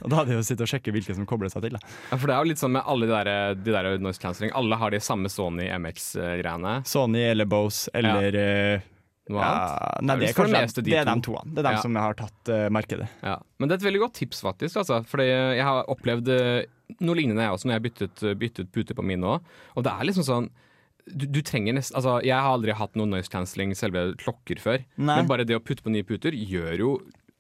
Og 0.04 0.10
da 0.12 0.18
hadde 0.20 0.30
jeg 0.30 0.38
jo 0.38 0.44
sittet 0.46 0.62
og 0.62 0.68
sjekket 0.70 0.94
hvilke 0.94 1.16
som 1.18 1.26
kobler 1.26 1.50
seg 1.50 1.64
til. 1.66 1.72
Da. 1.74 1.80
Ja, 2.12 2.18
for 2.22 2.28
det 2.30 2.36
er 2.36 2.44
jo 2.46 2.50
litt 2.52 2.60
sånn 2.62 2.72
med 2.76 2.84
alle 2.86 3.08
de 3.10 3.16
der, 3.16 3.56
de 3.56 3.72
der 3.74 3.98
noise 3.98 4.20
cancelling. 4.22 4.52
Alle 4.54 4.78
har 4.78 4.92
de 4.94 5.00
samme 5.02 5.26
Sony 5.28 5.66
MX-greiene. 5.74 6.86
Sony 6.86 7.24
eller 7.32 7.46
Bose 7.50 7.90
eller 7.96 8.36
eh, 8.38 8.80
Noe 9.30 9.44
ja, 9.44 9.50
annet. 9.50 10.08
Nei, 10.10 10.16
Det 10.16 10.16
er 10.16 10.20
det 10.20 10.30
er 10.30 10.34
det 10.34 10.38
kanskje 10.40 10.62
meste 10.66 10.82
de 10.84 10.92
det 10.92 11.00
er 11.00 11.10
de 11.10 11.16
to. 11.26 11.36
Det 11.46 11.62
er 11.62 11.68
de 11.70 11.74
Ja. 11.76 11.82
som 11.84 12.00
har 12.02 12.18
tatt 12.18 12.50
uh, 12.50 12.64
markedet. 12.74 13.10
Ja. 13.22 13.36
Men 13.60 13.70
det 13.70 13.76
er 13.76 13.82
et 13.84 13.88
veldig 13.90 14.02
godt 14.06 14.18
tips, 14.18 14.42
faktisk. 14.46 14.80
Altså. 14.82 15.04
Fordi 15.06 15.28
jeg 15.30 15.66
har 15.68 15.86
opplevd 15.94 16.32
uh, 16.34 16.96
noe 17.06 17.16
lignende 17.20 17.46
jeg 17.46 17.54
også, 17.54 17.70
når 17.70 17.78
jeg 17.78 17.86
byttet, 17.88 18.26
byttet 18.42 18.72
pute 18.74 18.98
på 18.98 19.06
min 19.06 19.22
òg. 19.30 19.46
Og 19.78 19.86
det 19.86 19.94
er 19.94 20.10
liksom 20.10 20.26
sånn 20.26 20.50
du, 21.10 21.26
du 21.26 21.40
trenger 21.42 21.74
nest, 21.74 21.94
altså, 21.98 22.20
Jeg 22.26 22.38
har 22.38 22.52
aldri 22.54 22.74
hatt 22.78 22.98
noe 23.00 23.10
noise 23.10 23.32
cancelling, 23.34 23.74
selve 23.78 24.12
klokker, 24.22 24.60
før. 24.62 24.84
Nei. 24.98 25.16
Men 25.22 25.30
bare 25.30 25.46
det 25.48 25.58
å 25.58 25.64
putte 25.64 25.86
på 25.86 25.94
nye 25.94 26.06
puter 26.06 26.36
gjør 26.38 26.84
jo 26.84 26.92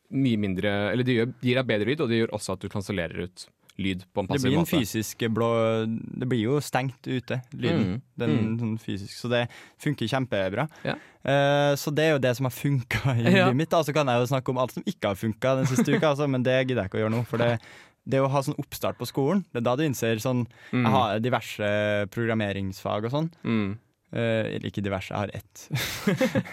mye 0.09 0.39
mindre 0.41 0.71
Eller 0.91 1.05
det 1.05 1.17
gjør, 1.19 1.33
gir 1.45 1.59
deg 1.59 1.67
bedre 1.69 1.91
lyd, 1.91 2.01
og 2.01 2.09
det 2.09 2.21
gjør 2.23 2.31
også 2.37 2.55
at 2.55 2.63
du 2.63 2.69
kansellerer 2.71 3.27
ut 3.27 3.45
lyd 3.79 4.01
på 4.13 4.21
en 4.21 4.27
Det 4.27 4.35
passiv 4.35 4.49
blir 4.49 4.57
en 4.59 4.63
måte. 4.65 4.75
fysisk 4.77 5.23
blå 5.33 5.49
Det 6.19 6.27
blir 6.29 6.41
jo 6.43 6.59
stengt 6.63 7.07
ute, 7.07 7.39
lyden. 7.55 7.85
Mm, 7.95 8.01
Den, 8.19 8.35
mm. 8.35 8.55
sånn 8.59 8.77
fysisk, 8.83 9.13
så 9.15 9.31
det 9.31 9.45
funker 9.81 10.09
kjempebra. 10.11 10.67
Ja. 10.83 10.97
Uh, 11.23 11.73
så 11.79 11.91
det 11.95 12.05
er 12.05 12.11
jo 12.17 12.21
det 12.23 12.35
som 12.37 12.47
har 12.49 12.55
funka 12.55 13.15
i 13.17 13.23
Ja. 13.27 13.47
livet 13.47 13.55
mitt. 13.63 13.69
Da. 13.71 13.81
Så 13.87 13.95
kan 13.95 14.07
jeg 14.11 14.19
jo 14.21 14.29
snakke 14.33 14.51
om 14.53 14.59
alt 14.61 14.75
som 14.75 14.83
ikke 14.85 15.13
har 15.13 15.19
funka 15.19 15.55
den 15.61 15.69
siste 15.71 15.87
uka, 15.95 16.11
altså, 16.13 16.27
men 16.27 16.43
det 16.43 16.57
gidder 16.67 16.83
jeg 16.83 16.91
ikke 16.91 16.99
å 16.99 17.03
gjøre 17.07 17.15
nå. 17.17 17.25
For 17.27 17.41
det, 17.41 17.51
det 18.09 18.21
å 18.23 18.29
ha 18.31 18.41
sånn 18.45 18.57
oppstart 18.59 18.97
på 18.99 19.07
skolen, 19.09 19.45
det 19.53 19.61
er 19.63 19.67
da 19.67 19.75
du 19.79 19.83
innser 19.87 20.19
sånn 20.23 20.45
Mm. 20.71 20.83
Jeg 20.85 20.91
har 20.93 21.19
diverse 21.23 21.69
programmeringsfag 22.15 23.07
og 23.09 23.11
sånn. 23.15 23.29
Mm. 23.43 23.69
Uh, 24.09 24.43
eller 24.55 24.69
ikke 24.71 24.81
diverse, 24.85 25.13
jeg 25.13 25.17
har 25.17 25.31
ett. 25.33 25.67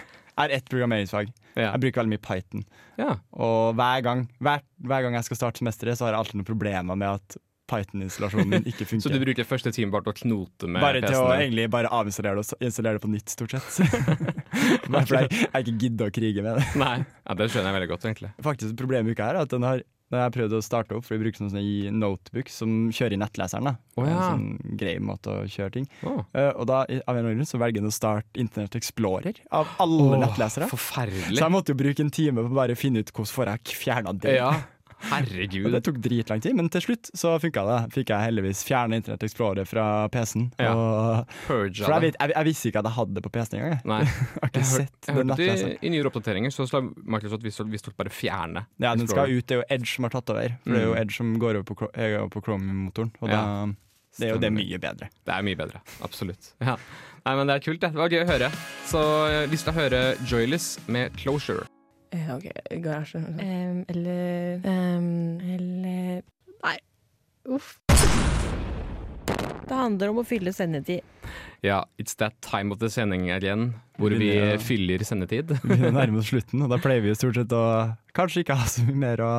har 0.37 0.53
ett 0.53 0.69
programmeringsfag. 0.69 1.33
Ja. 1.57 1.71
Jeg 1.73 1.81
bruker 1.87 2.03
veldig 2.03 2.13
mye 2.13 2.23
Python. 2.27 2.63
ja. 3.01 3.15
Og 3.33 3.75
hver 3.79 4.05
gang, 4.05 4.27
hver, 4.43 4.63
hver 4.85 5.03
gang 5.07 5.17
jeg 5.17 5.25
skal 5.29 5.39
starte 5.41 5.63
semesteret, 5.63 5.97
så 5.97 6.05
har 6.05 6.13
jeg 6.13 6.21
alltid 6.23 6.39
noen 6.41 6.49
problemer 6.49 6.97
med 6.97 7.17
at 7.17 7.37
Python-installasjonen 7.67 8.47
min 8.53 8.67
ikke 8.69 8.85
funker. 8.89 9.03
Så 9.03 9.11
du 9.11 9.19
bruker 9.19 9.43
første 9.47 9.73
time 9.75 9.91
bare 9.91 10.05
til 10.07 10.13
å 10.13 10.17
knote 10.21 10.69
med 10.71 10.85
bare 10.85 11.01
til 11.03 11.09
å 11.09 11.25
PC-en 11.25 11.33
å 11.33 11.41
egentlig 11.41 11.65
bare 11.73 11.91
avinstallere 11.91 12.39
det 12.39 12.53
og 12.55 12.63
installere 12.69 12.99
det 12.99 13.03
på 13.03 13.11
nytt, 13.11 13.33
stort 13.33 13.57
sett. 13.57 13.81
Derfor 14.93 15.19
jeg, 15.19 15.31
jeg 15.41 15.65
ikke 15.65 15.75
gidder 15.83 16.11
å 16.11 16.15
krige 16.15 16.45
med 16.45 16.61
det. 16.61 16.67
Nei, 16.79 16.95
ja, 17.03 17.35
det 17.41 17.49
skjønner 17.51 17.71
jeg 17.71 17.77
veldig 17.79 17.91
godt, 17.91 18.07
egentlig. 18.07 18.31
Faktisk 18.45 18.77
Problemet 18.79 19.11
i 19.11 19.17
uka 19.17 19.27
her 19.31 19.41
er 19.41 19.47
at 19.49 19.51
den 19.57 19.67
har 19.67 19.83
når 20.11 20.21
jeg 20.23 20.33
prøvde 20.37 20.47
prøvd 20.47 20.57
å 20.57 20.63
starte 20.63 20.97
opp, 20.97 21.05
for 21.05 21.17
vi 21.17 21.25
bruker 21.25 21.43
sånn 21.43 21.59
i 21.59 21.91
notebook 21.91 22.51
som 22.51 22.87
kjører 22.93 23.17
i 23.17 23.21
nettleseren. 23.21 23.71
da 23.71 23.75
Oh, 23.97 24.05
ja. 24.05 24.13
En 24.13 24.37
sånn 24.37 24.75
grei 24.77 24.99
måte 25.01 25.33
å 25.33 25.45
kjøre 25.49 25.73
ting. 25.73 25.87
Oh. 26.05 26.21
Uh, 26.35 26.51
og 26.53 26.67
da 26.69 26.83
av 26.85 27.17
en 27.17 27.29
grunn 27.31 27.49
så 27.49 27.57
velger 27.57 27.81
den 27.81 27.89
å 27.89 27.95
starte 27.95 28.37
Internett 28.37 28.77
Explorer 28.77 29.39
av 29.49 29.71
alle 29.81 30.03
oh, 30.05 30.17
nettlesere. 30.21 30.67
Forferdelig. 30.69 31.39
Så 31.39 31.41
jeg 31.41 31.53
måtte 31.55 31.73
jo 31.73 31.79
bruke 31.79 32.05
en 32.05 32.13
time 32.13 32.45
på 32.45 32.53
bare 32.59 32.77
å 32.77 32.79
finne 32.79 33.01
ut 33.01 33.09
hvordan 33.09 33.33
får 33.33 33.51
jeg 33.55 33.79
fjerna 33.81 34.13
det. 34.13 34.35
Ja, 34.37 34.51
herregud. 35.11 35.71
det 35.71 35.81
tok 35.85 35.97
dritlang 36.03 36.41
tid, 36.41 36.55
men 36.57 36.69
til 36.73 36.81
slutt 36.81 37.09
så 37.17 37.35
funka 37.41 37.63
det. 37.67 37.77
Fikk 37.93 38.09
jeg 38.13 38.25
heldigvis 38.27 38.63
fjerna 38.67 38.97
Internett 38.99 39.23
Explorer 39.23 39.65
fra 39.69 40.07
PC-en. 40.13 40.47
Ja. 40.59 40.73
For 41.47 41.67
jeg, 41.69 42.01
vet, 42.01 42.15
jeg, 42.19 42.33
jeg 42.35 42.45
visste 42.49 42.69
ikke 42.71 42.79
at 42.83 42.89
jeg 42.89 42.95
hadde 42.97 43.13
det 43.19 43.23
på 43.27 43.31
PC-en 43.37 43.59
engang. 43.61 43.81
Nei. 43.85 44.01
Jeg 44.07 44.41
har 44.41 44.49
ikke 44.49 44.59
Jeg, 44.63 44.69
sett 44.73 45.07
jeg 45.07 45.15
den 45.17 45.27
nettleseren. 45.31 45.71
i, 45.77 45.87
i 45.87 45.89
nyere 45.93 46.09
oppdateringer 46.11 46.53
så 46.53 46.65
slår 46.69 46.87
Microsoft 47.05 47.43
visstnok 47.47 47.95
bare 47.97 48.09
fjerne 48.13 48.65
Ja, 48.81 48.95
den 48.95 49.07
skal 49.07 49.29
ut. 49.31 49.45
Det 49.47 49.57
er 49.57 49.61
jo 49.61 49.67
Edge 49.77 49.89
som 49.93 50.07
har 50.07 50.13
tatt 50.17 50.29
over. 50.33 50.55
For 50.63 50.73
det 50.73 50.81
er 50.81 50.87
jo 50.87 50.93
Mm. 50.95 51.01
Edge 51.01 51.13
som 51.17 51.33
går 51.39 51.59
over 51.59 51.63
på, 51.67 51.89
jo 52.13 52.27
på 52.33 52.41
Chrome-motoren. 52.45 53.11
Og 53.21 53.29
Ja. 53.29 53.41
da, 53.41 53.67
det 54.17 54.27
er 54.29 54.33
jo 54.33 54.39
det 54.41 54.51
mye 54.53 54.79
bedre. 54.81 55.09
Det 55.25 55.33
er 55.33 55.43
mye 55.45 55.55
bedre. 55.59 55.81
Absolutt. 56.01 56.53
Ja. 56.61 56.77
Nei, 57.25 57.35
men 57.35 57.47
Det 57.47 57.55
er 57.55 57.59
kult, 57.71 57.79
det. 57.81 57.91
Det 57.93 57.99
var 58.01 58.09
gøy 58.09 58.23
å 58.23 58.29
høre. 58.31 58.51
Så 58.87 59.01
eh, 59.29 59.47
vi 59.51 59.57
skal 59.57 59.73
høre 59.73 60.15
Joyless 60.25 60.79
med 60.87 61.11
'Closure'. 61.13 61.67
Eh, 62.15 62.29
OK, 62.35 62.47
garasje. 62.83 63.19
Um, 63.19 63.81
eller 63.91 64.61
um, 64.63 65.39
Eller 65.43 66.21
Nei. 66.63 66.77
Uff. 67.51 67.77
Det 69.67 69.75
handler 69.75 70.13
om 70.13 70.21
å 70.21 70.25
fylle 70.27 70.53
sendetid. 70.55 71.03
Ja, 71.65 71.81
It's 71.99 72.15
that 72.21 72.37
time 72.45 72.71
of 72.71 72.79
the 72.79 72.89
sending 72.89 73.31
again, 73.31 73.73
hvor 73.99 74.13
vi 74.15 74.29
fyller 74.63 75.03
sendetid. 75.03 75.51
Vi 75.63 75.77
nærmer 75.91 76.21
oss 76.21 76.29
slutten, 76.33 76.63
og 76.63 76.71
da 76.71 76.79
pleier 76.79 77.03
vi 77.03 77.15
stort 77.17 77.35
sett 77.39 77.51
å 77.55 77.65
kanskje 78.15 78.45
ikke 78.45 78.55
ha 78.61 78.67
så 78.71 78.85
mye 78.87 79.01
mer 79.01 79.23
å 79.25 79.33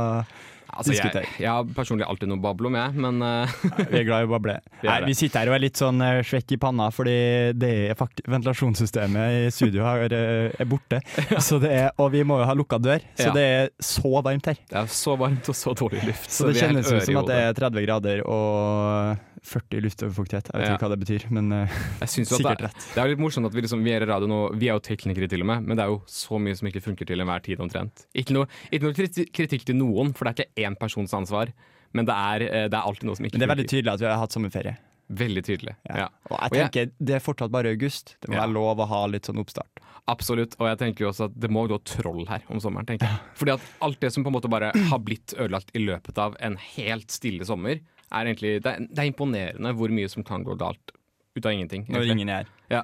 Altså, 0.69 0.95
jeg, 0.95 1.29
jeg 1.41 1.49
har 1.49 1.69
personlig 1.75 2.07
alltid 2.07 2.31
noe 2.31 2.41
bablo 2.43 2.71
med, 2.73 2.97
men 3.01 3.23
uh... 3.25 3.59
Vi 3.79 4.03
er 4.03 4.07
glad 4.07 4.25
i 4.25 4.29
å 4.29 4.33
bable. 4.35 4.59
Vi 4.83 4.89
Nei, 4.89 4.99
vi 5.09 5.15
sitter 5.19 5.43
her 5.43 5.53
og 5.53 5.57
er 5.57 5.65
litt 5.65 5.81
sånn 5.81 6.03
uh, 6.05 6.21
svekk 6.27 6.55
i 6.55 6.61
panna, 6.61 6.89
fordi 6.95 7.17
det 7.59 7.73
er 7.91 8.03
ventilasjonssystemet 8.31 9.39
i 9.41 9.55
studio 9.55 9.87
her 9.87 10.13
uh, 10.13 10.53
er 10.53 10.69
borte. 10.69 11.01
Så 11.49 11.61
det 11.63 11.73
er, 11.75 11.89
og 11.99 12.13
vi 12.15 12.23
må 12.27 12.41
jo 12.43 12.49
ha 12.49 12.57
lukka 12.57 12.81
dør, 12.83 13.03
så 13.19 13.31
Ja. 13.31 13.35
det 13.35 13.47
er 13.55 13.71
så 13.83 14.13
varmt 14.25 14.47
her. 14.51 14.61
det 14.71 14.79
er 14.83 14.93
så 14.93 15.17
varmt 15.19 15.49
og 15.51 15.57
så 15.57 15.75
dårlig 15.77 16.05
luft. 16.07 16.31
Så, 16.31 16.49
det 16.49 16.59
er 16.59 16.69
helt 16.69 16.79
kjennes 16.79 16.93
ut 16.93 17.09
som 17.09 17.21
at 17.23 17.33
det 17.33 17.41
er 17.47 17.59
30 17.59 17.87
grader 17.89 18.23
og 18.29 19.38
40 19.43 19.81
luftoverfuktighet. 19.85 20.51
Jeg 20.53 20.61
vet 20.61 20.69
Ja. 20.69 20.75
ikke 20.77 20.87
hva 20.89 20.97
det 20.97 21.01
betyr, 21.07 21.27
men 21.31 21.53
uh, 21.53 21.69
sikkert 22.07 22.59
det, 22.59 22.67
rett. 22.69 22.89
det 22.95 23.03
er 23.03 23.09
litt 23.13 23.19
morsomt 23.23 23.47
at 23.47 23.55
vi, 23.55 23.63
liksom, 23.63 23.83
vi 23.85 23.93
er 23.95 24.03
i 24.03 24.09
radio 24.11 24.27
nå, 24.31 24.41
vi 24.59 24.69
er 24.69 24.75
jo 24.79 24.85
teknikere 24.89 25.29
til 25.31 25.41
og 25.45 25.47
med, 25.53 25.63
men 25.69 25.77
det 25.77 25.85
er 25.85 25.93
jo 25.93 26.01
så 26.07 26.39
mye 26.43 26.57
som 26.59 26.69
ikke 26.71 26.83
funker 26.85 27.07
til 27.07 27.21
enhver 27.21 27.43
tid 27.45 27.61
omtrent. 27.61 28.07
Ikke 28.15 28.35
noe, 28.37 28.47
ikke 28.73 28.85
noe 28.89 29.27
kritikk 29.33 29.65
til 29.69 29.77
noen, 29.79 30.13
for 30.15 30.25
det 30.29 30.35
er 30.35 30.45
ikke 30.47 30.67
én 30.69 30.79
persons 30.79 31.15
ansvar, 31.15 31.53
men 31.93 32.05
det 32.09 32.15
er, 32.15 32.43
eh, 32.49 32.69
det 32.69 32.77
er 32.77 32.85
alltid 32.85 33.05
noe 33.09 33.17
som 33.17 33.25
ikke 33.25 33.39
Men 33.39 33.41
det 33.41 33.49
er 33.51 33.55
veldig 33.57 33.69
tydelig 33.71 33.93
at 33.95 34.01
vi 34.01 34.07
har 34.11 34.19
hatt 34.21 34.33
sommerferie. 34.37 34.77
Veldig 35.09 35.41
tydelig. 35.47 35.73
Ja. 35.89 35.97
Ja. 36.03 36.09
Og 36.29 36.37
jeg 36.37 36.51
Og 36.51 36.57
jeg- 36.59 36.71
tenker 36.73 36.91
det 37.01 37.15
er 37.17 37.21
fortsatt 37.25 37.51
bare 37.51 37.71
august. 37.73 38.17
Det 38.21 38.29
må 38.29 38.35
Ja. 38.35 38.43
være 38.45 38.53
lov 38.53 38.77
å 38.77 38.87
ha 38.89 39.07
litt 39.07 39.23
sånn 39.25 39.39
oppstart. 39.41 39.81
Absolutt, 40.07 40.55
og 40.61 40.69
jeg 40.69 40.79
tenker 40.79 41.01
jo 41.05 41.09
også 41.11 41.25
at 41.27 41.39
det 41.41 41.51
må 41.51 41.67
gå 41.69 41.79
troll 41.85 42.27
her 42.29 42.43
om 42.51 42.59
sommeren, 42.61 42.85
tenker 42.87 43.07
jeg. 43.09 43.19
Fordi 43.35 43.53
at 43.55 43.61
alt 43.81 44.01
det 44.01 44.13
som 44.13 44.23
på 44.25 44.29
en 44.29 44.33
måte 44.35 44.49
bare 44.51 44.71
har 44.75 44.99
blitt 44.99 45.33
ødelagt 45.39 45.71
i 45.75 45.79
løpet 45.81 46.19
av 46.19 46.37
en 46.41 46.57
helt 46.57 47.09
stille 47.09 47.45
sommer, 47.45 47.81
er 48.13 48.31
egentlig 48.31 48.53
Det 48.65 48.71
er, 48.73 48.87
det 48.89 49.03
er 49.03 49.11
imponerende 49.11 49.73
hvor 49.77 49.93
mye 49.93 50.09
som 50.09 50.25
kan 50.27 50.45
gå 50.47 50.57
galt 50.61 50.95
ut 51.37 51.47
av 51.47 51.53
ingenting. 51.53 51.87
Når 51.89 52.03
egentlig. 52.03 52.17
ingen 52.17 52.29
er. 52.35 52.49
Ja. 52.73 52.83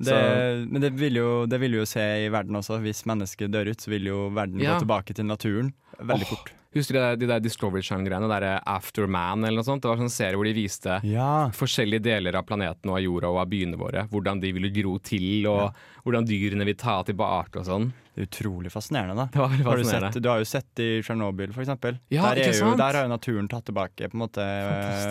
Det, 0.00 0.68
men 0.70 0.80
det 0.80 0.94
vil, 0.96 1.18
jo, 1.20 1.30
det 1.50 1.58
vil 1.60 1.76
jo 1.80 1.84
se 1.88 2.04
i 2.24 2.30
verden 2.32 2.56
også. 2.56 2.78
Hvis 2.80 3.04
mennesket 3.08 3.52
dør 3.52 3.68
ut, 3.72 3.82
så 3.84 3.92
vil 3.92 4.08
jo 4.08 4.22
verden 4.32 4.62
Ja. 4.62 4.74
gå 4.74 4.86
tilbake 4.86 5.14
til 5.16 5.28
naturen 5.28 5.74
veldig 6.00 6.26
oh, 6.26 6.32
fort. 6.32 6.52
Husker 6.72 6.94
du 6.94 7.24
de 7.24 7.26
der 7.26 7.40
Discovery 7.42 7.82
Channel-greiene? 7.82 8.28
Der 8.30 8.46
eh, 8.46 8.60
After 8.70 9.08
Man 9.10 9.42
eller 9.44 9.58
noe 9.58 9.66
sånt? 9.66 9.82
Det 9.82 9.90
var 9.90 10.00
en 10.00 10.12
serie 10.12 10.38
hvor 10.38 10.46
de 10.46 10.54
viste 10.54 11.00
Ja. 11.04 11.50
forskjellige 11.56 12.04
deler 12.04 12.38
av 12.38 12.46
planeten 12.46 12.92
og 12.92 12.96
av 13.00 13.02
jorda 13.04 13.32
og 13.32 13.40
av 13.42 13.48
byene 13.50 13.80
våre. 13.80 14.04
Hvordan 14.12 14.40
de 14.40 14.52
ville 14.54 14.70
gro 14.74 14.96
til, 15.02 15.48
og 15.50 15.74
hvordan 16.06 16.28
dyrene 16.28 16.68
vil 16.68 16.78
ta 16.78 17.00
tilbake 17.06 17.60
og 17.60 17.66
sånn. 17.66 17.90
Det 18.14 18.22
er 18.22 18.28
utrolig 18.28 18.70
fascinerende, 18.72 19.16
da. 19.18 19.26
Det 19.34 19.42
var 19.42 19.50
fascinerende. 19.50 19.70
Har 19.70 19.82
du, 19.82 19.90
sett, 19.90 20.22
du 20.22 20.28
har 20.30 20.38
jo 20.44 20.48
sett 20.48 20.84
i 20.84 20.90
Tsjernobyl, 21.02 21.52
for 21.56 21.64
eksempel. 21.66 21.98
Ja, 22.12 22.30
der, 22.30 22.44
er 22.46 22.54
jo, 22.54 22.70
der 22.78 23.00
har 23.00 23.08
jo 23.08 23.12
naturen 23.12 23.50
tatt 23.50 23.66
tilbake 23.68 24.08
på 24.10 24.16
en 24.18 24.24
måte 24.24 24.46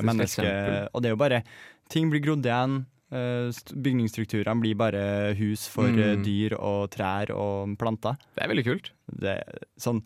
mennesket. 0.07 0.89
Og 0.93 1.03
det 1.03 1.11
er 1.11 1.15
jo 1.17 1.19
bare 1.19 1.43
Ting 1.89 2.11
blir 2.11 2.21
grodd 2.21 2.45
igjen. 2.45 2.83
Eh, 3.11 3.49
Bygningsstrukturene 3.73 4.61
blir 4.61 4.75
bare 4.79 5.33
hus 5.39 5.67
for 5.71 5.87
eh, 5.89 6.15
Mm. 6.15 6.23
dyr 6.25 6.55
og 6.59 6.89
trær 6.91 7.31
og 7.35 7.75
planter. 7.79 8.17
Det 8.35 8.43
er 8.45 8.49
veldig 8.53 8.65
kult. 8.65 8.91
Det, 9.09 9.35
sånn, 9.77 10.03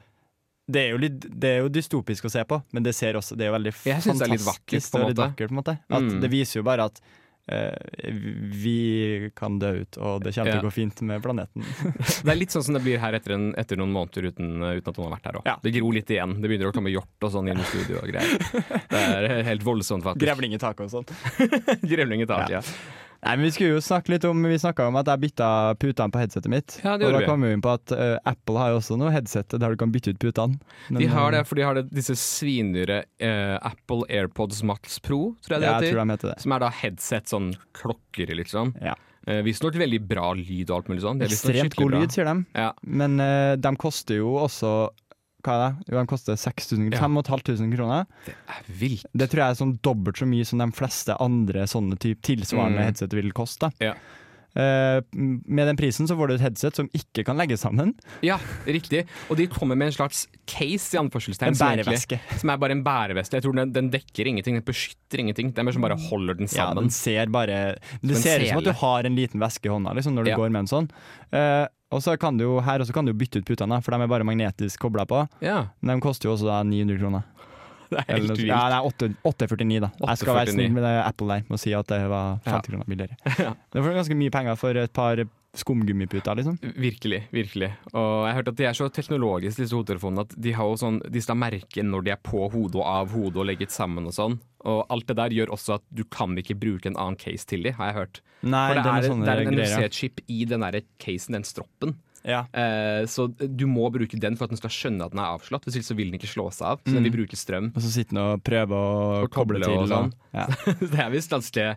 det, 0.67 0.79
er 0.85 0.89
jo 0.93 0.97
litt, 1.03 1.19
det 1.29 1.49
er 1.49 1.59
jo 1.65 1.69
dystopisk 1.69 2.25
å 2.25 2.31
se 2.31 2.43
på, 2.47 2.61
men 2.71 2.83
det, 2.83 2.93
ser 2.95 3.13
også, 3.19 3.35
det 3.35 3.45
er 3.47 3.51
jo 3.51 3.57
veldig 3.57 3.73
synes 3.75 4.05
det 4.05 4.27
er 4.27 4.33
litt 4.33 4.41
fantastisk 4.45 4.47
vakkert, 4.53 4.91
på 4.91 4.97
en 4.97 5.07
måte. 5.09 5.29
På 5.37 5.49
en 5.49 5.59
måte. 5.59 5.77
At 5.89 6.01
Mm. 6.03 6.21
Det 6.21 6.29
viser 6.31 6.59
jo 6.61 6.63
bare 6.63 6.85
at 6.85 7.01
vi 8.63 9.31
kan 9.35 9.57
dø 9.59 9.71
ut, 9.81 9.97
og 9.97 10.23
det 10.23 10.31
kommer 10.31 10.53
til 10.53 10.61
å 10.61 10.67
gå 10.69 10.71
fint 10.71 11.01
med 11.03 11.23
planeten. 11.23 11.65
Det 12.23 12.31
er 12.31 12.37
litt 12.39 12.53
sånn 12.55 12.63
som 12.63 12.77
det 12.77 12.81
blir 12.85 13.01
her 13.03 13.17
etter, 13.17 13.35
en, 13.35 13.49
etter 13.59 13.79
noen 13.79 13.91
måneder 13.91 14.29
uten, 14.31 14.63
uten 14.63 14.89
at 14.93 14.95
noen 14.95 15.09
har 15.09 15.15
vært 15.17 15.27
her 15.27 15.39
òg. 15.41 15.49
Ja. 15.49 15.57
Det 15.63 15.73
gror 15.75 15.97
litt 15.97 16.13
igjen. 16.13 16.37
Det 16.39 16.47
begynner 16.47 16.71
å 16.71 16.75
komme 16.75 16.93
hjort 16.93 17.27
og 17.27 17.33
sånn 17.35 17.51
inn 17.51 17.59
i 17.59 17.67
studio 17.67 17.99
og 17.99 18.07
greier. 18.07 18.47
Det 18.93 19.01
er 19.03 19.47
helt 19.49 19.65
voldsomt, 19.65 20.05
faktisk. 20.07 20.23
Grevling 20.23 20.55
i 20.55 20.61
taket 20.61 20.87
og 20.87 20.93
sånn. 20.93 21.47
Grevling 21.93 22.23
i 22.23 22.29
taket, 22.29 22.55
ja. 22.55 22.63
Nei, 23.23 23.35
men 23.37 23.45
Vi 23.47 23.51
skulle 23.55 23.77
jo 23.77 23.83
snakke 23.83 24.13
litt 24.13 24.25
om 24.27 24.43
Vi 24.45 24.57
snakka 24.59 24.87
om 24.89 24.97
at 24.99 25.09
jeg 25.09 25.21
bytta 25.23 25.49
putene 25.79 26.11
på 26.13 26.21
headsetet 26.21 26.51
mitt. 26.51 26.77
Ja, 26.83 26.97
det 26.99 27.07
og 27.07 27.15
da 27.15 27.23
vi. 27.23 27.29
kom 27.29 27.45
vi 27.45 27.53
inn 27.55 27.63
på 27.63 27.71
at 27.77 27.93
uh, 27.95 28.17
Apple 28.29 28.59
har 28.59 28.73
jo 28.73 28.81
også 28.81 28.97
noe 28.99 29.13
headset 29.13 29.55
der 29.55 29.75
du 29.75 29.79
kan 29.79 29.93
bytte 29.93 30.13
ut 30.13 30.19
putene. 30.21 30.59
Men, 30.89 30.99
De 31.01 31.09
har 31.11 31.31
eh, 31.31 31.37
det, 31.37 31.47
for 31.47 31.59
de 31.59 31.65
har 31.67 31.79
det, 31.79 31.85
disse 31.93 32.17
svindyre 32.19 33.03
uh, 33.23 33.55
Apple 33.63 34.03
AirPods 34.09 34.63
Max 34.67 34.99
Pro, 35.03 35.33
tror 35.45 35.57
jeg 35.57 35.63
det 35.63 35.71
Ja, 35.71 35.79
jeg 35.79 35.93
tror 35.93 36.03
de 36.03 36.17
heter 36.17 36.33
det. 36.33 36.37
Som 36.43 36.55
er 36.57 36.65
da 36.65 36.69
headset, 36.83 37.31
sånn 37.31 37.49
klokker, 37.77 38.35
liksom. 38.41 38.75
Ja. 38.83 38.97
Uh, 39.23 39.39
Visstnok 39.45 39.77
veldig 39.79 40.01
bra 40.03 40.33
lyd 40.35 40.67
og 40.67 40.81
alt 40.81 40.91
mulig 40.91 41.05
sånn. 41.05 41.23
Ekstremt 41.23 41.77
god 41.79 41.95
lyd, 41.95 42.11
sier 42.11 42.27
de. 42.27 42.35
Ja. 42.59 42.73
Men 42.83 43.15
uh, 43.23 43.55
de 43.55 43.71
koster 43.79 44.19
jo 44.19 44.35
også 44.41 44.73
Hva 45.43 45.53
er 45.57 45.63
det? 45.73 45.85
Jo, 45.91 45.97
den 45.99 46.07
koster 46.07 46.37
6000 46.39 46.93
Ja. 46.93 46.99
5500 47.03 47.75
kroner. 47.77 48.05
Det 48.25 48.33
er 48.47 48.73
vilt. 48.79 49.05
Det 49.13 49.29
tror 49.29 49.43
jeg 49.43 49.49
er 49.51 49.61
sånn 49.65 49.77
dobbelt 49.83 50.15
så 50.17 50.25
mye 50.25 50.45
som 50.47 50.59
de 50.63 50.71
fleste 50.71 51.17
andre 51.19 51.65
sånne 51.67 51.99
type 51.99 52.21
tilsvarende 52.21 52.79
Mm. 52.79 52.85
headset 52.87 53.11
vil 53.13 53.31
koste. 53.35 53.71
Ja. 53.83 53.93
Uh, 54.53 55.01
med 55.49 55.65
den 55.65 55.75
prisen 55.75 56.05
så 56.05 56.13
får 56.15 56.27
du 56.29 56.33
et 56.35 56.41
headset 56.45 56.75
som 56.77 56.87
ikke 56.93 57.23
kan 57.25 57.35
legges 57.39 57.63
sammen. 57.65 57.95
Ja, 58.21 58.35
riktig. 58.69 59.07
Og 59.31 59.35
de 59.39 59.47
kommer 59.49 59.75
med 59.75 59.87
en 59.87 59.95
slags 59.95 60.27
case, 60.45 60.93
i 60.93 60.99
anførselstegn. 61.01 61.55
En 61.55 61.57
bæreveske. 61.57 62.19
Som 62.37 62.51
er 62.53 62.57
bare 62.61 62.71
en 62.75 62.83
bæreveske. 62.85 63.33
Jeg 63.39 63.41
tror 63.47 63.55
den, 63.57 63.71
den 63.73 63.89
dekker 63.89 64.27
ingenting, 64.29 64.53
den 64.59 64.67
beskytter 64.67 65.17
ingenting. 65.23 65.51
Det 65.55 65.65
er 65.65 65.71
som 65.73 65.81
bare 65.81 65.97
holder 65.97 66.37
den 66.37 66.47
sammen. 66.47 66.75
Ja, 66.77 66.81
den 66.85 66.91
ser 66.93 67.25
bare 67.33 67.75
Det 68.03 68.15
ser 68.21 68.41
ut 68.45 68.49
som 68.49 68.57
at 68.59 68.69
du 68.69 68.73
har 68.73 69.03
en 69.09 69.15
liten 69.17 69.41
veske 69.41 69.65
i 69.65 69.73
hånda 69.73 69.95
liksom, 69.97 70.13
når 70.13 70.23
du 70.23 70.29
Ja. 70.29 70.37
går 70.37 70.51
med 70.51 70.59
en 70.59 70.67
sånn. 70.69 70.89
Eh, 71.33 71.65
og 71.93 72.01
så 72.03 72.15
kan 72.19 72.37
du 72.39 72.43
jo 72.47 72.55
her 72.65 72.81
også 72.83 72.93
kan 72.95 73.05
du 73.05 73.13
bytte 73.13 73.39
ut 73.41 73.45
putene, 73.47 73.77
for 73.85 73.93
de 73.95 74.01
er 74.03 74.11
bare 74.11 74.25
magnetisk 74.27 74.81
kobla 74.83 75.05
på. 75.09 75.21
Ja, 75.45 75.67
Men 75.81 75.97
de 75.99 76.01
koster 76.05 76.29
jo 76.29 76.33
også 76.35 76.49
da 76.49 76.61
900 76.65 76.99
kroner. 76.99 77.23
det 77.93 77.99
er 78.07 78.17
helt 78.17 78.31
vilt. 78.33 78.47
ja, 78.49 78.61
det 78.73 78.79
8 78.89 79.09
849, 79.23 79.79
da. 79.85 79.91
Jeg 80.07 80.17
skal 80.23 80.33
være 80.33 80.49
849. 80.49 80.53
snill 80.57 80.73
med 80.79 80.87
Apple 81.05 81.27
der 81.37 81.53
å 81.53 81.59
si 81.61 81.73
at 81.77 81.87
det 81.93 82.01
var 82.09 82.39
50 82.43 82.51
Ja. 82.51 82.61
kroner 82.71 82.89
billigere. 82.89 83.17
Ja. 83.45 83.53
Det 83.73 83.83
var 83.85 83.93
ganske 84.01 84.17
mye 84.17 84.33
penger 84.33 84.57
for 84.57 84.81
et 84.83 84.93
par 84.93 85.21
skumgummiputer, 85.53 86.35
liksom. 86.39 86.57
Virkelig, 86.75 87.19
virkelig. 87.33 87.69
Og 87.93 88.25
jeg 88.25 88.31
har 88.31 88.37
hørt 88.39 88.51
at 88.53 88.57
de 88.57 88.65
er 88.69 88.77
så 88.77 88.87
teknologiske, 88.93 89.61
disse 89.61 89.77
hodetelefonene, 89.77 90.25
at 90.25 90.33
de 90.45 90.53
har 90.57 90.69
jo 90.71 90.79
sånn, 90.81 90.97
de 91.13 91.21
skal 91.21 91.37
merke 91.37 91.85
når 91.85 92.07
de 92.07 92.13
er 92.15 92.21
på 92.25 92.47
hodet 92.53 92.79
og 92.79 92.87
av 92.89 93.13
hodet 93.13 93.41
og 93.43 93.49
legget 93.51 93.73
sammen 93.73 94.09
og 94.09 94.15
sånn. 94.17 94.39
Og 94.69 94.81
alt 94.93 95.09
det 95.11 95.17
der 95.19 95.35
gjør 95.35 95.53
også 95.53 95.77
at 95.77 95.85
du 95.93 96.03
kan 96.09 96.33
ikke 96.39 96.57
bruke 96.57 96.89
en 96.89 96.97
annen 96.97 97.19
case 97.21 97.45
til 97.49 97.67
de, 97.67 97.75
har 97.77 97.91
jeg 97.91 97.99
hørt. 97.99 98.23
Nei, 98.41 98.65
For 98.71 98.79
det 98.81 98.95
er 98.95 99.09
sånne 99.11 99.27
det 99.27 99.35
er 99.35 99.43
en 99.45 99.59
NFC-chip 99.59 100.23
i 100.31 100.41
den 100.49 100.65
der 100.65 100.81
casen, 101.03 101.37
den 101.37 101.45
stroppen. 101.47 101.97
Ja. 102.23 102.45
Eh, 102.55 103.03
så 103.11 103.27
du 103.35 103.65
må 103.67 103.89
bruke 103.91 104.17
den 104.19 104.37
for 104.39 104.47
at 104.47 104.53
den 104.53 104.59
skal 104.61 104.71
skjønne 104.71 105.05
at 105.05 105.13
den 105.13 105.19
er 105.19 105.35
avslått. 105.35 105.67
Hvis 105.67 105.77
ikke 105.79 105.89
så 105.91 105.97
vil 105.99 106.09
den 106.13 106.21
ikke 106.21 106.31
slå 106.31 106.47
seg 106.55 106.69
av. 106.71 106.81
Så 106.87 106.95
den 106.95 107.03
vil 107.09 107.17
bruke 107.17 107.37
strøm. 107.39 107.69
Og 107.75 107.83
så 107.83 107.91
sitter 107.91 108.15
den 108.15 108.23
og 108.23 108.45
prøver 108.47 108.73
å 108.79 109.25
Og 109.25 109.29
koble 109.35 109.59
til. 109.61 109.75
og 109.83 109.91
sånn. 109.91 110.13
ja. 110.33 110.47
det 110.93 111.03
er 111.03 111.11
visst 111.13 111.33
ganske 111.33 111.67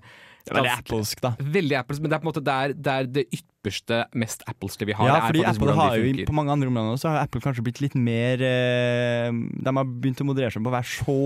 veldig 0.47 0.73
applesk, 0.77 1.23
da. 1.25 1.33
Veldig 1.43 1.79
Apples, 1.81 2.01
men 2.01 2.13
det 2.13 2.17
er 2.17 2.23
på 2.23 2.29
en 2.29 2.31
måte 2.31 2.45
der, 2.47 2.75
der 2.79 3.09
det 3.11 3.25
ypperste, 3.67 4.05
mest 4.15 4.45
appleske 4.47 4.87
vi 4.87 4.95
har. 4.95 5.09
Ja, 5.11 5.15
det 5.19 5.27
fordi 5.33 5.45
Apple 5.51 5.75
har 5.75 5.97
jo 5.99 6.27
på 6.29 6.35
mange 6.37 6.53
andre 6.55 6.69
områder 6.71 7.01
så 7.03 7.11
har 7.11 7.25
Apple 7.27 7.41
kanskje 7.43 7.65
blitt 7.67 7.81
litt 7.83 7.95
mer 7.99 8.43
eh, 8.47 9.31
De 9.33 9.73
har 9.77 9.85
begynt 9.85 10.21
å 10.23 10.27
moderere 10.29 10.55
seg 10.55 10.63
på 10.63 10.71
å 10.71 10.77
være 10.77 10.91
så 11.03 11.17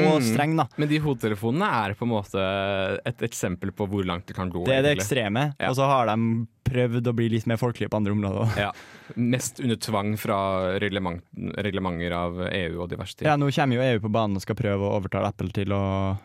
Mm. 0.00 0.22
streng, 0.24 0.56
da. 0.56 0.64
Men 0.80 0.88
de 0.88 0.98
hodetelefonene 0.98 1.66
er 1.84 1.94
på 1.98 2.06
en 2.06 2.12
måte 2.14 2.40
et 3.06 3.18
eksempel 3.26 3.70
på 3.76 3.86
hvor 3.90 4.04
langt 4.06 4.26
det 4.26 4.34
kan 4.36 4.48
gå. 4.50 4.64
Det 4.64 4.74
er 4.78 4.82
det 4.82 4.94
egentlig. 4.96 5.04
ekstreme. 5.04 5.42
Ja. 5.60 5.68
Og 5.70 5.76
så 5.76 5.86
har 5.90 6.06
de 6.06 6.46
prøvd 6.70 7.08
å 7.10 7.14
bli 7.16 7.28
litt 7.32 7.46
mer 7.50 7.56
folkelige 7.58 7.90
på 7.90 7.98
andre 7.98 8.12
områder. 8.14 8.52
Ja. 8.60 8.70
Mest 9.16 9.58
under 9.60 9.76
tvang 9.76 10.12
fra 10.20 10.78
reglement, 10.78 11.22
reglementer 11.58 12.12
av 12.14 12.38
EU 12.46 12.82
og 12.84 12.90
diverse 12.92 13.16
ting. 13.18 13.26
Ja, 13.26 13.34
Nå 13.40 13.48
kommer 13.50 13.76
jo 13.80 13.82
EU 13.82 14.00
på 14.04 14.12
banen 14.12 14.36
og 14.38 14.44
skal 14.44 14.54
prøve 14.58 14.86
å 14.86 14.94
overtale 15.00 15.32
Apple 15.32 15.50
til 15.50 15.72
å 15.74 15.80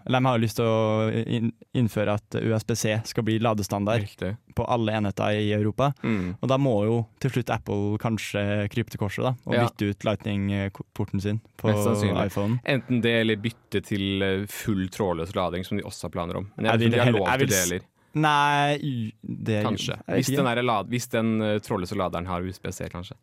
Eller 0.05 0.19
de 0.21 0.25
har 0.29 0.37
jo 0.37 0.43
lyst 0.45 0.59
til 0.59 0.69
å 0.69 1.49
innføre 1.75 2.13
at 2.19 2.37
USBC 2.41 3.01
skal 3.09 3.23
bli 3.25 3.39
ladestandard 3.41 4.05
Riktig. 4.05 4.35
På 4.55 4.65
alle 4.71 4.93
enheter 4.95 5.35
i 5.39 5.49
Europa. 5.55 5.91
Mm. 6.03 6.35
Og 6.39 6.49
da 6.51 6.57
må 6.61 6.75
jo 6.87 6.99
til 7.23 7.33
slutt 7.35 7.51
Apple 7.53 7.97
kanskje 8.01 8.43
krype 8.71 8.93
til 8.93 9.01
korset 9.01 9.27
da, 9.27 9.33
og 9.45 9.57
Ja. 9.57 9.65
bytte 9.67 9.89
ut 9.91 10.07
Lightning-porten 10.07 11.21
sin 11.21 11.41
på 11.59 11.73
iPhone. 12.25 12.59
Enten 12.63 13.01
det 13.01 13.15
eller 13.21 13.35
bytte 13.35 13.83
til 13.83 14.23
eh, 14.23 14.45
full 14.47 14.87
trådløs 14.89 15.35
lading, 15.35 15.65
som 15.65 15.77
de 15.77 15.83
også 15.83 16.07
har 16.07 16.15
planer 16.15 16.37
om. 16.37 16.49
Men 16.55 16.65
Jeg 16.65 16.71
jeg 16.71 16.79
vil 16.79 16.91
de 16.91 16.99
har 16.99 17.11
lov 17.11 17.27
til 17.37 17.47
det 17.47 17.61
heller. 17.63 17.85
Nei, 18.15 19.11
det 19.21 19.63
Kanskje. 19.65 19.97
Hvis 20.07 20.31
den, 20.31 20.65
lad, 20.65 20.87
hvis 20.87 21.07
den 21.11 21.41
uh, 21.41 21.57
trådløse 21.59 21.97
laderen 21.99 22.25
har 22.25 22.45
USB-C, 22.47 22.87
kanskje. 22.89 23.17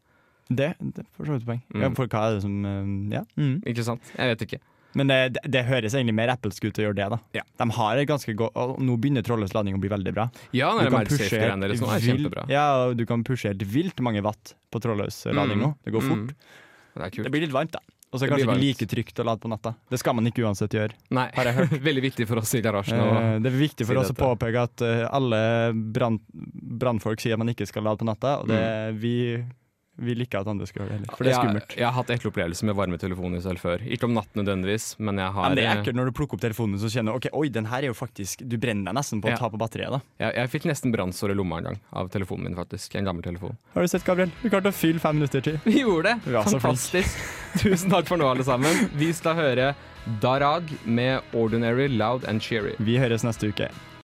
Det, 0.52 0.74
det 0.80 1.06
for 1.16 1.24
så 1.24 1.38
vidt 1.38 1.46
poeng. 1.46 1.62
Mm. 1.72 1.80
Ja, 1.80 1.88
for 1.96 2.10
hva 2.12 2.26
er 2.28 2.34
det 2.36 2.42
som 2.44 2.58
uh, 2.66 3.14
Ja. 3.14 3.22
Mm. 3.40 3.62
Ikke 3.64 3.86
sant? 3.86 4.12
Jeg 4.18 4.34
vet 4.34 4.44
ikke. 4.48 4.60
Men 4.94 5.08
det, 5.08 5.18
det, 5.48 5.62
høres 5.68 5.94
egentlig 5.94 6.14
mer 6.14 6.28
appelsk 6.34 6.64
ut 6.68 6.78
å 6.78 6.84
gjøre 6.86 6.96
det, 6.98 7.06
da. 7.14 7.18
Ja. 7.38 7.42
De 7.62 7.68
har 7.78 7.96
et 8.02 8.08
ganske 8.10 8.34
godt 8.36 8.78
Nå 8.82 8.96
begynner 9.00 9.24
trådløs 9.24 9.54
lading 9.56 9.78
å 9.78 9.80
bli 9.80 9.88
veldig 9.92 10.12
bra. 10.14 10.28
Ja, 10.52 10.72
Du 10.76 10.84
det 10.84 10.90
kan 10.92 11.06
pushe 11.08 11.22
MagSafe-greiene 11.24 11.66
deres 11.66 11.80
nå 11.80 11.88
er 11.94 12.04
kjempebra. 12.08 12.44
Ja, 12.52 12.66
og 12.86 12.96
du 13.00 13.06
kan 13.08 13.24
pushe 13.24 13.48
helt 13.52 13.62
vilt 13.64 14.00
mange 14.04 14.22
watt 14.22 14.54
på 14.70 14.80
lading 14.84 15.58
Mm. 15.58 15.64
nå. 15.64 15.74
Det 15.84 15.92
går 15.92 16.02
fort. 16.02 16.18
Mm. 16.18 17.10
Det. 17.10 17.24
Det 17.24 17.30
blir 17.32 17.40
litt 17.46 17.52
varmt, 17.52 17.72
da. 17.72 17.80
Og 18.12 18.20
så 18.20 18.26
er 18.26 18.28
Det 18.28 18.34
kanskje 18.36 18.52
ikke 18.52 18.60
like 18.60 18.86
trygt 18.92 19.20
å 19.20 19.24
lade 19.24 19.40
på 19.40 19.48
natta. 19.48 19.74
Det 19.88 19.98
skal 19.98 20.12
man 20.14 20.26
ikke 20.28 20.42
uansett 20.44 20.74
gjøre. 20.76 20.92
Nei, 21.16 21.30
har 21.32 21.44
jeg 21.48 21.54
hørt. 21.56 21.70
veldig 21.88 22.02
viktig 22.04 22.26
for 22.28 22.36
oss 22.42 22.52
i 22.54 22.60
garasjen. 22.60 23.00
Eh, 23.00 23.38
Det 23.40 23.48
er 23.48 23.56
viktig 23.56 23.86
for 23.88 23.94
si 23.96 24.00
oss 24.02 24.12
å 24.12 24.16
påpeke 24.18 24.64
at 24.68 24.82
eh, 24.84 25.06
alle 25.08 25.72
brann- 25.72 26.20
brannfolk 26.28 27.20
sier 27.24 27.38
man 27.40 27.48
ikke 27.48 27.66
skal 27.66 27.82
lade 27.88 27.96
på 28.02 28.04
natta, 28.04 28.34
og 28.42 28.48
det, 28.52 28.60
vi 29.00 29.14
vil 29.98 30.22
ikke 30.24 30.40
at 30.40 30.46
andre 30.48 30.66
skal 30.66 30.82
gjøre 30.82 30.88
det 30.88 30.96
heller. 31.00 31.16
For 31.16 31.24
det 31.24 31.32
er 31.32 31.36
Jeg- 31.36 31.42
skummelt. 31.44 31.76
Jeg, 31.76 31.84
har 31.84 31.92
hatt 31.92 32.10
ekle 32.10 32.30
opplevelser 32.32 32.64
med 32.64 32.74
varme 32.76 32.98
telefoner 32.98 33.40
selv 33.42 33.58
før. 33.60 33.78
Ikke 33.84 34.04
om 34.04 34.14
natten 34.14 34.40
nødvendigvis, 34.42 34.96
men 34.98 35.18
jeg 35.18 35.30
har 35.32 35.48
men 35.48 35.56
det 35.56 35.64
er 35.66 35.76
ekkelt 35.82 35.94
når 35.96 36.04
du 36.06 36.12
plukker 36.12 36.34
opp 36.34 36.40
telefonen 36.40 36.78
så 36.80 36.88
kjenner 36.88 37.14
ok, 37.14 37.28
oi, 37.32 37.48
den 37.48 37.66
her 37.66 37.78
er 37.82 37.86
jo 37.92 37.94
faktisk 37.94 38.48
Du 38.48 38.56
brenner 38.56 38.84
deg 38.92 38.94
nesten 38.94 39.20
på 39.20 39.28
Ja. 39.28 39.36
å 39.36 39.38
ta 39.38 39.48
på 39.50 39.58
batteriet. 39.58 39.90
da 39.90 40.00
jeg, 40.18 40.34
jeg 40.34 40.48
fikk 40.50 40.64
nesten 40.72 40.92
brannsår 40.92 41.30
i 41.30 41.34
lomma 41.34 41.58
en 41.58 41.64
gang 41.64 41.80
av 41.92 42.08
telefonen 42.10 42.44
min, 42.44 42.56
faktisk. 42.56 42.94
En 42.96 43.04
gammel 43.04 43.22
telefon. 43.22 43.56
Har 43.74 43.82
du 43.82 43.86
sett, 43.88 44.04
Gabriel? 44.04 44.30
Vi 44.42 44.48
klarte 44.48 44.72
å 44.72 44.72
fylle 44.72 44.98
fem 44.98 45.16
minutter 45.16 45.40
til. 45.42 45.60
Vi 45.64 45.80
gjorde 45.82 46.04
det! 46.04 46.16
Vi 46.24 46.32
Fantastisk. 46.32 47.18
Tusen 47.58 47.90
takk 47.90 48.06
for 48.06 48.16
nå, 48.16 48.24
alle 48.30 48.42
sammen. 48.44 48.88
Vi 48.96 49.12
skal 49.12 49.34
høre 49.36 49.74
Darag 50.20 50.64
med 50.86 51.20
'Ordinary, 51.32 51.86
Loud 51.88 52.24
and 52.24 52.40
Cheery'. 52.40 52.74
Vi 52.80 52.96
høres 52.96 53.22
neste 53.22 53.46
uke. 53.52 53.68